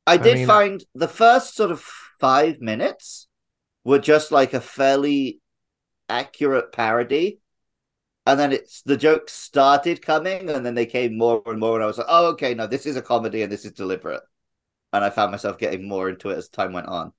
I 0.07 0.17
did 0.17 0.37
mean- 0.37 0.47
find 0.47 0.85
the 0.95 1.09
first 1.09 1.55
sort 1.55 1.71
of 1.71 1.81
five 2.19 2.61
minutes 2.61 3.29
were 3.85 3.99
just 3.99 4.33
like 4.33 4.55
a 4.55 4.61
fairly 4.61 5.41
accurate 6.09 6.73
parody. 6.73 7.41
And 8.29 8.41
then 8.41 8.53
it's 8.53 8.83
the 8.83 8.97
jokes 8.97 9.33
started 9.33 10.03
coming 10.03 10.51
and 10.51 10.67
then 10.67 10.75
they 10.75 10.87
came 10.87 11.17
more 11.17 11.43
and 11.47 11.61
more. 11.61 11.77
And 11.77 11.85
I 11.85 11.87
was 11.87 11.99
like, 11.99 12.09
oh, 12.09 12.31
okay, 12.31 12.55
no, 12.55 12.67
this 12.67 12.87
is 12.87 12.97
a 12.97 13.03
comedy 13.03 13.43
and 13.43 13.53
this 13.53 13.65
is 13.65 13.73
deliberate. 13.73 14.23
And 14.93 15.05
I 15.05 15.11
found 15.11 15.31
myself 15.31 15.59
getting 15.59 15.87
more 15.87 16.09
into 16.09 16.31
it 16.31 16.39
as 16.39 16.49
time 16.49 16.73
went 16.73 16.89
on. 16.89 17.13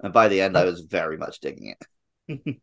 And 0.00 0.12
by 0.12 0.28
the 0.28 0.40
end, 0.40 0.56
I 0.56 0.64
was 0.64 0.80
very 0.80 1.16
much 1.16 1.38
digging 1.40 1.68
it. 1.68 1.86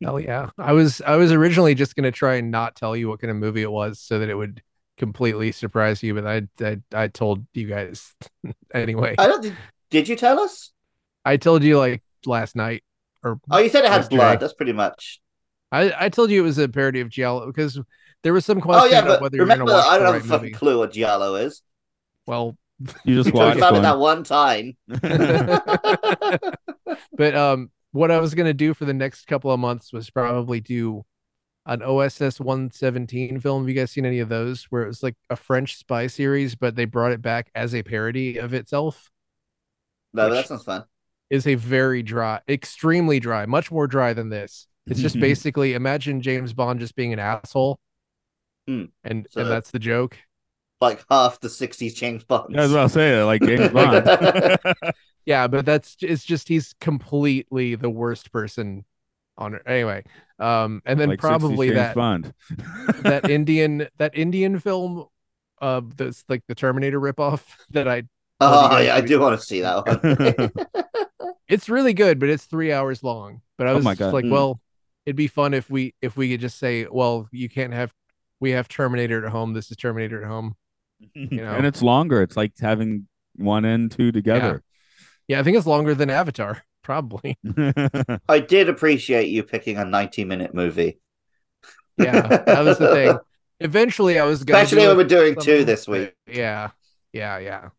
Hell 0.02 0.20
yeah. 0.20 0.50
I 0.58 0.74
was 0.74 1.02
I 1.02 1.16
was 1.16 1.32
originally 1.32 1.76
just 1.76 1.96
gonna 1.96 2.12
try 2.12 2.36
and 2.36 2.52
not 2.52 2.76
tell 2.76 2.96
you 2.96 3.10
what 3.10 3.20
kind 3.20 3.32
of 3.32 3.38
movie 3.38 3.62
it 3.62 3.72
was, 3.72 4.00
so 4.00 4.20
that 4.20 4.30
it 4.30 4.36
would 4.36 4.62
completely 4.98 5.52
surprise 5.52 6.02
you. 6.04 6.14
But 6.14 6.28
I 6.28 6.42
I, 6.64 6.78
I 6.94 7.08
told 7.08 7.46
you 7.54 7.68
guys 7.68 8.14
anyway. 8.74 9.16
I 9.18 9.28
don't. 9.28 9.42
Did, 9.42 9.56
did 9.90 10.08
you 10.10 10.16
tell 10.16 10.40
us? 10.40 10.72
I 11.26 11.38
told 11.38 11.64
you 11.64 11.78
like 11.78 12.02
last 12.26 12.56
night, 12.56 12.84
or 13.24 13.40
Oh, 13.50 13.58
you 13.58 13.70
said 13.70 13.86
it 13.86 13.92
had 13.92 13.98
Yesterday. 13.98 14.18
blood. 14.18 14.40
That's 14.40 14.54
pretty 14.54 14.74
much. 14.74 15.20
I 15.72 15.94
I 16.06 16.10
told 16.10 16.32
you 16.32 16.42
it 16.42 16.46
was 16.46 16.58
a 16.58 16.68
parody 16.70 17.02
of 17.02 17.10
Giallo 17.10 17.48
because 17.48 17.80
there 18.24 18.34
was 18.34 18.46
some 18.46 18.60
Oh 18.60 18.86
question 18.86 18.92
yeah, 18.92 19.02
of 19.02 19.08
but 19.08 19.22
whether 19.22 19.38
you're 19.38 19.46
gonna 19.46 19.66
remember, 19.66 19.74
watch 19.74 19.86
I 19.86 19.98
don't 19.98 20.06
right 20.06 20.14
have 20.14 20.24
a 20.24 20.28
fucking 20.28 20.48
movie. 20.48 20.54
clue 20.54 20.78
what 20.80 20.92
Giallo 20.94 21.36
is. 21.36 21.62
Well, 22.26 22.58
You 23.04 23.16
just 23.16 23.28
We 23.34 23.40
talked 23.40 23.56
watched 23.56 23.58
about 23.58 23.76
it 23.76 23.82
that 23.84 24.00
one 24.00 24.24
time. 24.24 24.78
but 27.18 27.36
um 27.36 27.70
what 27.98 28.12
I 28.12 28.20
was 28.20 28.34
gonna 28.36 28.54
do 28.54 28.74
for 28.74 28.86
the 28.86 28.94
next 28.94 29.26
couple 29.26 29.52
of 29.52 29.60
months 29.60 29.92
was 29.92 30.10
probably 30.10 30.60
do 30.60 31.04
an 31.66 31.82
OSS 31.82 32.40
117 32.40 33.40
film. 33.42 33.64
Have 33.64 33.70
you 33.70 33.76
guys 33.76 33.92
seen 33.92 34.06
any 34.06 34.20
of 34.20 34.30
those 34.30 34.66
where 34.66 34.84
it 34.84 34.88
was 34.88 35.04
like 35.04 35.16
a 35.30 35.36
French 35.36 35.76
spy 35.76 36.08
series, 36.08 36.56
but 36.56 36.76
they 36.76 36.86
brought 36.86 37.12
it 37.12 37.22
back 37.22 37.50
as 37.56 37.76
a 37.76 37.84
parody 37.84 38.38
of 38.38 38.54
itself? 38.54 39.10
No, 40.14 40.30
that 40.30 40.48
sounds 40.48 40.64
fun. 40.64 40.86
Is 41.30 41.46
a 41.46 41.56
very 41.56 42.04
dry, 42.04 42.40
extremely 42.48 43.20
dry, 43.20 43.46
much 43.46 43.70
more 43.70 43.88
dry 43.88 44.14
than 44.14 44.30
this. 44.30 44.68
It's 44.86 45.02
just 45.02 45.20
basically 45.20 45.74
imagine 45.74 46.22
James 46.22 46.54
Bond 46.54 46.80
just 46.80 46.96
being 46.96 47.12
an 47.12 47.20
asshole. 47.20 47.80
Hmm. 48.68 48.86
And 49.04 49.28
So- 49.30 49.42
and 49.42 49.52
that's 49.52 49.72
the 49.72 49.80
joke. 49.80 50.18
Like 50.80 51.04
half 51.10 51.40
the 51.40 51.48
'60s 51.48 51.96
James 51.96 52.24
Bond. 52.24 52.54
That's 52.54 52.72
what 52.72 52.80
I'll 52.82 52.90
say. 52.90 53.24
Like 53.24 53.42
James 53.42 53.70
Bond. 53.74 54.06
Yeah, 55.26 55.48
but 55.48 55.66
that's 55.66 55.98
it's 56.00 56.24
just 56.24 56.48
he's 56.48 56.74
completely 56.80 57.76
the 57.76 57.90
worst 57.90 58.32
person 58.32 58.86
on 59.38 59.56
it. 59.56 59.62
Anyway, 59.66 60.06
um, 60.40 60.82
and 60.86 60.98
then 60.98 61.10
like 61.10 61.20
probably 61.20 61.72
that 61.72 61.96
Bond. 61.96 62.34
that 63.02 63.30
Indian 63.30 63.88
that 63.98 64.18
Indian 64.18 64.58
film, 64.58 65.06
uh, 65.62 65.82
that's 65.98 66.24
like 66.30 66.44
the 66.48 66.56
Terminator 66.56 67.02
ripoff 67.02 67.42
that 67.72 67.90
I. 67.90 68.04
Oh, 68.40 68.70
Oh, 68.72 68.78
yeah, 68.78 68.96
I 68.96 69.02
do 69.02 69.20
want 69.20 69.38
to 69.38 69.46
see 69.46 69.60
that 69.62 69.86
one. 69.86 71.32
It's 71.50 71.68
really 71.68 71.94
good, 71.94 72.20
but 72.20 72.30
it's 72.30 72.46
three 72.46 72.72
hours 72.72 73.04
long. 73.04 73.42
But 73.58 73.68
I 73.68 73.72
Oh 73.72 73.76
was 73.78 73.84
my 73.86 73.92
just 73.94 74.00
God. 74.00 74.14
like, 74.14 74.26
Mm. 74.26 74.32
well, 74.32 74.62
it'd 75.06 75.16
be 75.18 75.28
fun 75.28 75.54
if 75.54 75.70
we 75.70 75.94
if 76.02 76.16
we 76.16 76.30
could 76.32 76.40
just 76.42 76.58
say, 76.58 76.88
well, 76.90 77.28
you 77.34 77.50
can't 77.50 77.74
have 77.74 77.94
we 78.40 78.52
have 78.52 78.68
Terminator 78.70 79.26
at 79.26 79.32
home. 79.32 79.54
This 79.54 79.72
is 79.72 79.78
Terminator 79.78 80.22
at 80.24 80.28
home. 80.30 80.56
know? 81.16 81.54
and 81.54 81.66
it's 81.66 81.82
longer. 81.82 82.22
It's 82.22 82.38
like 82.38 82.54
having 82.60 83.08
one 83.36 83.66
and 83.66 83.92
two 83.92 84.12
together. 84.12 84.64
Yeah, 85.28 85.40
I 85.40 85.44
think 85.44 85.58
it's 85.58 85.68
longer 85.68 85.94
than 85.94 86.10
Avatar, 86.10 86.64
probably. 86.84 87.38
I 88.30 88.40
did 88.40 88.70
appreciate 88.70 89.30
you 89.30 89.44
picking 89.44 89.78
a 89.78 89.84
90-minute 89.84 90.54
movie, 90.54 91.00
Yeah, 91.98 92.22
that 92.28 92.64
was 92.64 92.78
the 92.78 92.92
thing. 92.92 93.18
Eventually, 93.60 94.20
I 94.20 94.26
was 94.26 94.44
gonna 94.44 94.60
especially 94.64 94.84
do 94.84 94.88
when 94.90 94.98
we're 94.98 95.04
doing 95.04 95.36
two 95.36 95.66
this 95.66 95.88
week. 95.88 96.14
Yeah, 96.28 96.70
yeah, 97.12 97.40
yeah. 97.40 97.70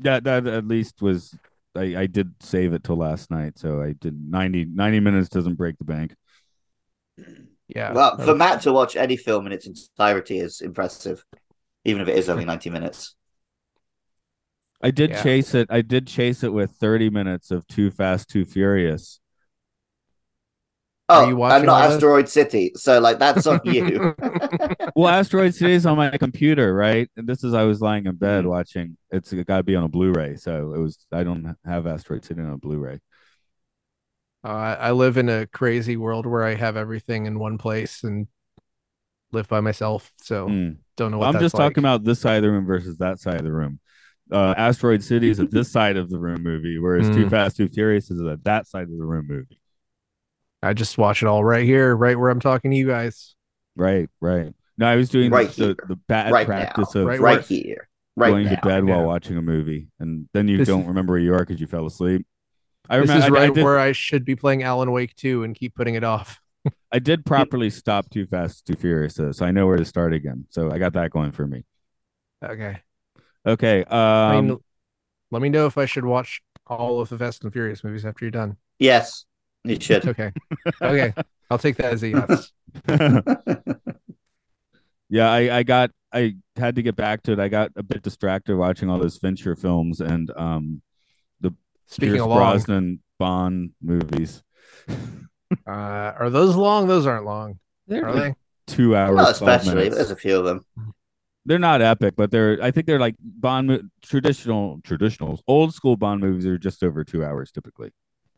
that 0.00 0.24
that 0.24 0.46
at 0.48 0.66
least 0.66 1.00
was 1.00 1.38
I, 1.76 1.96
I 1.96 2.06
did 2.06 2.34
save 2.40 2.72
it 2.72 2.84
till 2.84 2.96
last 2.96 3.30
night. 3.30 3.58
So 3.58 3.80
I 3.82 3.92
did 3.92 4.18
90, 4.30 4.66
90 4.66 5.00
minutes 5.00 5.28
doesn't 5.28 5.54
break 5.54 5.78
the 5.78 5.84
bank. 5.84 6.14
Yeah. 7.68 7.92
Well, 7.92 8.16
for 8.18 8.26
was- 8.26 8.38
Matt 8.38 8.62
to 8.62 8.72
watch 8.72 8.96
any 8.96 9.16
film 9.16 9.46
in 9.46 9.52
its 9.52 9.66
entirety 9.66 10.38
is 10.38 10.60
impressive, 10.60 11.24
even 11.84 12.02
if 12.02 12.08
it 12.08 12.16
is 12.16 12.28
only 12.28 12.44
90 12.52 12.70
minutes. 12.70 13.14
I 14.82 14.90
did 14.90 15.10
Yeah. 15.10 15.22
chase 15.22 15.54
it. 15.54 15.68
I 15.70 15.80
did 15.80 16.06
chase 16.06 16.42
it 16.42 16.52
with 16.52 16.72
30 16.72 17.10
minutes 17.10 17.50
of 17.50 17.66
Too 17.66 17.90
Fast, 17.90 18.28
Too 18.28 18.44
Furious. 18.44 19.20
Oh, 21.08 21.28
you 21.28 21.36
watching 21.36 21.60
I'm 21.60 21.66
not 21.66 21.82
all 21.82 21.88
this? 21.88 21.96
Asteroid 21.96 22.28
City, 22.28 22.72
so 22.76 22.98
like 22.98 23.18
that's 23.18 23.46
on 23.46 23.60
you. 23.64 24.14
Well, 24.96 25.08
Asteroid 25.08 25.54
City 25.54 25.72
is 25.72 25.86
on 25.86 25.96
my 25.96 26.16
computer, 26.16 26.72
right? 26.74 27.10
And 27.16 27.26
this 27.26 27.42
is 27.44 27.52
I 27.52 27.64
was 27.64 27.80
lying 27.80 28.06
in 28.06 28.14
bed 28.16 28.46
watching. 28.46 28.96
It's 29.10 29.32
got 29.32 29.58
to 29.58 29.62
be 29.62 29.74
on 29.76 29.84
a 29.84 29.88
Blu-ray, 29.88 30.36
so 30.36 30.72
it 30.72 30.78
was. 30.78 30.98
I 31.12 31.24
don't 31.24 31.56
have 31.64 31.86
Asteroid 31.86 32.24
City 32.24 32.40
on 32.40 32.52
a 32.52 32.58
Blu-ray. 32.58 33.00
Uh, 34.44 34.48
I 34.48 34.74
I 34.74 34.90
live 34.92 35.16
in 35.16 35.28
a 35.28 35.46
crazy 35.46 35.96
world 35.96 36.26
where 36.26 36.44
I 36.44 36.54
have 36.54 36.76
everything 36.76 37.26
in 37.26 37.38
one 37.38 37.58
place 37.58 38.04
and 38.04 38.28
live 39.32 39.48
by 39.48 39.60
myself. 39.60 40.12
So 40.22 40.48
Mm. 40.48 40.76
Don't 40.96 41.10
know 41.10 41.18
what 41.18 41.26
I'm 41.28 41.32
that's 41.34 41.44
just 41.44 41.54
like. 41.54 41.70
talking 41.70 41.82
about 41.82 42.04
this 42.04 42.20
side 42.20 42.36
of 42.36 42.42
the 42.42 42.50
room 42.50 42.66
versus 42.66 42.96
that 42.98 43.18
side 43.20 43.36
of 43.36 43.44
the 43.44 43.52
room. 43.52 43.80
Uh, 44.32 44.54
Asteroid 44.56 45.02
City 45.02 45.28
is 45.28 45.38
at 45.40 45.50
this 45.50 45.70
side 45.70 45.96
of 45.96 46.08
the 46.10 46.18
room 46.18 46.42
movie, 46.42 46.78
whereas 46.78 47.08
Too 47.10 47.26
Mm. 47.26 47.30
Fast, 47.30 47.56
Too 47.56 47.68
Furious 47.68 48.10
is 48.10 48.20
at 48.26 48.42
that 48.44 48.66
side 48.66 48.84
of 48.84 48.96
the 48.98 49.04
room 49.04 49.26
movie. 49.28 49.60
I 50.62 50.72
just 50.72 50.96
watch 50.96 51.22
it 51.22 51.26
all 51.26 51.44
right 51.44 51.64
here, 51.64 51.94
right 51.94 52.18
where 52.18 52.30
I'm 52.30 52.40
talking 52.40 52.70
to 52.70 52.76
you 52.76 52.86
guys. 52.86 53.34
Right, 53.76 54.08
right. 54.20 54.54
No, 54.78 54.86
I 54.86 54.96
was 54.96 55.10
doing 55.10 55.30
Right 55.30 55.50
the, 55.50 55.64
here. 55.66 55.76
the 55.88 55.96
bad 55.96 56.32
Right 56.32 56.46
practice 56.46 56.94
now. 56.94 57.02
of 57.02 57.06
Right 57.06 57.20
right 57.20 57.44
here, 57.44 57.86
right 58.16 58.30
going 58.30 58.44
now. 58.46 58.54
to 58.54 58.60
bed 58.66 58.84
while 58.84 59.04
watching 59.04 59.36
a 59.36 59.42
movie, 59.42 59.88
and 60.00 60.26
then 60.32 60.48
you 60.48 60.56
This 60.56 60.68
don't 60.68 60.82
is- 60.82 60.88
remember 60.88 61.12
where 61.12 61.20
you 61.20 61.34
are 61.34 61.40
because 61.40 61.60
you 61.60 61.66
fell 61.66 61.84
asleep. 61.86 62.26
I 62.88 62.98
This 62.98 63.08
remember 63.08 63.18
is 63.18 63.32
I, 63.32 63.36
I 63.36 63.46
right 63.46 63.54
did, 63.54 63.64
where 63.64 63.78
I 63.78 63.92
should 63.92 64.24
be 64.24 64.36
playing 64.36 64.62
Alan 64.62 64.90
Wake 64.90 65.14
2 65.16 65.44
and 65.44 65.54
keep 65.54 65.74
putting 65.74 65.94
it 65.96 66.04
off. 66.04 66.40
I 66.94 67.00
did 67.00 67.26
properly 67.26 67.70
stop 67.70 68.08
Too 68.08 68.24
Fast, 68.24 68.66
Too 68.68 68.76
Furious, 68.76 69.14
though, 69.14 69.32
so 69.32 69.44
I 69.44 69.50
know 69.50 69.66
where 69.66 69.76
to 69.76 69.84
start 69.84 70.14
again. 70.14 70.46
So 70.50 70.70
I 70.70 70.78
got 70.78 70.92
that 70.92 71.10
going 71.10 71.32
for 71.32 71.44
me. 71.44 71.64
Okay. 72.40 72.78
Okay. 73.44 73.84
I 73.84 74.36
Um, 74.36 74.46
mean, 74.46 74.58
let 75.32 75.42
me 75.42 75.48
know 75.48 75.66
if 75.66 75.76
I 75.76 75.86
should 75.86 76.04
watch 76.04 76.40
all 76.68 77.00
of 77.00 77.08
the 77.08 77.18
Fast 77.18 77.42
and 77.42 77.52
Furious 77.52 77.82
movies 77.82 78.06
after 78.06 78.24
you're 78.24 78.30
done. 78.30 78.58
Yes, 78.78 79.24
you 79.64 79.80
should. 79.80 80.06
Okay. 80.06 80.30
Okay. 80.80 81.12
I'll 81.50 81.58
take 81.58 81.76
that 81.78 81.92
as 81.94 82.04
a 82.04 82.10
yes. 82.10 82.52
yeah, 85.08 85.30
I, 85.32 85.58
I 85.58 85.62
got 85.64 85.90
I 86.12 86.36
had 86.54 86.76
to 86.76 86.82
get 86.82 86.94
back 86.94 87.24
to 87.24 87.32
it. 87.32 87.40
I 87.40 87.48
got 87.48 87.72
a 87.74 87.82
bit 87.82 88.02
distracted 88.02 88.56
watching 88.56 88.88
all 88.88 89.00
those 89.00 89.18
Fincher 89.18 89.56
films 89.56 90.00
and 90.00 90.30
um 90.36 90.80
Speaking 91.86 92.14
Pierce 92.14 92.22
of 92.22 92.28
long, 92.28 92.38
Brosnan 92.38 93.02
Bond 93.18 93.70
movies. 93.82 94.42
uh, 95.66 95.70
are 95.70 96.30
those 96.30 96.56
long? 96.56 96.86
Those 96.88 97.06
aren't 97.06 97.24
long, 97.24 97.58
They're 97.86 98.06
are 98.06 98.14
like 98.14 98.34
they? 98.66 98.74
two 98.74 98.96
hours. 98.96 99.16
Not 99.16 99.30
especially, 99.32 99.88
there's 99.88 100.10
a 100.10 100.16
few 100.16 100.38
of 100.38 100.44
them. 100.44 100.64
they're 101.46 101.58
not 101.58 101.82
epic, 101.82 102.14
but 102.16 102.30
they're 102.30 102.58
I 102.62 102.70
think 102.70 102.86
they're 102.86 102.98
like 102.98 103.16
Bond 103.20 103.68
mo- 103.68 103.82
traditional 104.02 104.78
traditionals. 104.78 105.40
Old 105.46 105.74
school 105.74 105.96
Bond 105.96 106.20
movies 106.20 106.46
are 106.46 106.58
just 106.58 106.82
over 106.82 107.04
two 107.04 107.24
hours 107.24 107.50
typically. 107.52 107.90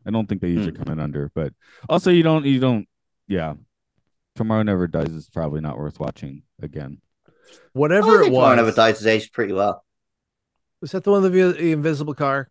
I 0.05 0.11
don't 0.11 0.27
think 0.27 0.41
they 0.41 0.49
usually 0.49 0.71
Hmm. 0.75 0.83
come 0.83 0.93
in 0.93 0.99
under, 0.99 1.31
but 1.35 1.53
also 1.89 2.11
you 2.11 2.23
don't 2.23 2.45
you 2.45 2.59
don't 2.59 2.87
yeah. 3.27 3.55
Tomorrow 4.35 4.63
Never 4.63 4.87
Dies 4.87 5.09
is 5.09 5.29
probably 5.29 5.61
not 5.61 5.77
worth 5.79 5.99
watching 5.99 6.43
again. 6.61 7.01
Whatever 7.73 8.07
I 8.09 8.13
it 8.15 8.17
think 8.23 8.33
Tomorrow 8.33 8.49
was. 8.49 8.57
Never 8.57 8.71
Dies 8.71 8.97
has 8.99 9.07
aged 9.07 9.33
pretty 9.33 9.53
well. 9.53 9.83
Was 10.81 10.91
that 10.91 11.03
the 11.03 11.11
one 11.11 11.23
with 11.23 11.33
the, 11.33 11.53
the 11.53 11.71
invisible 11.71 12.13
car? 12.13 12.49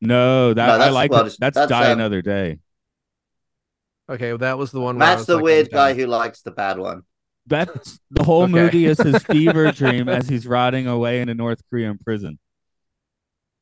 No, 0.00 0.54
that 0.54 0.78
No, 0.78 0.84
I 0.84 0.88
like 0.88 1.10
well, 1.10 1.24
That's, 1.24 1.36
that's, 1.36 1.68
Die 1.68 1.86
um, 1.86 1.98
Another 1.98 2.22
Day. 2.22 2.58
Okay, 4.08 4.30
well, 4.30 4.38
that 4.38 4.58
was 4.58 4.70
the 4.70 4.80
one. 4.80 4.98
Where 4.98 5.08
I 5.08 5.16
Matt's 5.16 5.26
the 5.26 5.34
like, 5.36 5.44
weird 5.44 5.70
guy 5.70 5.94
who 5.94 6.06
likes 6.06 6.42
the 6.42 6.52
bad 6.52 6.78
one. 6.78 7.02
That's 7.46 8.00
the 8.10 8.24
whole 8.24 8.44
Okay. 8.44 8.52
movie 8.52 8.86
is 8.86 8.98
his 8.98 9.22
fever 9.22 9.70
dream 9.72 10.08
as 10.08 10.28
he's 10.28 10.46
rotting 10.46 10.86
away 10.86 11.20
in 11.20 11.28
a 11.28 11.34
North 11.34 11.62
Korean 11.70 11.98
prison. 11.98 12.38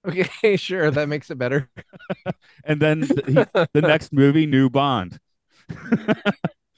Okay, 0.07 0.57
sure, 0.57 0.91
that 0.91 1.09
makes 1.09 1.31
it 1.31 1.39
better. 1.39 1.71
And 2.65 2.81
then 2.81 3.09
th- 3.15 3.27
he, 3.27 3.47
the 3.73 3.83
next 3.83 4.13
movie, 4.13 4.47
New 4.47 4.71
Bond. 4.71 5.19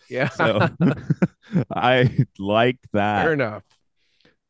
Yeah, 0.09 0.29
So 0.29 0.69
I 1.71 2.27
like 2.39 2.79
that. 2.93 3.23
fair 3.23 3.31
that. 3.31 3.33
enough. 3.33 3.62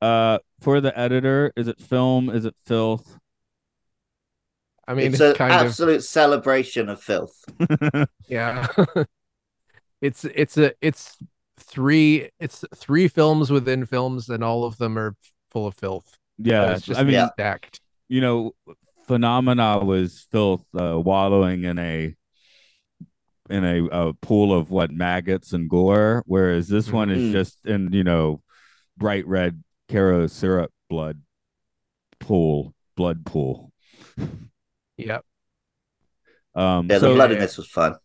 Uh, 0.01 0.39
for 0.61 0.81
the 0.81 0.97
editor, 0.99 1.53
is 1.57 1.69
it 1.69 1.81
film? 1.81 2.29
Is 2.31 2.45
it 2.45 2.55
filth? 2.67 3.19
I 4.89 4.95
mean, 4.95 5.07
it's 5.12 5.20
an 5.20 5.34
kind 5.34 5.53
of. 5.53 5.66
absolute 5.66 6.03
celebration 6.05 6.89
of 6.89 7.01
filth. 7.03 7.45
Yeah. 8.28 8.66
it's 10.01 10.24
it's 10.24 10.59
a 10.59 10.72
it's 10.80 11.16
three 11.59 12.30
it's 12.39 12.64
three 12.74 13.09
films 13.09 13.51
within 13.51 13.87
films 13.87 14.28
and 14.28 14.45
all 14.45 14.64
of 14.64 14.76
them 14.78 14.99
are 14.99 15.16
full 15.51 15.66
of 15.66 15.74
filth. 15.74 16.18
yeah, 16.39 16.72
it's 16.72 16.82
just 16.87 17.01
I 17.01 17.05
mean, 17.05 17.28
stacked. 17.34 17.80
you 18.09 18.20
know, 18.20 18.55
phenomena 19.07 19.78
was 19.84 20.26
filth 20.30 20.64
uh, 20.78 20.99
wallowing 21.01 21.64
in 21.64 21.78
a 21.78 22.14
in 23.49 23.64
a, 23.64 23.84
a 24.09 24.12
pool 24.14 24.53
of 24.57 24.70
what 24.70 24.91
maggots 24.91 25.53
and 25.53 25.70
gore, 25.70 26.22
whereas 26.26 26.68
this 26.68 26.91
one 26.91 27.11
is 27.11 27.22
Mhm. 27.22 27.32
just 27.32 27.64
in 27.64 27.93
you 27.93 28.05
know 28.05 28.43
bright 28.97 29.26
red 29.26 29.62
Karo 29.89 30.26
syrup 30.26 30.72
blood 30.91 31.22
pool, 32.18 32.74
blood 32.97 33.24
pool. 33.24 33.72
Yep. 34.97 35.24
Um, 36.55 36.86
Yeah, 36.90 36.99
so 36.99 37.09
the 37.11 37.14
blood 37.14 37.32
in 37.32 37.38
this 37.38 37.57
was 37.57 37.68
fun. 37.68 37.97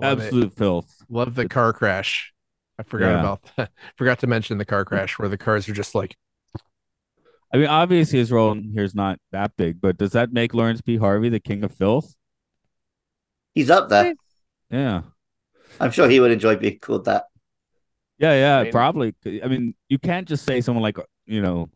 Love 0.00 0.20
it. 0.20 0.24
absolute 0.24 0.52
filth. 0.56 0.94
Love 1.08 1.34
the 1.34 1.48
car 1.48 1.72
crash. 1.72 2.32
I 2.78 2.82
forgot 2.82 3.08
Yeah. 3.10 3.20
about 3.20 3.50
that. 3.56 3.72
Forgot 3.96 4.20
to 4.20 4.26
mention 4.26 4.56
the 4.58 4.64
car 4.64 4.84
crash 4.86 5.18
where 5.18 5.28
the 5.28 5.36
cars 5.36 5.68
are 5.68 5.74
just 5.74 5.94
like 5.94 6.16
I 7.52 7.56
mean, 7.56 7.66
obviously 7.66 8.20
his 8.20 8.30
role 8.30 8.52
in 8.52 8.70
here 8.72 8.84
is 8.84 8.94
not 8.94 9.18
that 9.32 9.56
big, 9.56 9.80
but 9.80 9.98
does 9.98 10.12
that 10.12 10.32
make 10.32 10.54
Laurence 10.54 10.80
P. 10.80 10.96
Harvey 10.96 11.28
the 11.30 11.40
king 11.40 11.64
of 11.64 11.72
filth? 11.74 12.14
He's 13.54 13.70
up 13.70 13.88
there. 13.88 14.14
Yeah. 14.70 15.02
I'm 15.80 15.90
sure 15.90 16.08
he 16.08 16.20
would 16.20 16.30
enjoy 16.30 16.54
being 16.56 16.78
called 16.78 17.06
that. 17.06 17.24
Yeah, 18.18 18.34
yeah, 18.34 18.58
I 18.58 18.62
mean- 18.64 18.72
probably. 18.72 19.14
I 19.42 19.48
mean, 19.48 19.74
you 19.88 19.98
can't 19.98 20.28
just 20.28 20.44
say 20.44 20.60
someone 20.60 20.82
like 20.82 20.98
you 21.26 21.42
know, 21.42 21.70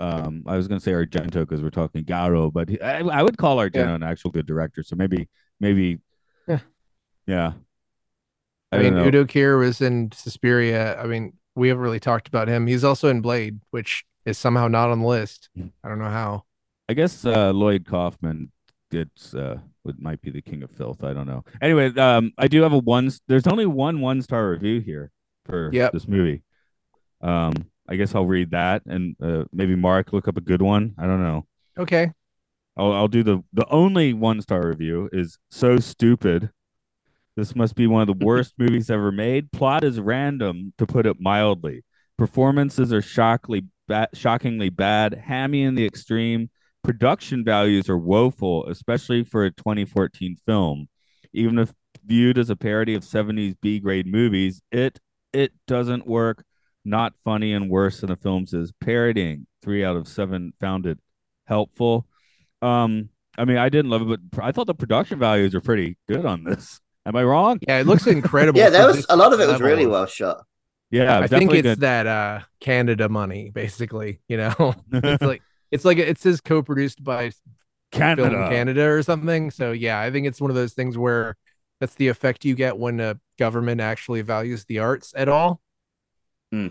um, 0.00 0.42
I 0.46 0.56
was 0.56 0.68
gonna 0.68 0.80
say 0.80 0.92
Argento 0.92 1.32
because 1.40 1.62
we're 1.62 1.70
talking 1.70 2.04
Garo, 2.04 2.52
but 2.52 2.68
he, 2.68 2.80
I, 2.80 3.00
I 3.00 3.22
would 3.22 3.36
call 3.38 3.56
Argento 3.58 3.74
Yeah. 3.76 3.94
an 3.94 4.02
actual 4.02 4.30
good 4.30 4.46
director. 4.46 4.82
So 4.82 4.96
maybe, 4.96 5.28
maybe, 5.60 5.98
Yeah. 6.46 6.60
yeah. 7.26 7.52
I, 8.72 8.76
I, 8.76 8.82
mean 8.82 8.94
know. 8.94 9.06
Udo 9.06 9.24
Kier 9.24 9.58
was 9.58 9.80
in 9.80 10.10
Suspiria. 10.12 11.00
I 11.00 11.06
mean, 11.06 11.32
we 11.54 11.68
haven't 11.68 11.82
really 11.82 12.00
talked 12.00 12.28
about 12.28 12.48
him. 12.48 12.66
He's 12.66 12.84
also 12.84 13.08
in 13.08 13.20
Blade, 13.22 13.60
which 13.70 14.04
is 14.26 14.36
somehow 14.38 14.68
not 14.68 14.90
on 14.90 15.00
the 15.00 15.06
list. 15.06 15.48
Hmm. 15.56 15.68
I 15.82 15.88
don't 15.88 15.98
know 15.98 16.04
how. 16.10 16.44
I 16.88 16.94
guess 16.94 17.24
uh, 17.24 17.50
Lloyd 17.52 17.86
Kaufman 17.86 18.52
gets 18.90 19.34
uh, 19.34 19.58
would 19.84 20.00
might 20.00 20.20
be 20.22 20.30
the 20.30 20.40
king 20.42 20.62
of 20.62 20.70
filth. 20.70 21.02
I 21.04 21.12
don't 21.12 21.26
know. 21.26 21.44
Anyway, 21.60 21.94
um, 21.96 22.32
I 22.38 22.46
do 22.48 22.62
have 22.62 22.72
a 22.72 22.78
one. 22.78 23.10
There's 23.26 23.46
only 23.46 23.66
one 23.66 24.00
one 24.00 24.22
star 24.22 24.50
review 24.50 24.80
here 24.80 25.10
for 25.44 25.70
Yep. 25.72 25.92
this 25.92 26.06
movie. 26.08 26.42
Um, 27.20 27.52
I 27.88 27.96
guess 27.96 28.14
I'll 28.14 28.26
read 28.26 28.50
that 28.50 28.82
and 28.86 29.16
uh, 29.22 29.44
maybe 29.52 29.74
Mark 29.74 30.12
look 30.12 30.28
up 30.28 30.36
a 30.36 30.42
good 30.42 30.62
one. 30.62 30.94
I 30.98 31.06
don't 31.06 31.22
know. 31.22 31.46
Okay. 31.78 32.12
I'll, 32.76 32.92
I'll 32.92 33.08
do 33.08 33.22
the 33.22 33.42
the 33.52 33.66
only 33.68 34.12
one 34.12 34.40
star 34.40 34.66
review 34.66 35.08
is 35.12 35.38
so 35.50 35.78
stupid. 35.78 36.50
This 37.36 37.54
must 37.54 37.74
be 37.74 37.86
one 37.86 38.08
of 38.08 38.18
the 38.18 38.24
worst 38.26 38.54
movies 38.58 38.90
ever 38.90 39.12
made. 39.12 39.52
Plot 39.52 39.84
is 39.84 40.00
random, 40.00 40.72
to 40.78 40.86
put 40.86 41.06
it 41.06 41.20
mildly. 41.20 41.84
Performances 42.16 42.92
are 42.92 43.02
shockingly 43.02 43.64
ba- 43.86 44.08
shockingly 44.14 44.70
bad, 44.70 45.14
hammy 45.14 45.62
in 45.62 45.74
the 45.74 45.86
extreme. 45.86 46.50
Production 46.84 47.44
values 47.44 47.88
are 47.88 47.98
woeful, 47.98 48.66
especially 48.66 49.24
for 49.24 49.44
a 49.44 49.50
2014 49.50 50.36
film. 50.46 50.88
Even 51.32 51.58
if 51.58 51.72
viewed 52.04 52.38
as 52.38 52.50
a 52.50 52.56
parody 52.56 52.94
of 52.94 53.02
70s 53.02 53.54
B 53.60 53.80
grade 53.80 54.06
movies, 54.06 54.62
it 54.70 54.98
it 55.32 55.52
doesn't 55.66 56.06
work. 56.06 56.44
Not 56.84 57.12
funny 57.24 57.52
and 57.52 57.68
worse 57.68 58.00
than 58.00 58.10
the 58.10 58.16
films 58.16 58.54
is 58.54 58.72
parodying. 58.80 59.46
Three 59.62 59.84
out 59.84 59.96
of 59.96 60.08
seven 60.08 60.52
found 60.60 60.86
it 60.86 60.98
helpful. 61.46 62.06
Um, 62.62 63.10
I 63.36 63.44
mean, 63.44 63.56
I 63.56 63.68
didn't 63.68 63.90
love 63.90 64.10
it, 64.10 64.20
but 64.30 64.44
I 64.44 64.52
thought 64.52 64.66
the 64.66 64.74
production 64.74 65.18
values 65.18 65.54
are 65.54 65.60
pretty 65.60 65.96
good 66.08 66.24
on 66.24 66.44
this. 66.44 66.80
Am 67.06 67.16
I 67.16 67.22
wrong? 67.24 67.58
Yeah, 67.66 67.78
it 67.78 67.86
looks 67.86 68.06
incredible. 68.06 68.58
Yeah, 68.58 68.66
for 68.66 68.72
there 68.72 68.86
was 68.86 69.06
a 69.08 69.16
lot 69.16 69.32
of 69.32 69.40
it 69.40 69.48
was 69.48 69.60
really 69.60 69.86
well 69.86 70.06
shot. 70.06 70.44
Yeah, 70.90 71.18
I 71.18 71.26
think 71.26 71.52
it's 71.52 71.62
good. 71.62 71.80
that 71.80 72.06
uh 72.06 72.40
Canada 72.60 73.08
money, 73.08 73.50
basically. 73.50 74.20
You 74.28 74.38
know, 74.38 74.74
it's 74.92 75.22
like 75.22 75.42
it's 75.70 75.84
like 75.84 75.98
it 75.98 76.18
says 76.18 76.40
co-produced 76.40 77.02
by 77.04 77.32
Canada. 77.92 78.30
Film 78.30 78.50
Canada 78.50 78.88
or 78.88 79.02
something. 79.02 79.50
So 79.50 79.72
yeah, 79.72 80.00
I 80.00 80.10
think 80.10 80.26
it's 80.26 80.40
one 80.40 80.50
of 80.50 80.54
those 80.54 80.74
things 80.74 80.96
where 80.96 81.36
that's 81.80 81.94
the 81.94 82.08
effect 82.08 82.44
you 82.44 82.54
get 82.54 82.76
when 82.78 83.00
a 83.00 83.18
government 83.38 83.80
actually 83.80 84.22
values 84.22 84.64
the 84.64 84.80
arts 84.80 85.12
at 85.16 85.28
all. 85.28 85.60
Hmm. 86.52 86.68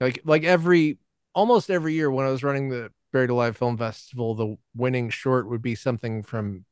Like 0.00 0.20
like 0.24 0.44
every 0.44 0.98
almost 1.34 1.70
every 1.70 1.94
year 1.94 2.10
when 2.10 2.26
I 2.26 2.30
was 2.30 2.42
running 2.42 2.68
the 2.68 2.90
Buried 3.12 3.30
Alive 3.30 3.56
Film 3.56 3.76
Festival, 3.76 4.34
the 4.34 4.56
winning 4.76 5.10
short 5.10 5.48
would 5.48 5.62
be 5.62 5.74
something 5.74 6.22
from 6.22 6.64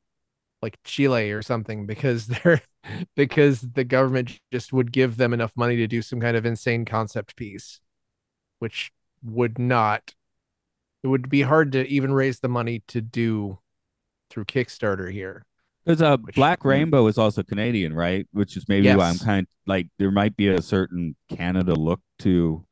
like 0.62 0.78
Chile 0.84 1.30
or 1.30 1.42
something 1.42 1.86
because 1.86 2.26
they're 2.44 2.62
because 3.14 3.60
the 3.60 3.84
government 3.84 4.38
just 4.52 4.72
would 4.72 4.92
give 4.92 5.16
them 5.16 5.32
enough 5.32 5.52
money 5.56 5.76
to 5.76 5.86
do 5.86 6.02
some 6.02 6.20
kind 6.20 6.36
of 6.36 6.46
insane 6.46 6.84
concept 6.84 7.36
piece, 7.36 7.80
which 8.58 8.92
would 9.22 9.58
not 9.58 10.14
it 11.02 11.08
would 11.08 11.28
be 11.28 11.42
hard 11.42 11.72
to 11.72 11.86
even 11.86 12.12
raise 12.12 12.40
the 12.40 12.48
money 12.48 12.82
to 12.88 13.00
do 13.00 13.58
through 14.28 14.44
Kickstarter 14.44 15.12
here. 15.12 15.44
Because 15.86 16.02
uh, 16.02 16.16
Black 16.34 16.64
Rainbow 16.64 17.06
is 17.06 17.16
also 17.16 17.44
Canadian, 17.44 17.94
right? 17.94 18.26
Which 18.32 18.56
is 18.56 18.68
maybe 18.68 18.92
why 18.92 19.08
I'm 19.08 19.18
kind 19.18 19.44
of 19.46 19.48
like 19.68 19.86
there 19.98 20.10
might 20.10 20.36
be 20.36 20.48
a 20.48 20.60
certain 20.60 21.14
Canada 21.30 21.74
look 21.74 22.00
to 22.20 22.66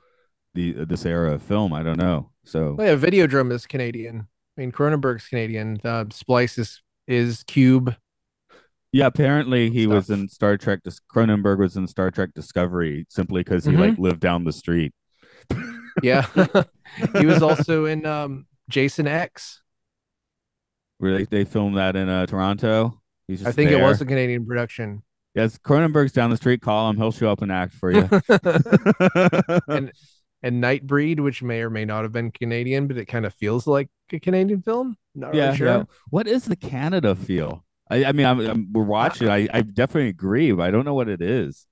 the 0.55 0.81
uh, 0.81 0.85
this 0.85 1.07
era 1.07 1.35
of 1.35 1.43
film. 1.43 1.73
I 1.73 1.83
don't 1.85 1.99
know. 1.99 2.31
So 2.45 2.75
Oh 2.79 2.83
yeah, 2.83 2.97
Videodrome 2.97 3.53
is 3.53 3.67
Canadian. 3.67 4.27
I 4.59 4.61
mean, 4.61 4.73
Cronenberg's 4.73 5.29
Canadian. 5.29 5.81
Uh, 5.85 6.07
Splice 6.11 6.59
is 6.59 6.83
is 7.07 7.45
Cube. 7.45 7.95
yeah, 8.93 9.07
apparently 9.07 9.71
he 9.71 9.87
was 9.87 10.11
in 10.11 10.29
Star 10.29 10.57
Trek. 10.57 10.81
Cronenberg 11.12 11.59
was 11.59 11.77
in 11.77 11.87
Star 11.87 12.11
Trek 12.11 12.31
Discovery 12.35 13.07
simply 13.09 13.43
because 13.45 13.65
he 13.65 13.73
Mhm. 13.73 13.79
like 13.91 13.99
lived 13.99 14.21
down 14.21 14.43
the 14.43 14.53
street. 14.53 14.93
Yeah, 16.03 16.27
he 17.19 17.27
was 17.27 17.43
also 17.43 17.85
in 17.85 18.05
um, 18.07 18.47
Jason 18.69 19.07
X. 19.07 19.61
Where 20.99 21.19
they, 21.19 21.25
they 21.25 21.45
filmed 21.45 21.77
that 21.77 21.95
in 21.97 22.09
uh, 22.09 22.27
Toronto. 22.27 23.01
I 23.31 23.53
think 23.53 23.70
it 23.70 23.81
was 23.81 24.01
a 24.01 24.07
Canadian 24.07 24.47
production. 24.47 25.03
Yes, 25.35 25.59
Cronenberg's 25.59 26.12
down 26.12 26.31
the 26.31 26.37
street. 26.37 26.61
Call 26.61 26.89
him. 26.91 26.97
He'll 26.97 27.11
show 27.11 27.31
up 27.31 27.43
and 27.43 27.51
act 27.51 27.75
for 27.75 27.91
you. 27.91 28.03
and 29.68 29.93
and 30.43 30.62
Nightbreed, 30.62 31.20
which 31.20 31.43
may 31.43 31.61
or 31.62 31.70
may 31.70 31.85
not 31.85 32.03
have 32.05 32.12
been 32.12 32.31
Canadian, 32.31 32.87
but 32.87 32.99
it 32.99 33.07
kind 33.07 33.25
of 33.27 33.35
feels 33.35 33.66
like 33.66 33.89
a 34.12 34.20
Canadian 34.20 34.62
film. 34.62 34.97
Not 35.14 35.35
yeah, 35.35 35.47
really 35.47 35.57
sure. 35.57 35.66
yeah. 35.66 35.85
What 36.11 36.29
is 36.29 36.45
the 36.45 36.57
Canada 36.57 37.14
feel? 37.16 37.64
I, 37.91 38.05
I 38.05 38.12
mean, 38.12 38.27
I'm, 38.27 38.41
I'm, 38.41 38.72
we're 38.72 38.85
watching. 38.85 39.29
I, 39.29 39.49
I 39.53 39.62
definitely 39.62 40.09
agree, 40.11 40.53
but 40.53 40.62
I 40.64 40.70
don't 40.70 40.85
know 40.85 40.95
what 40.95 41.09
it 41.09 41.20
is. 41.20 41.66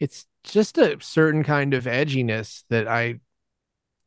It's 0.00 0.26
just 0.44 0.76
a 0.78 0.98
certain 1.00 1.42
kind 1.42 1.72
of 1.74 1.84
edginess 1.84 2.64
that 2.68 2.86
I 2.86 3.20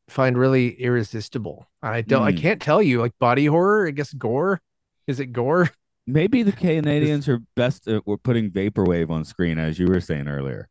find 0.09 0.37
really 0.37 0.69
irresistible. 0.79 1.67
I 1.81 2.01
don't. 2.01 2.23
I 2.23 2.31
Hmm. 2.31 2.37
can't 2.37 2.61
tell 2.61 2.81
you. 2.81 2.99
Like 3.01 3.17
body 3.19 3.45
horror. 3.45 3.87
I 3.87 3.91
guess 3.91 4.13
gore. 4.13 4.61
Is 5.07 5.19
it 5.19 5.27
gore? 5.27 5.69
Maybe 6.07 6.41
the 6.41 6.53
Canadians 6.53 7.27
are 7.27 7.39
best 7.55 7.87
at 7.87 8.07
we're 8.07 8.17
putting 8.17 8.49
vaporwave 8.49 9.09
on 9.09 9.25
screen, 9.25 9.59
as 9.59 9.77
you 9.77 9.87
were 9.87 9.99
saying 10.01 10.27
earlier. 10.27 10.69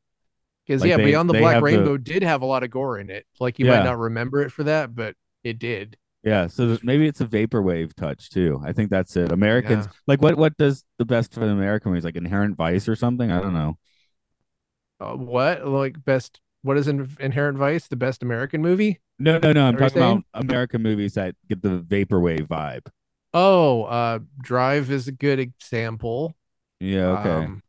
Because 0.66 0.80
Like 0.80 0.88
yeah, 0.90 0.96
they- 0.96 1.04
Beyond 1.04 1.28
the 1.28 1.34
Black 1.34 1.54
have 1.54 1.60
the- 1.60 1.64
Rainbow 1.66 1.96
did 1.98 2.22
have 2.22 2.42
a 2.42 2.46
lot 2.46 2.62
of 2.64 2.70
gore 2.70 2.98
in 2.98 3.10
it. 3.10 3.26
Like 3.38 3.58
you 3.58 3.66
Yeah. 3.66 3.78
might 3.78 3.84
not 3.84 3.98
remember 3.98 4.40
it 4.40 4.50
for 4.50 4.64
that, 4.64 4.94
but 4.94 5.14
it 5.44 5.58
did. 5.58 5.96
Yeah, 6.24 6.48
so 6.48 6.76
maybe 6.82 7.06
it's 7.06 7.20
a 7.20 7.26
vaporwave 7.26 7.94
touch 7.94 8.30
too. 8.30 8.60
I 8.64 8.72
think 8.72 8.90
that's 8.90 9.14
it. 9.16 9.30
Americans 9.30 9.84
Yeah. 9.86 9.92
like 10.08 10.22
what? 10.22 10.36
What 10.36 10.56
does 10.56 10.82
the 10.98 11.04
best 11.04 11.34
for 11.34 11.40
the 11.40 11.46
American 11.52 11.92
movies 11.92 12.04
like 12.04 12.16
Inherent 12.16 12.56
Vice 12.56 12.88
or 12.88 12.96
something? 12.96 13.30
I 13.30 13.40
don't 13.40 13.54
know. 13.54 13.78
Uh, 14.98 15.14
what 15.14 15.68
like 15.68 16.04
best 16.04 16.40
what 16.62 16.76
is 16.78 16.88
in, 16.88 17.08
Inherent 17.20 17.58
Vice? 17.58 17.86
The 17.86 17.94
best 17.96 18.22
American 18.24 18.60
movie? 18.62 18.98
No, 19.20 19.38
no, 19.38 19.52
no. 19.52 19.66
I'm 19.68 19.76
talking 19.76 19.98
about? 19.98 20.24
American 20.34 20.82
movies 20.82 21.14
that 21.14 21.36
get 21.48 21.62
the 21.62 21.78
vaporwave 21.80 22.48
vibe. 22.48 22.86
Oh, 23.34 23.84
uh, 23.84 24.20
Drive 24.42 24.90
is 24.90 25.08
a 25.08 25.12
good 25.12 25.38
example. 25.38 26.34
Yeah, 26.80 27.06
okay. 27.08 27.44
Um, 27.44 27.62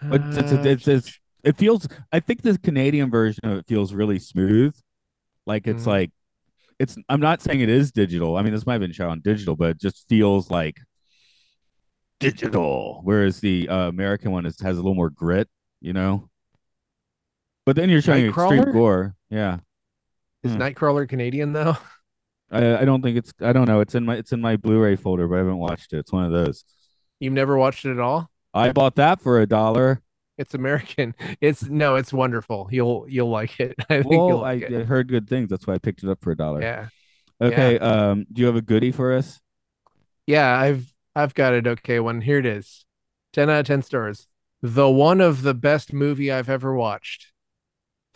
but 0.00 0.20
it's, 0.20 0.52
uh, 0.52 0.62
it's, 0.64 0.88
it's 0.88 1.18
it 1.44 1.56
feels. 1.56 1.88
I 2.12 2.20
think 2.20 2.42
the 2.42 2.58
Canadian 2.58 3.10
version 3.10 3.44
of 3.44 3.58
it 3.58 3.66
feels 3.66 3.92
really 3.94 4.18
smooth. 4.18 4.74
Like 5.46 5.66
it's 5.66 5.84
Mhm. 5.84 5.86
like 5.86 6.10
it's. 6.78 6.96
I'm 7.08 7.20
not 7.20 7.42
saying 7.42 7.60
it 7.60 7.68
is 7.68 7.92
digital. 7.92 8.36
I 8.36 8.42
mean, 8.42 8.52
this 8.52 8.66
might 8.66 8.74
have 8.74 8.80
been 8.80 8.92
shot 8.92 9.08
on 9.10 9.20
digital, 9.20 9.56
but 9.56 9.70
it 9.70 9.80
just 9.80 10.06
feels 10.08 10.50
like 10.50 10.78
digital. 12.20 13.00
Whereas 13.04 13.40
the 13.40 13.68
uh, 13.68 13.88
American 13.88 14.30
one 14.30 14.46
is, 14.46 14.58
has 14.60 14.76
a 14.76 14.80
little 14.80 14.94
more 14.94 15.10
grit, 15.10 15.48
you 15.80 15.92
know. 15.92 16.28
But 17.64 17.76
then 17.76 17.90
you're 17.90 18.02
showing 18.02 18.26
extreme 18.26 18.72
gore. 18.72 19.14
Yeah, 19.30 19.58
is 20.42 20.52
hmm. 20.52 20.58
Nightcrawler 20.58 21.08
Canadian 21.08 21.52
though? 21.52 21.76
I, 22.52 22.82
I 22.82 22.84
don't 22.84 23.02
think 23.02 23.16
it's. 23.16 23.32
I 23.40 23.52
don't 23.52 23.66
know. 23.66 23.80
It's 23.80 23.94
in 23.94 24.04
my. 24.04 24.16
It's 24.16 24.32
in 24.32 24.40
my 24.40 24.56
Blu-ray 24.56 24.96
folder, 24.96 25.26
but 25.26 25.36
I 25.36 25.38
haven't 25.38 25.58
watched 25.58 25.92
it. 25.92 25.98
It's 25.98 26.12
one 26.12 26.24
of 26.24 26.32
those. 26.32 26.64
You've 27.20 27.32
never 27.32 27.56
watched 27.56 27.84
it 27.84 27.92
at 27.92 28.00
all? 28.00 28.30
I 28.54 28.72
bought 28.72 28.96
that 28.96 29.20
for 29.20 29.40
a 29.40 29.46
dollar. 29.46 30.02
It's 30.38 30.54
American. 30.54 31.14
It's 31.40 31.64
no, 31.64 31.96
it's 31.96 32.12
wonderful. 32.12 32.68
You'll 32.70 33.06
you'll 33.08 33.30
like 33.30 33.58
it. 33.60 33.74
I 33.90 34.02
think 34.02 34.06
Well, 34.06 34.38
I, 34.44 34.54
like 34.54 34.64
I 34.64 34.76
it. 34.76 34.86
heard 34.86 35.08
good 35.08 35.28
things. 35.28 35.48
That's 35.50 35.66
why 35.66 35.74
I 35.74 35.78
picked 35.78 36.02
it 36.02 36.10
up 36.10 36.20
for 36.20 36.32
a 36.32 36.36
dollar. 36.36 36.60
Yeah. 36.60 36.88
Okay. 37.40 37.78
Um. 37.78 38.26
Do 38.32 38.40
you 38.40 38.46
have 38.46 38.56
a 38.56 38.62
goodie 38.62 38.92
for 38.92 39.12
us? 39.14 39.40
Yeah, 40.26 40.56
I've 40.58 40.92
I've 41.14 41.34
got 41.34 41.54
it. 41.54 41.66
Okay, 41.66 42.00
one 42.00 42.20
here 42.20 42.38
it 42.38 42.46
is. 42.46 42.84
Ten 43.32 43.50
out 43.50 43.60
of 43.60 43.66
ten 43.66 43.82
stars. 43.82 44.26
The 44.62 44.88
one 44.88 45.20
of 45.20 45.42
the 45.42 45.54
best 45.54 45.92
movie 45.92 46.30
I've 46.30 46.48
ever 46.48 46.74
watched. 46.74 47.31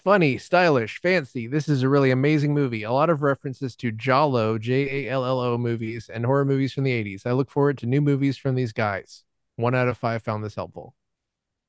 Funny, 0.06 0.38
stylish, 0.38 1.00
fancy. 1.00 1.48
This 1.48 1.68
is 1.68 1.82
a 1.82 1.88
really 1.88 2.12
amazing 2.12 2.54
movie. 2.54 2.84
A 2.84 2.92
lot 2.92 3.10
of 3.10 3.22
references 3.22 3.74
to 3.74 3.90
Jalo, 3.90 4.56
J 4.56 5.08
A 5.08 5.10
L 5.10 5.24
L 5.24 5.40
O 5.40 5.58
movies 5.58 6.08
and 6.08 6.24
horror 6.24 6.44
movies 6.44 6.72
from 6.72 6.84
the 6.84 6.92
80s. 6.92 7.26
I 7.26 7.32
look 7.32 7.50
forward 7.50 7.76
to 7.78 7.86
new 7.86 8.00
movies 8.00 8.36
from 8.36 8.54
these 8.54 8.72
guys. 8.72 9.24
One 9.56 9.74
out 9.74 9.88
of 9.88 9.98
five 9.98 10.22
found 10.22 10.44
this 10.44 10.54
helpful. 10.54 10.94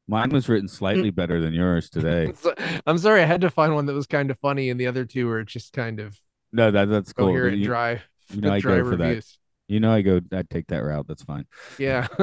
Mine 0.07 0.29
was 0.29 0.47
written 0.47 0.67
slightly 0.67 1.09
better 1.09 1.41
than 1.41 1.55
yours 1.55 1.89
today. 1.89 2.31
I'm 2.85 2.99
sorry, 2.99 3.23
I 3.23 3.25
had 3.25 3.41
to 3.41 3.49
find 3.49 3.73
one 3.73 3.87
that 3.87 3.93
was 3.93 4.05
kind 4.05 4.29
of 4.29 4.37
funny, 4.37 4.69
and 4.69 4.79
the 4.79 4.85
other 4.85 5.03
two 5.03 5.25
were 5.25 5.43
just 5.43 5.73
kind 5.73 5.99
of 5.99 6.15
No, 6.53 6.69
that 6.69 6.89
that's 6.89 7.13
cool. 7.13 7.29
coherent, 7.29 7.57
You, 7.57 7.65
dry, 7.65 8.03
you 8.29 8.41
know 8.41 8.53
I 8.53 8.59
dry 8.59 8.77
go 8.77 8.83
for 8.83 8.97
that. 8.97 9.03
reviews. 9.03 9.39
you 9.67 9.79
know 9.79 9.91
I 9.91 10.03
go. 10.03 10.21
I 10.31 10.43
take 10.47 10.67
that 10.67 10.83
route. 10.83 11.07
That's 11.07 11.23
fine. 11.23 11.47
Yeah, 11.79 12.05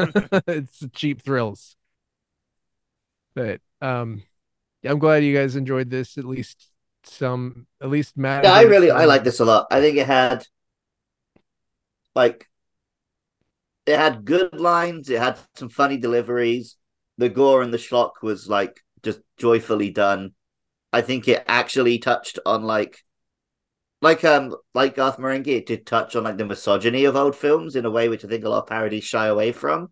it's 0.47 0.81
cheap 0.93 1.23
thrills. 1.23 1.75
But 3.35 3.61
um, 3.81 4.23
I'm 4.91 4.99
glad 4.99 5.25
you 5.25 5.35
guys 5.35 5.57
enjoyed 5.57 5.91
this. 5.91 6.19
At 6.19 6.25
least 6.25 6.69
some, 7.05 7.67
at 7.81 7.91
least 7.91 8.17
Matt. 8.17 8.45
Yeah, 8.45 8.53
I 8.53 8.63
really 8.63 8.91
I 8.91 9.05
like 9.05 9.25
this 9.25 9.41
a 9.41 9.45
lot. 9.45 9.67
I 9.71 9.81
think 9.81 9.97
it 9.97 10.07
had 10.07 10.47
like 12.15 12.49
it 13.87 13.99
had 13.99 14.25
good 14.25 14.59
lines, 14.59 15.11
it 15.11 15.19
had 15.19 15.39
some 15.57 15.69
funny 15.69 15.97
deliveries. 15.97 16.77
The 17.19 17.29
gore 17.29 17.63
and 17.63 17.73
the 17.73 17.79
schlock 17.79 18.23
was 18.23 18.49
like 18.49 18.81
just 19.03 19.21
joyfully 19.37 19.91
done. 19.91 20.33
I 20.93 21.01
think 21.01 21.29
it 21.29 21.45
actually 21.47 21.99
touched 21.99 22.39
on 22.47 22.65
like 22.65 22.99
like 24.03 24.25
um 24.25 24.55
like 24.75 24.97
Garth 24.97 25.19
Marenghi, 25.19 25.49
it 25.59 25.67
did 25.67 25.87
touch 25.87 26.17
on 26.17 26.25
like 26.25 26.37
the 26.37 26.45
misogyny 26.45 27.05
of 27.05 27.17
old 27.17 27.37
films 27.37 27.77
in 27.77 27.85
a 27.85 27.91
way 27.91 28.09
which 28.09 28.25
I 28.25 28.29
think 28.29 28.45
a 28.45 28.49
lot 28.49 28.63
of 28.63 28.69
parodies 28.69 29.05
shy 29.05 29.27
away 29.27 29.53
from. 29.53 29.91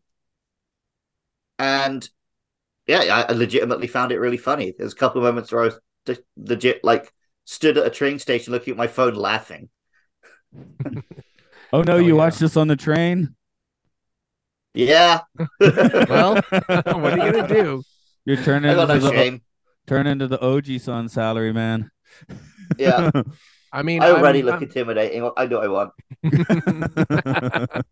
And 1.59 2.09
yeah, 2.87 2.99
I 3.01 3.23
I 3.23 3.33
legitimately 3.33 3.87
found 3.87 4.13
it 4.13 4.19
really 4.19 4.37
funny. 4.39 4.75
There's 4.77 4.93
a 4.93 4.97
couple 4.97 5.21
of 5.21 5.25
moments 5.25 5.53
where 5.53 5.63
I 5.63 5.65
was 5.67 5.81
just 6.07 6.23
legit 6.37 6.83
like 6.85 7.13
stood 7.45 7.79
at 7.79 7.87
a 7.87 7.91
train 7.91 8.19
station 8.19 8.53
looking 8.53 8.73
at 8.73 8.79
my 8.79 8.87
phone 8.89 9.15
laughing. 9.15 9.69
Oh 11.73 11.83
no, 11.83 11.99
Oh, 11.99 11.99
you 11.99 12.15
yeah. 12.15 12.17
watched 12.17 12.41
this 12.41 12.57
on 12.57 12.69
the 12.69 12.77
train? 12.77 13.35
Yeah. 14.75 15.21
Well, 16.09 16.37
what 16.51 17.13
are 17.15 17.19
you 17.19 17.33
gonna 17.33 17.43
do? 17.45 17.85
You're 18.25 18.37
turning 18.37 18.73
into 18.73 18.87
no 18.87 18.99
the 18.99 19.01
shame. 19.01 19.43
turn 19.87 20.07
into 20.07 20.29
the 20.29 20.41
OG 20.41 20.79
son 20.79 21.09
salary 21.09 21.53
man. 21.53 21.91
Yeah. 22.79 23.07
I 23.73 23.83
mean, 23.83 24.03
I 24.03 24.11
already 24.11 24.41
I'm, 24.41 24.47
look 24.47 24.55
I'm- 24.55 24.63
intimidating. 24.65 25.31
I 25.37 25.47
know 25.47 25.59
I 25.59 25.69
want. 25.69 25.93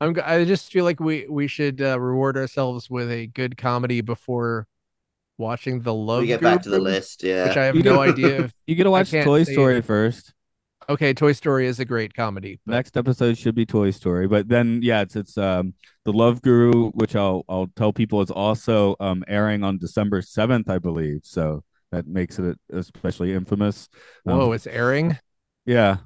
I'm. 0.00 0.14
g- 0.14 0.20
I 0.20 0.44
just 0.44 0.70
feel 0.72 0.84
like 0.84 1.00
we 1.00 1.26
we 1.28 1.46
should 1.46 1.80
uh, 1.80 1.98
reward 1.98 2.36
ourselves 2.36 2.90
with 2.90 3.10
a 3.10 3.26
good 3.28 3.56
comedy 3.56 4.00
before 4.00 4.66
watching 5.38 5.80
the 5.80 5.94
Love. 5.94 6.20
we 6.20 6.26
get 6.26 6.40
back 6.40 6.62
to 6.62 6.70
the 6.70 6.78
list. 6.78 7.22
Yeah. 7.22 7.48
which 7.48 7.56
I 7.56 7.64
have 7.64 7.76
You 7.76 7.82
no 7.82 7.94
do- 7.94 8.00
idea. 8.12 8.44
If, 8.44 8.52
you 8.66 8.76
gotta 8.76 8.90
watch 8.90 9.10
Toy 9.10 9.44
Story 9.44 9.78
it. 9.78 9.84
first. 9.84 10.32
okay, 10.88 11.14
Toy 11.14 11.32
Story 11.32 11.66
is 11.66 11.80
a 11.80 11.84
great 11.84 12.14
comedy. 12.14 12.60
But 12.66 12.72
Next 12.72 12.96
episode 12.96 13.38
should 13.38 13.54
be 13.54 13.66
Toy 13.66 13.90
Story, 13.90 14.26
but 14.28 14.48
then 14.48 14.80
yeah, 14.82 15.02
it's 15.02 15.16
it's 15.16 15.38
um 15.38 15.74
the 16.04 16.12
Love 16.12 16.42
Guru, 16.42 16.90
which 16.90 17.16
I'll 17.16 17.44
I'll 17.48 17.68
tell 17.76 17.92
people 17.92 18.20
is 18.20 18.30
also 18.30 18.96
um 19.00 19.24
airing 19.28 19.64
on 19.64 19.78
December 19.78 20.22
seventh, 20.22 20.68
I 20.68 20.78
believe. 20.78 21.20
So 21.24 21.64
that 21.92 22.06
makes 22.06 22.38
it 22.38 22.58
especially 22.72 23.32
infamous. 23.32 23.88
Um, 24.26 24.36
whoa, 24.38 24.52
it's 24.52 24.66
airing. 24.66 25.16
Yeah. 25.64 25.98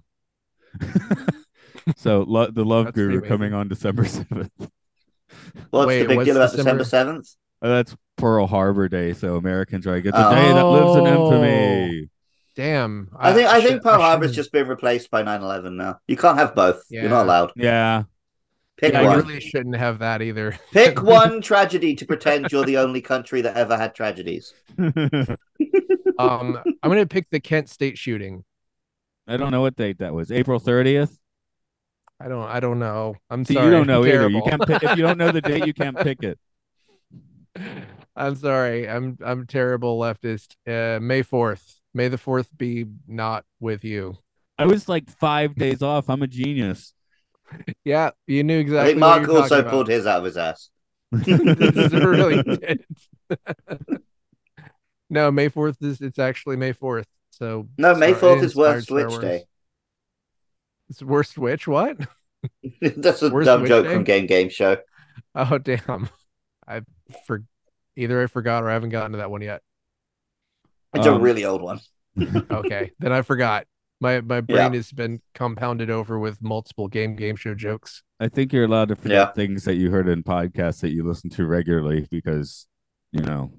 so 1.97 2.24
lo- 2.26 2.51
the 2.51 2.64
Love 2.64 2.87
That's 2.87 2.97
Guru 2.97 3.20
coming 3.22 3.55
on 3.55 3.68
December 3.68 4.05
seventh. 4.07 4.51
What's 5.70 5.87
Wait, 5.87 6.03
the 6.03 6.09
big 6.09 6.16
what's 6.18 6.26
deal 6.26 6.37
about 6.37 6.51
December- 6.51 6.78
December 6.78 6.84
seventh? 6.84 7.34
Uh, 7.62 7.68
that's 7.68 7.97
Pearl 8.16 8.47
Harbor 8.47 8.89
Day, 8.89 9.12
so 9.14 9.37
Americans 9.37 9.87
right 9.87 10.03
get 10.03 10.12
the 10.12 10.28
Oh. 10.28 10.34
day 10.34 10.53
that 10.53 10.64
lives 10.64 10.97
in 10.97 11.07
infamy. 11.07 12.11
Damn. 12.55 13.09
I 13.18 13.32
think 13.32 13.49
I 13.49 13.61
think 13.61 13.70
should- 13.72 13.82
Pearl 13.82 14.01
Harbor's 14.01 14.34
just 14.34 14.53
been 14.53 14.68
replaced 14.68 15.11
by 15.11 15.22
9-11 15.22 15.74
now. 15.76 15.99
You 16.07 16.16
can't 16.16 16.39
have 16.39 16.55
both. 16.55 16.82
You're 16.91 17.09
not 17.09 17.24
allowed. 17.24 17.53
Yeah. 17.57 18.05
Pick 18.79 18.93
Yeah, 18.93 19.03
one. 19.05 19.18
you 19.18 19.24
really 19.24 19.41
shouldn't 19.41 19.77
have 19.77 19.99
that 20.01 20.20
either. 20.22 20.59
Pick 20.72 21.03
one 21.03 21.41
tragedy 21.41 21.95
to 21.97 22.05
pretend 22.07 22.53
you're 22.53 22.64
the 22.66 22.77
only 22.79 23.01
country 23.01 23.41
that 23.41 23.57
ever 23.57 23.77
had 23.77 23.95
tragedies. 23.95 24.53
Um, 26.18 26.59
I'm 26.83 26.91
gonna 26.91 27.05
pick 27.05 27.29
the 27.31 27.41
Kent 27.41 27.68
State 27.68 27.99
shooting. 27.99 28.43
I 29.29 29.37
don't 29.37 29.51
know 29.51 29.61
what 29.61 29.77
date 29.77 29.99
that 29.99 30.14
was. 30.14 30.33
April 30.33 30.59
thirtieth. 30.59 31.14
I 32.18 32.29
don't. 32.29 32.45
I 32.49 32.59
don't 32.61 32.79
know. 32.79 33.16
I'm 33.29 33.45
See, 33.45 33.53
sorry. 33.53 33.66
you 33.66 33.70
don't 33.72 33.87
know 33.87 34.03
I'm 34.03 34.09
either. 34.09 34.31
You 34.31 34.43
can't 34.43 34.66
pick, 34.66 34.83
if 34.83 34.97
you 34.97 35.03
don't 35.03 35.18
know 35.18 35.31
the 35.31 35.43
date, 35.43 35.66
you 35.66 35.74
can't 35.74 35.99
pick 35.99 36.22
it. 36.22 36.39
I'm 38.16 38.35
sorry. 38.37 38.89
I'm 38.89 39.18
I'm 39.22 39.47
terrible 39.47 39.99
leftist. 40.01 40.57
Uh, 40.66 41.01
May 41.01 41.20
fourth. 41.20 41.81
May 41.93 42.09
the 42.09 42.16
fourth 42.16 42.49
be 42.57 42.87
not 43.07 43.45
with 43.61 43.85
you. 43.85 44.16
I 44.59 44.64
was 44.64 44.89
like 44.89 45.11
five 45.11 45.55
days 45.55 45.83
off. 45.83 46.09
I'm 46.09 46.22
a 46.22 46.27
genius. 46.27 46.95
Yeah, 47.84 48.11
you 48.26 48.42
knew 48.44 48.59
I 48.59 48.61
exactly. 48.61 48.92
think 48.94 49.01
what 49.03 49.09
Mark 49.09 49.26
you 49.28 49.32
were 49.34 49.40
also 49.40 49.62
pulled 49.62 49.86
about. 49.88 49.94
his 49.94 50.07
out 50.07 50.18
of 50.18 50.24
his 50.24 50.36
ass. 50.36 50.70
This 51.12 51.92
really 51.92 52.42
did. 52.42 52.84
no, 55.11 55.30
May 55.30 55.49
fourth 55.49 55.80
is. 55.82 56.01
It's 56.01 56.18
actually 56.18 56.57
May 56.57 56.72
fourth. 56.72 57.07
So 57.30 57.68
No, 57.76 57.94
May 57.94 58.12
4th 58.14 58.42
is 58.42 58.57
Worst 58.57 58.88
Switch 58.88 59.09
Wars. 59.09 59.20
Day. 59.20 59.44
It's 60.88 61.03
worst 61.03 61.36
witch. 61.36 61.68
What? 61.68 61.99
That's 62.80 63.22
a 63.22 63.28
Worst 63.30 63.47
dumb 63.47 63.62
Witch 63.62 63.68
joke 63.68 63.86
Day? 63.86 63.94
from 63.94 64.05
Game 64.05 64.26
Game 64.26 64.49
Show. 64.49 64.78
Oh 65.34 65.59
damn! 65.59 66.09
I 66.66 66.80
for 67.26 67.42
either 67.97 68.22
I 68.22 68.26
forgot 68.26 68.62
or 68.62 68.70
I 68.70 68.72
haven't 68.74 68.90
gotten 68.90 69.12
to 69.12 69.18
that 69.18 69.30
one 69.30 69.42
yet. 69.42 69.62
It's 70.94 71.07
a 71.07 71.12
Um, 71.12 71.20
really 71.20 71.44
old 71.44 71.61
one. 71.62 71.80
Okay, 72.51 72.92
then 72.99 73.12
I 73.12 73.22
forgot. 73.22 73.66
My 74.01 74.20
my 74.20 74.40
brain 74.42 74.74
has 74.74 74.92
been 74.92 75.20
compounded 75.34 75.90
over 75.90 76.18
with 76.18 76.42
multiple 76.42 76.86
game 76.88 77.16
game 77.16 77.36
show 77.36 77.55
jokes. 77.55 78.03
I 78.20 78.28
think 78.28 78.53
you're 78.53 78.64
allowed 78.64 78.88
to 78.88 78.97
forget 78.97 79.11
Yeah. 79.28 79.32
things 79.32 79.64
that 79.64 79.76
you 79.76 79.90
heard 79.90 80.09
in 80.09 80.22
podcasts 80.22 80.80
that 80.80 80.90
you 80.92 81.03
listen 81.07 81.30
to 81.30 81.47
regularly 81.47 82.07
because, 82.11 82.66
you 83.12 83.22
know, 83.22 83.53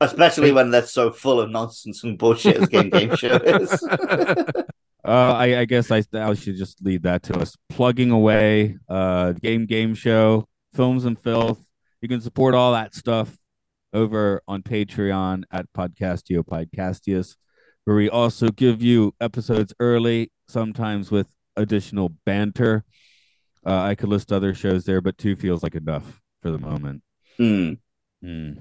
Especially 0.00 0.52
when 0.52 0.70
they're 0.70 0.86
so 0.86 1.10
full 1.12 1.40
of 1.40 1.50
nonsense 1.50 2.02
and 2.04 2.18
bullshit 2.18 2.56
as 2.56 2.68
Game 2.68 2.90
Game 2.90 3.14
Show 3.16 3.36
is. 3.36 3.88
Uh, 5.06 5.34
I, 5.36 5.58
I 5.58 5.64
guess 5.66 5.90
I, 5.90 6.02
I 6.14 6.32
should 6.32 6.56
just 6.56 6.82
leave 6.82 7.02
that 7.02 7.22
to 7.24 7.38
us. 7.38 7.54
Plugging 7.68 8.10
away, 8.10 8.78
uh, 8.88 9.32
game 9.32 9.66
game 9.66 9.94
show, 9.94 10.48
films 10.72 11.04
and 11.04 11.18
filth. 11.18 11.62
You 12.00 12.08
can 12.08 12.22
support 12.22 12.54
all 12.54 12.72
that 12.72 12.94
stuff 12.94 13.36
over 13.92 14.40
on 14.48 14.62
Patreon 14.62 15.42
at 15.52 15.66
Podcastio 15.76 16.42
Podcastius, 16.42 17.36
where 17.84 17.96
we 17.96 18.08
also 18.08 18.48
give 18.48 18.82
you 18.82 19.14
episodes 19.20 19.72
early, 19.80 20.30
sometimes 20.48 21.10
with 21.10 21.26
additional 21.56 22.10
banter. 22.24 22.84
Uh, 23.66 23.80
I 23.80 23.94
could 23.94 24.08
list 24.08 24.32
other 24.32 24.54
shows 24.54 24.84
there, 24.84 25.00
but 25.00 25.16
two 25.18 25.36
feels 25.36 25.62
like 25.62 25.74
enough 25.74 26.20
for 26.42 26.50
the 26.50 26.58
moment. 26.58 27.02
Hmm. 27.38 27.74
Hmm. 28.22 28.52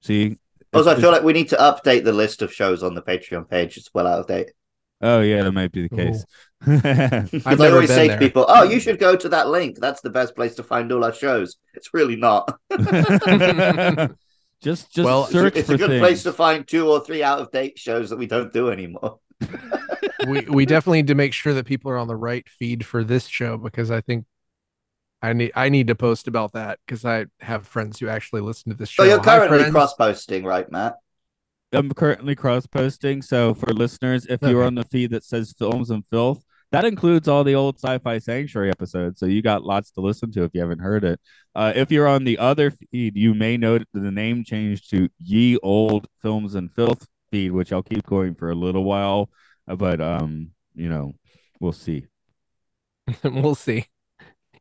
See, 0.00 0.38
Also, 0.72 0.90
I 0.90 0.96
feel 0.96 1.10
like 1.12 1.22
we 1.22 1.32
need 1.32 1.48
to 1.50 1.56
update 1.56 2.04
the 2.04 2.12
list 2.12 2.42
of 2.42 2.52
shows 2.52 2.82
on 2.82 2.94
the 2.94 3.02
Patreon 3.02 3.48
page. 3.48 3.76
It's 3.76 3.90
well 3.94 4.06
out 4.06 4.20
of 4.20 4.26
date. 4.26 4.52
Oh 5.00 5.20
yeah, 5.20 5.42
that 5.42 5.52
might 5.52 5.72
be 5.72 5.88
the 5.88 5.96
case. 5.96 6.24
Because 6.64 7.44
I 7.44 7.54
never 7.56 7.74
always 7.74 7.88
been 7.88 7.96
say 7.96 8.06
there. 8.06 8.20
to 8.20 8.24
people, 8.24 8.44
"Oh, 8.48 8.62
you 8.62 8.78
should 8.78 9.00
go 9.00 9.16
to 9.16 9.28
that 9.30 9.48
link. 9.48 9.78
That's 9.80 10.00
the 10.00 10.10
best 10.10 10.36
place 10.36 10.54
to 10.54 10.62
find 10.62 10.92
all 10.92 11.02
our 11.04 11.12
shows." 11.12 11.56
It's 11.74 11.92
really 11.92 12.14
not. 12.14 12.56
Just 14.62 14.92
just 14.92 15.04
Well, 15.04 15.24
It's, 15.24 15.34
a, 15.34 15.38
search 15.38 15.56
it's 15.56 15.68
for 15.68 15.74
a 15.74 15.78
good 15.78 15.88
things. 15.90 16.00
place 16.00 16.22
to 16.22 16.32
find 16.32 16.66
two 16.66 16.88
or 16.88 17.04
three 17.04 17.22
out 17.22 17.40
of 17.40 17.50
date 17.50 17.78
shows 17.78 18.10
that 18.10 18.16
we 18.16 18.26
don't 18.26 18.52
do 18.52 18.70
anymore. 18.70 19.18
we 20.28 20.40
we 20.42 20.66
definitely 20.66 20.98
need 20.98 21.08
to 21.08 21.14
make 21.16 21.32
sure 21.32 21.52
that 21.54 21.66
people 21.66 21.90
are 21.90 21.98
on 21.98 22.06
the 22.06 22.16
right 22.16 22.48
feed 22.48 22.86
for 22.86 23.02
this 23.02 23.26
show 23.26 23.56
because 23.56 23.90
I 23.90 24.00
think 24.00 24.24
I 25.20 25.32
need 25.32 25.52
I 25.54 25.68
need 25.68 25.88
to 25.88 25.94
post 25.94 26.28
about 26.28 26.52
that 26.52 26.78
because 26.86 27.04
I 27.04 27.26
have 27.40 27.66
friends 27.66 27.98
who 27.98 28.08
actually 28.08 28.40
listen 28.40 28.70
to 28.70 28.78
this 28.78 28.88
show. 28.88 29.02
So 29.02 29.08
you're 29.08 29.20
currently 29.20 29.70
cross 29.70 29.94
posting, 29.94 30.44
right, 30.44 30.70
Matt? 30.70 30.96
I'm 31.72 31.90
currently 31.90 32.34
cross 32.36 32.66
posting. 32.66 33.22
So 33.22 33.54
for 33.54 33.72
listeners, 33.72 34.26
if 34.26 34.42
you're 34.42 34.64
on 34.64 34.74
the 34.74 34.84
feed 34.84 35.10
that 35.10 35.24
says 35.24 35.54
films 35.58 35.90
and 35.90 36.04
filth, 36.10 36.44
that 36.72 36.84
includes 36.84 37.28
all 37.28 37.44
the 37.44 37.54
old 37.54 37.76
sci-fi 37.76 38.18
sanctuary 38.18 38.70
episodes. 38.70 39.20
So 39.20 39.26
you 39.26 39.40
got 39.42 39.62
lots 39.64 39.90
to 39.92 40.00
listen 40.00 40.32
to 40.32 40.42
if 40.42 40.50
you 40.54 40.60
haven't 40.60 40.80
heard 40.80 41.04
it. 41.04 41.20
Uh, 41.54 41.72
if 41.76 41.92
you're 41.92 42.08
on 42.08 42.24
the 42.24 42.38
other 42.38 42.70
feed, 42.70 43.16
you 43.16 43.34
may 43.34 43.56
note 43.56 43.86
that 43.92 44.00
the 44.00 44.10
name 44.10 44.42
changed 44.44 44.90
to 44.90 45.08
Ye 45.18 45.58
Old 45.62 46.06
Films 46.20 46.54
and 46.54 46.72
Filth 46.72 47.06
feed, 47.30 47.52
which 47.52 47.72
I'll 47.72 47.82
keep 47.82 48.04
going 48.06 48.34
for 48.34 48.50
a 48.50 48.54
little 48.54 48.84
while. 48.84 49.30
Uh, 49.68 49.76
But 49.76 50.00
um, 50.00 50.50
you 50.74 50.88
know, 50.88 51.12
we'll 51.60 51.72
see. 51.72 52.06
we'll 53.22 53.54
see. 53.54 53.86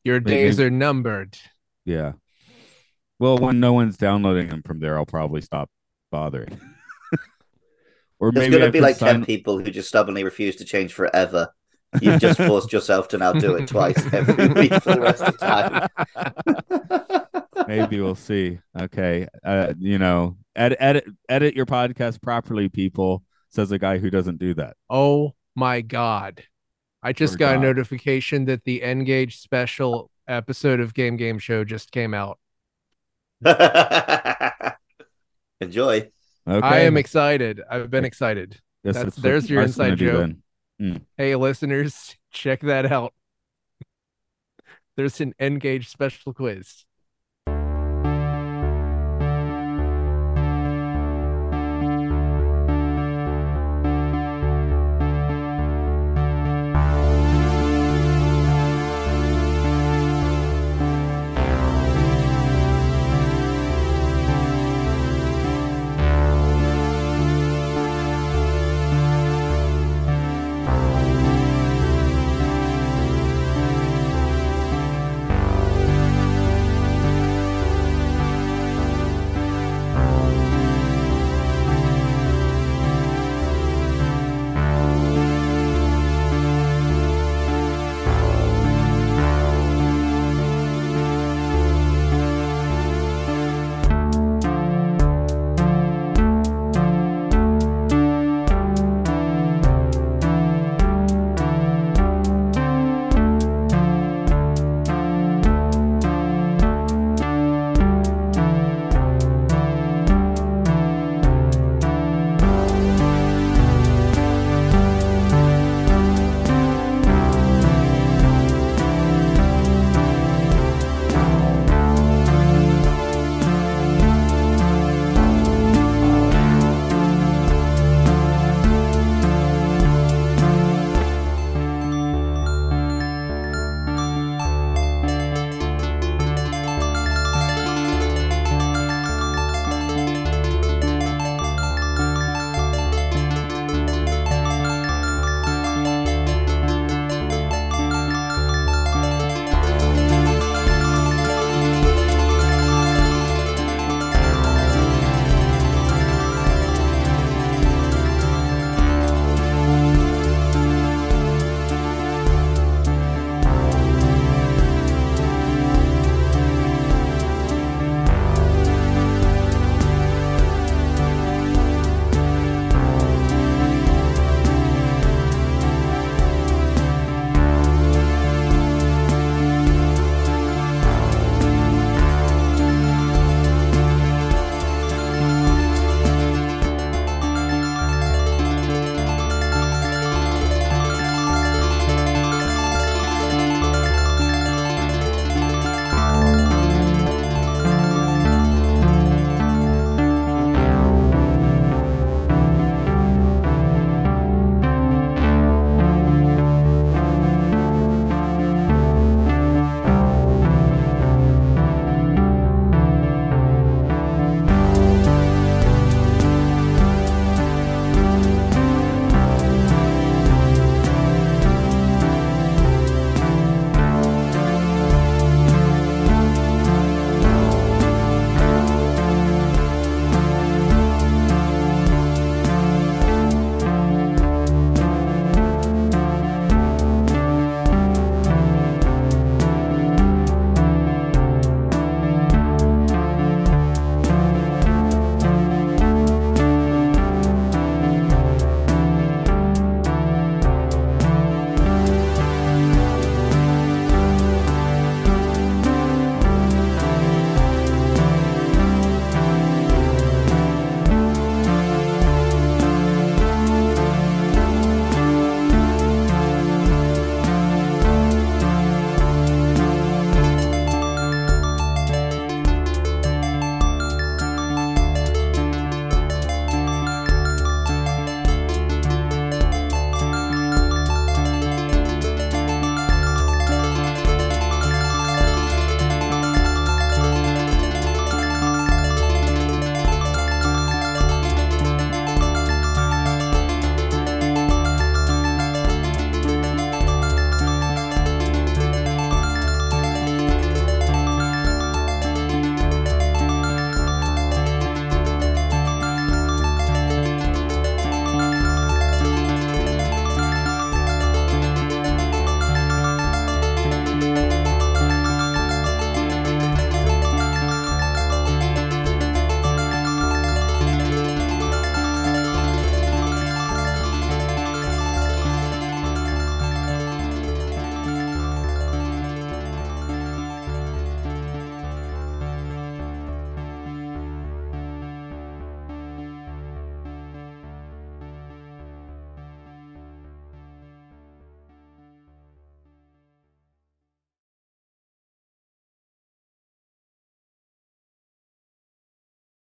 Your 0.03 0.19
Maybe- 0.19 0.31
days 0.31 0.59
are 0.59 0.69
numbered. 0.69 1.37
Yeah. 1.85 2.13
Well, 3.19 3.37
when 3.37 3.59
no 3.59 3.73
one's 3.73 3.97
downloading 3.97 4.49
them 4.49 4.63
from 4.63 4.79
there, 4.79 4.97
I'll 4.97 5.05
probably 5.05 5.41
stop 5.41 5.69
bothering. 6.11 6.59
or 8.19 8.31
There's 8.31 8.49
maybe 8.49 8.51
going 8.51 8.63
I 8.63 8.65
to 8.65 8.71
be 8.71 8.79
put 8.79 8.83
like 8.83 8.97
10 8.97 9.25
people 9.25 9.59
who 9.59 9.69
just 9.69 9.89
stubbornly 9.89 10.23
refuse 10.23 10.55
to 10.57 10.65
change 10.65 10.93
forever. 10.93 11.49
You've 11.99 12.21
just 12.21 12.37
forced 12.39 12.71
yourself 12.71 13.07
to 13.09 13.17
now 13.17 13.33
do 13.33 13.55
it 13.55 13.67
twice 13.67 13.97
every 14.13 14.47
week 14.61 14.73
for 14.81 14.93
the 14.95 15.01
rest 15.01 15.23
of 15.23 15.37
time. 15.37 15.87
maybe 17.67 17.99
we'll 17.99 18.15
see. 18.15 18.59
Okay. 18.79 19.27
Uh, 19.43 19.73
you 19.77 19.97
know, 19.97 20.37
edit 20.55 20.77
edit 20.79 21.05
edit 21.27 21.55
your 21.55 21.65
podcast 21.65 22.21
properly, 22.21 22.69
people. 22.69 23.23
Says 23.49 23.71
a 23.73 23.77
guy 23.77 23.97
who 23.97 24.09
doesn't 24.09 24.39
do 24.39 24.53
that. 24.53 24.77
Oh 24.89 25.35
my 25.55 25.81
god. 25.81 26.43
I 27.03 27.11
just 27.13 27.35
Or 27.35 27.39
got 27.39 27.55
a 27.57 27.59
notification 27.59 28.45
that 28.45 28.63
the 28.63 28.83
Engage 28.83 29.39
special 29.39 30.09
episode 30.27 30.79
of 30.79 30.93
Game 30.93 31.17
Game 31.17 31.39
Show 31.39 31.65
just 31.65 31.91
came 31.91 32.13
out. 32.13 32.39
Enjoy. 35.59 36.09
Okay. 36.47 36.67
I 36.67 36.79
am 36.81 36.95
excited. 36.97 37.61
I've 37.69 37.89
been 37.89 38.05
excited. 38.05 38.59
Guess 38.85 38.95
that's- 38.95 39.13
that's 39.15 39.21
there's 39.23 39.49
your 39.49 39.61
inside 39.63 39.97
do 39.97 40.11
joke. 40.11 40.31
Then. 40.81 41.05
Hey 41.17 41.35
listeners, 41.35 42.15
check 42.31 42.61
that 42.61 42.91
out. 42.91 43.13
There's 44.95 45.21
an 45.21 45.33
Engage 45.39 45.87
special 45.89 46.33
quiz. 46.33 46.85